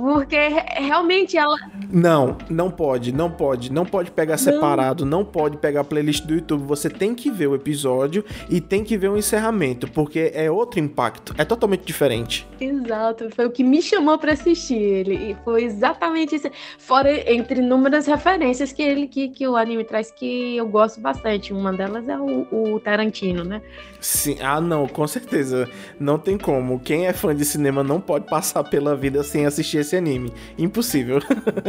[0.00, 1.56] Porque re- realmente ela.
[1.92, 6.34] Não, não pode, não pode, não pode pegar separado, não pode pegar a playlist do
[6.34, 6.64] YouTube.
[6.64, 10.80] Você tem que ver o episódio e tem que ver o encerramento, porque é outro
[10.80, 12.46] impacto, é totalmente diferente.
[12.60, 15.14] Exato, foi o que me chamou pra assistir ele.
[15.32, 16.48] E foi exatamente isso.
[16.78, 21.52] Fora entre inúmeras referências que ele que, que o anime traz que eu gosto bastante.
[21.52, 23.60] Uma delas é o, o Tarantino, né?
[24.00, 25.68] Sim, ah não, com certeza.
[25.98, 26.80] Não tem como.
[26.80, 30.32] Quem é fã de cinema não pode passar pela vida sem assistir esse anime.
[30.58, 31.18] Impossível.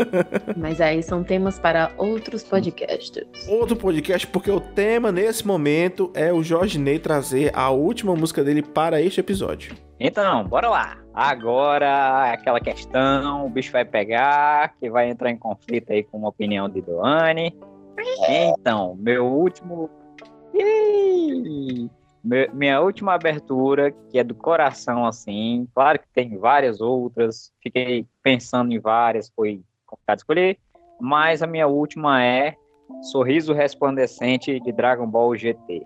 [0.58, 3.48] Mas aí são temas para outros podcasts.
[3.48, 8.44] Outro podcast, porque o tema nesse momento é o Jorge Ney trazer a última música
[8.44, 9.76] dele para este episódio.
[10.00, 10.98] Então, bora lá.
[11.14, 16.30] Agora, aquela questão, o bicho vai pegar, que vai entrar em conflito aí com uma
[16.30, 17.54] opinião de Doane.
[18.28, 19.90] Então, meu último.
[22.24, 25.68] Minha última abertura, que é do coração, assim.
[25.74, 27.52] Claro que tem várias outras.
[27.62, 30.58] Fiquei pensando em várias, foi complicado escolher.
[31.00, 32.56] Mas a minha última é
[33.12, 35.82] Sorriso Resplandecente de Dragon Ball GT.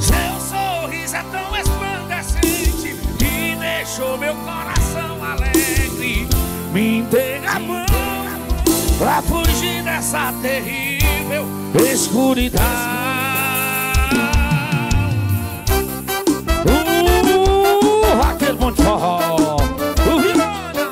[0.00, 6.28] Seu sorriso é tão resplandecente que deixou meu coração alegre.
[6.72, 7.86] Me entrega a mão
[8.98, 13.35] pra fugir dessa terrível escuridão.
[18.46, 20.90] Uh, Raquel Monte Forró, o Virona,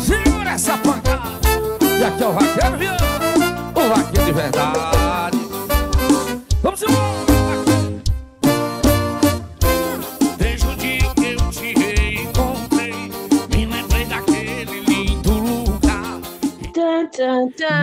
[0.00, 1.20] segura essa pancada.
[1.98, 5.39] E aqui é o Raquel Viana, o Raquel de verdade.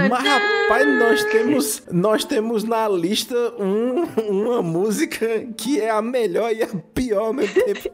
[0.10, 5.26] Mas rapaz, nós temos, nós temos na lista um- uma música
[5.58, 7.90] que é a melhor e a pior ao mesmo tempo.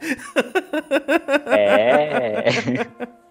[1.48, 2.44] É.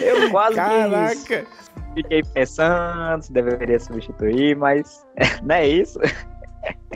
[0.00, 1.46] Eu quase Caraca!
[1.94, 5.04] fiquei pensando se deveria substituir, mas
[5.42, 5.98] não é isso.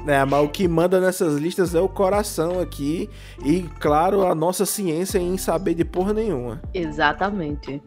[0.06, 3.08] É, mas o que manda nessas listas é o coração aqui
[3.44, 6.60] e, claro, a nossa ciência em saber de porra nenhuma.
[6.74, 7.82] Exatamente.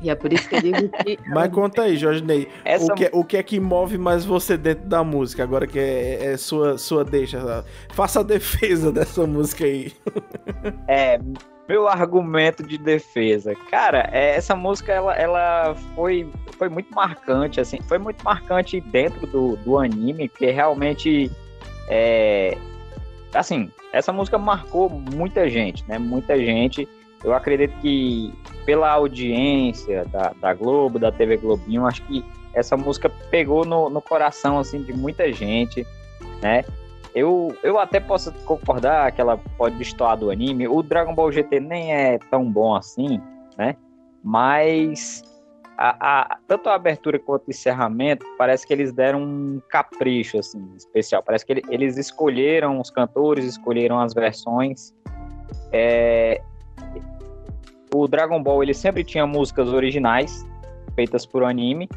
[0.00, 1.18] E é por isso que eu digo que.
[1.28, 4.56] Mas conta aí, Jorge Ney, Essa o, que, o que é que move mais você
[4.56, 7.64] dentro da música, agora que é, é sua, sua deixa.
[7.90, 9.92] Faça a defesa dessa música aí.
[10.88, 11.20] É,
[11.68, 13.54] meu argumento de defesa.
[13.70, 19.26] Cara, é, essa música ela, ela foi, foi muito marcante, assim, foi muito marcante dentro
[19.26, 21.30] do, do anime, que realmente
[21.88, 22.56] é,
[23.34, 25.98] assim, essa música marcou muita gente, né?
[25.98, 26.88] Muita gente.
[27.24, 28.32] Eu acredito que
[28.68, 32.22] pela audiência da, da Globo, da TV Globinho, acho que
[32.52, 35.86] essa música pegou no, no coração assim de muita gente,
[36.42, 36.66] né?
[37.14, 40.68] Eu, eu até posso concordar que ela pode destoar do anime.
[40.68, 43.18] O Dragon Ball GT nem é tão bom assim,
[43.56, 43.74] né?
[44.22, 45.22] Mas
[45.78, 50.62] a, a- tanto a abertura quanto o encerramento, parece que eles deram um capricho assim,
[50.76, 51.22] especial.
[51.22, 54.92] Parece que ele- eles escolheram os cantores, escolheram as versões.
[55.72, 56.42] É,
[57.94, 60.46] o Dragon Ball ele sempre tinha músicas originais
[60.94, 61.88] feitas por anime.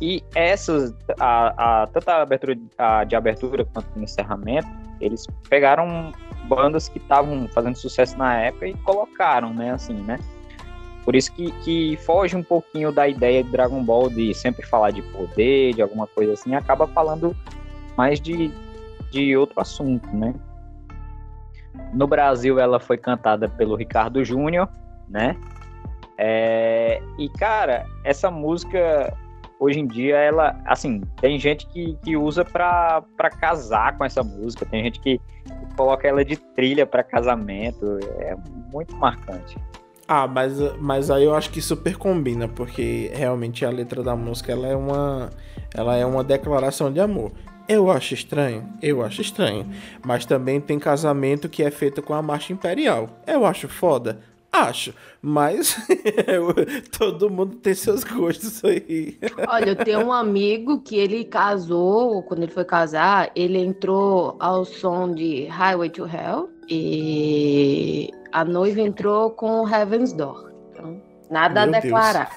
[0.00, 4.68] E essas a, a, tanto a abertura a, de abertura quanto o encerramento
[5.00, 6.12] eles pegaram
[6.48, 10.18] bandas que estavam fazendo sucesso na época e colocaram né assim né?
[11.04, 14.92] Por isso que, que foge um pouquinho da ideia de Dragon Ball de sempre falar
[14.92, 17.36] de poder de alguma coisa assim acaba falando
[17.96, 18.50] mais de,
[19.10, 20.34] de outro assunto né?
[21.92, 24.68] No Brasil ela foi cantada pelo Ricardo Júnior
[25.12, 25.36] né
[26.18, 29.16] é, e cara essa música
[29.60, 33.04] hoje em dia ela assim tem gente que, que usa pra
[33.40, 35.20] casar com essa música tem gente que
[35.76, 38.36] coloca ela de trilha pra casamento é
[38.72, 39.56] muito marcante
[40.08, 44.52] Ah, mas, mas aí eu acho que super combina, porque realmente a letra da música
[44.52, 45.30] ela é uma,
[45.72, 47.32] ela é uma declaração de amor.
[47.68, 49.66] Eu acho estranho, eu acho estranho.
[50.04, 53.08] Mas também tem casamento que é feito com a marcha imperial.
[53.26, 54.18] Eu acho foda,
[54.52, 54.94] acho.
[55.20, 55.76] Mas
[56.96, 59.16] todo mundo tem seus gostos aí.
[59.48, 64.64] Olha, eu tenho um amigo que ele casou, quando ele foi casar, ele entrou ao
[64.64, 70.52] som de Highway to Hell e a noiva entrou com Heaven's Door.
[70.70, 71.00] Então,
[71.30, 71.82] nada Meu a Deus.
[71.82, 72.36] declarar.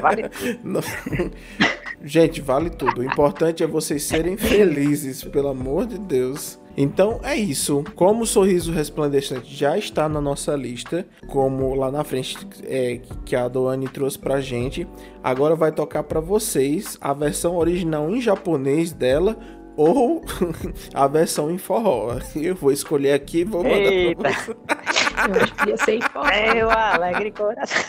[0.00, 0.30] Vale.
[2.04, 3.00] Gente, vale tudo.
[3.00, 6.58] O importante é vocês serem felizes, pelo amor de Deus.
[6.76, 7.84] Então é isso.
[7.94, 13.36] Como o Sorriso Resplandecente já está na nossa lista, como lá na frente é, que
[13.36, 14.86] a Doane trouxe pra gente,
[15.22, 19.36] agora vai tocar pra vocês a versão original em japonês dela
[19.76, 20.22] ou
[20.94, 22.16] a versão em forró.
[22.36, 24.22] Eu vou escolher aqui e vou mandar Eita.
[24.22, 24.50] pra você.
[24.52, 26.54] Eu acho que ia ser importante.
[26.54, 27.82] Meu alegre coração.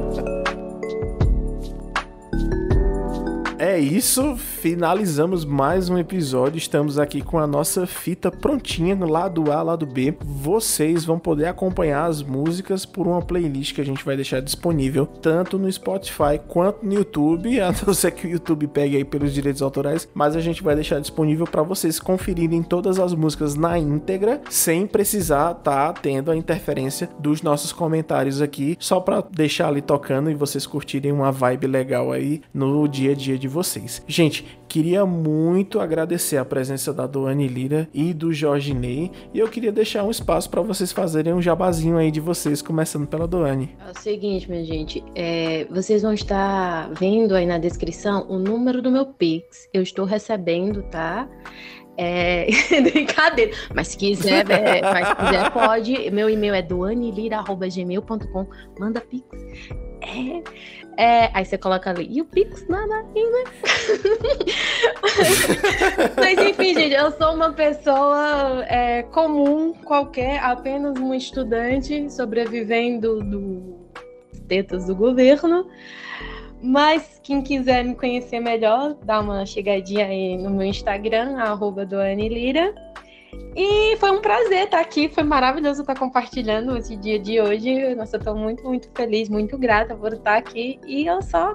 [3.65, 6.59] É isso, finalizamos mais um episódio.
[6.59, 10.17] Estamos aqui com a nossa fita prontinha no lado A, lado B.
[10.21, 15.07] Vocês vão poder acompanhar as músicas por uma playlist que a gente vai deixar disponível
[15.07, 19.33] tanto no Spotify quanto no YouTube, a não ser que o YouTube pegue aí pelos
[19.33, 23.79] direitos autorais, mas a gente vai deixar disponível para vocês conferirem todas as músicas na
[23.79, 29.81] íntegra, sem precisar estar tendo a interferência dos nossos comentários aqui, só para deixar ali
[29.81, 34.03] tocando e vocês curtirem uma vibe legal aí no dia a dia de vocês.
[34.09, 39.49] Gente, queria muito agradecer a presença da Doane Lira e do Jorge Ney, e eu
[39.49, 43.77] queria deixar um espaço para vocês fazerem um jabazinho aí de vocês, começando pela Doane.
[43.87, 48.81] É o seguinte, minha gente, é, vocês vão estar vendo aí na descrição o número
[48.81, 49.69] do meu Pix.
[49.73, 51.29] Eu estou recebendo, tá?
[52.03, 52.49] É,
[52.93, 53.53] brincadeira.
[53.73, 56.11] Mas se quiser, é, mas se quiser, pode.
[56.11, 58.47] Meu e-mail é doanelira.gmail.com.
[58.79, 59.25] Manda Pix.
[60.01, 60.43] É,
[60.97, 62.09] é, aí você coloca ali.
[62.11, 63.45] E o Pix nada ainda.
[66.17, 73.81] Mas enfim, gente, eu sou uma pessoa é, comum, qualquer, apenas um estudante sobrevivendo do
[74.49, 75.69] tetas do governo.
[76.63, 82.73] Mas quem quiser me conhecer melhor, dá uma chegadinha aí no meu Instagram, arroba Lira.
[83.57, 87.95] E foi um prazer estar aqui, foi maravilhoso estar compartilhando esse dia de hoje.
[87.95, 90.79] Nossa, eu estou muito, muito feliz, muito grata por estar aqui.
[90.87, 91.55] E eu só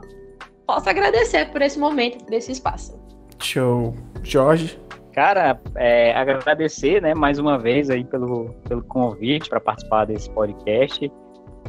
[0.66, 3.00] posso agradecer por esse momento, por esse espaço.
[3.40, 3.96] Show.
[4.24, 4.80] Jorge?
[5.14, 11.12] Cara, é, agradecer, né, mais uma vez aí pelo, pelo convite para participar desse podcast.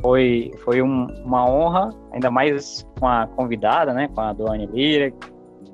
[0.00, 5.12] Foi, foi um- uma honra, ainda mais com a convidada, né, com a Doane Lira,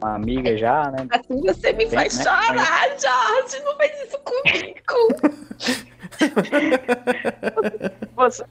[0.03, 1.07] uma amiga já, né?
[1.11, 2.25] Assim você me Bem, faz né?
[2.25, 3.63] chorar, Jorge.
[3.65, 4.81] Não faz isso comigo.
[8.17, 8.45] Você...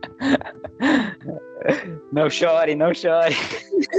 [2.12, 3.34] Não chore, não chore.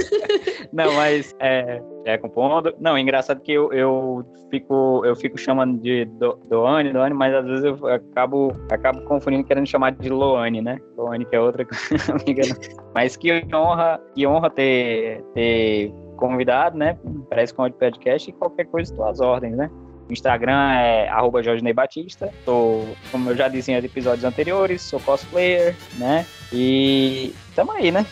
[0.72, 2.74] Não, mas é, é compondo.
[2.80, 7.34] Não, é engraçado que eu, eu fico eu fico chamando de Do- Doane, Doane, mas
[7.34, 10.78] às vezes eu acabo acabo confundindo querendo chamar de Loane, né?
[10.96, 11.66] Loane que é outra
[12.08, 12.42] amiga.
[12.94, 16.98] Mas que honra, que honra ter ter convidado, né?
[17.28, 19.70] Parece com o podcast e qualquer coisa tuas ordens, né?
[20.12, 22.32] Instagram é arroba Jorge Ney Batista.
[22.44, 26.26] Sou, como eu já disse em episódios anteriores, sou cosplayer, né?
[26.52, 28.06] E tamo aí, né?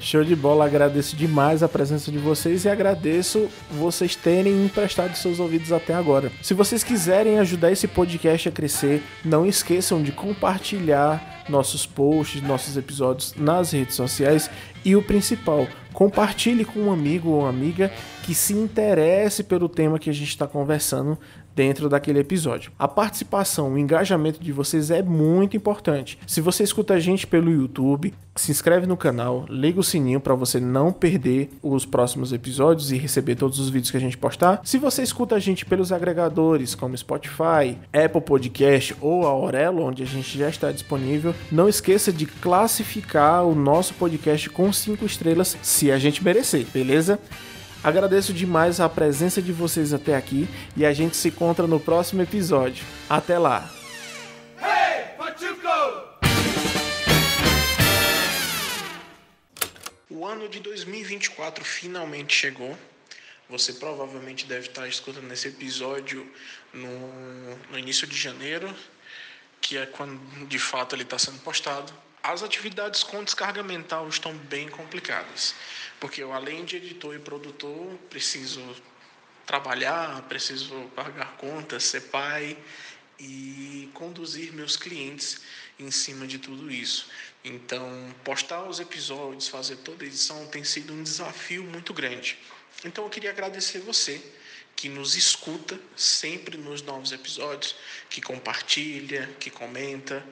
[0.00, 5.40] Show de bola, agradeço demais a presença de vocês e agradeço vocês terem emprestado seus
[5.40, 6.30] ouvidos até agora.
[6.42, 12.76] Se vocês quiserem ajudar esse podcast a crescer, não esqueçam de compartilhar nossos posts, nossos
[12.76, 14.50] episódios nas redes sociais
[14.84, 17.90] e o principal, compartilhe com um amigo ou amiga
[18.24, 21.16] que se interesse pelo tema que a gente está conversando
[21.54, 22.72] dentro daquele episódio.
[22.78, 26.18] A participação, o engajamento de vocês é muito importante.
[26.26, 30.34] Se você escuta a gente pelo YouTube, se inscreve no canal, liga o sininho para
[30.34, 34.60] você não perder os próximos episódios e receber todos os vídeos que a gente postar.
[34.64, 40.02] Se você escuta a gente pelos agregadores como Spotify, Apple Podcast ou a Aurelo, onde
[40.02, 45.56] a gente já está disponível, não esqueça de classificar o nosso podcast com cinco estrelas
[45.62, 47.20] se a gente merecer, beleza?
[47.84, 52.22] Agradeço demais a presença de vocês até aqui e a gente se encontra no próximo
[52.22, 52.82] episódio.
[53.10, 53.70] Até lá!
[60.08, 62.74] O ano de 2024 finalmente chegou.
[63.50, 66.26] Você provavelmente deve estar escutando esse episódio
[66.72, 68.74] no, no início de janeiro,
[69.60, 71.92] que é quando de fato ele está sendo postado.
[72.22, 75.54] As atividades com descarga mental estão bem complicadas,
[76.04, 78.60] porque eu, além de editor e produtor, preciso
[79.46, 82.58] trabalhar, preciso pagar contas, ser pai
[83.18, 85.40] e conduzir meus clientes
[85.78, 87.08] em cima de tudo isso.
[87.42, 92.38] Então, postar os episódios, fazer toda a edição tem sido um desafio muito grande.
[92.84, 94.22] Então, eu queria agradecer você
[94.76, 97.74] que nos escuta sempre nos novos episódios,
[98.10, 100.22] que compartilha, que comenta.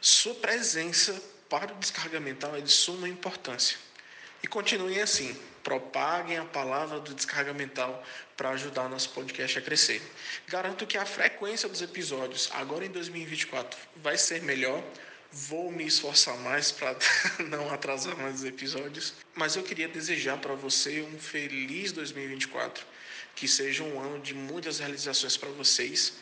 [0.00, 3.86] Sua presença para o descarga mental é de suma importância.
[4.42, 8.02] E continuem assim, propaguem a palavra do descarga mental
[8.36, 10.00] para ajudar nosso podcast a crescer.
[10.46, 14.82] Garanto que a frequência dos episódios, agora em 2024, vai ser melhor.
[15.30, 16.96] Vou me esforçar mais para
[17.50, 22.86] não atrasar mais os episódios, mas eu queria desejar para você um feliz 2024,
[23.34, 26.14] que seja um ano de muitas realizações para vocês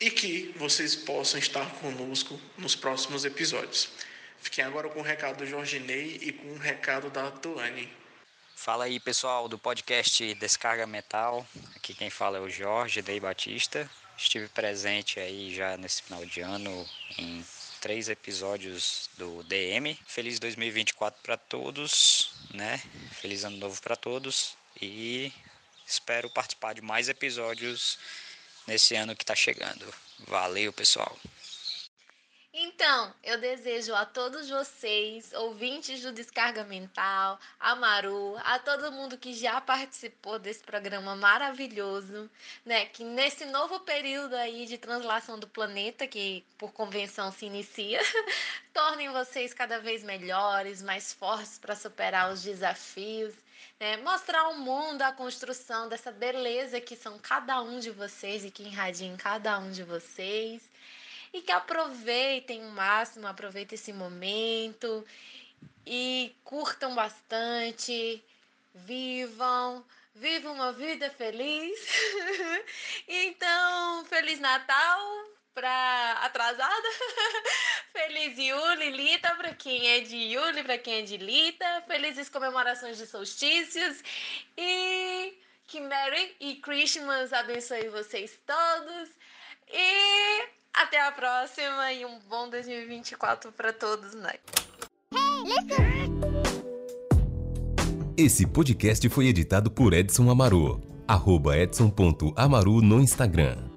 [0.00, 3.90] e que vocês possam estar conosco nos próximos episódios.
[4.40, 7.92] Fiquem agora com o recado do Jorginei e com o recado da Tuane.
[8.54, 11.46] Fala aí, pessoal do podcast Descarga Metal.
[11.76, 13.88] Aqui quem fala é o Jorge Dei Batista.
[14.16, 16.86] Estive presente aí já nesse final de ano
[17.16, 17.44] em
[17.80, 19.98] três episódios do DM.
[20.06, 22.82] Feliz 2024 para todos, né?
[23.12, 25.32] Feliz ano novo para todos e
[25.86, 27.98] espero participar de mais episódios
[28.66, 29.86] nesse ano que está chegando.
[30.26, 31.16] Valeu, pessoal.
[32.60, 39.16] Então, eu desejo a todos vocês, ouvintes do Descarga Mental, a Maru, a todo mundo
[39.16, 42.28] que já participou desse programa maravilhoso,
[42.66, 42.86] né?
[42.86, 48.00] Que nesse novo período aí de translação do planeta, que por convenção se inicia,
[48.74, 53.34] tornem vocês cada vez melhores, mais fortes para superar os desafios.
[53.78, 53.98] Né?
[53.98, 58.64] Mostrar ao mundo a construção dessa beleza que são cada um de vocês e que
[58.64, 60.67] irradia em cada um de vocês
[61.32, 65.06] e que aproveitem o máximo, aproveitem esse momento
[65.86, 68.22] e curtam bastante,
[68.74, 69.84] vivam,
[70.14, 71.78] vivam uma vida feliz.
[73.08, 76.88] então, feliz Natal para atrasada.
[77.90, 81.82] Feliz Yuli, Lita para quem é de Yuli, para quem é de Lita.
[81.88, 84.04] Felizes comemorações de solstícios
[84.56, 85.36] e
[85.66, 89.10] que Merry e Christmas abençoe vocês todos.
[89.68, 90.48] E
[90.82, 94.38] até a próxima e um bom 2024 para todos nós.
[98.16, 100.80] Esse podcast foi editado por Edson Amaru.
[101.06, 103.67] Arroba edson.amaru no Instagram.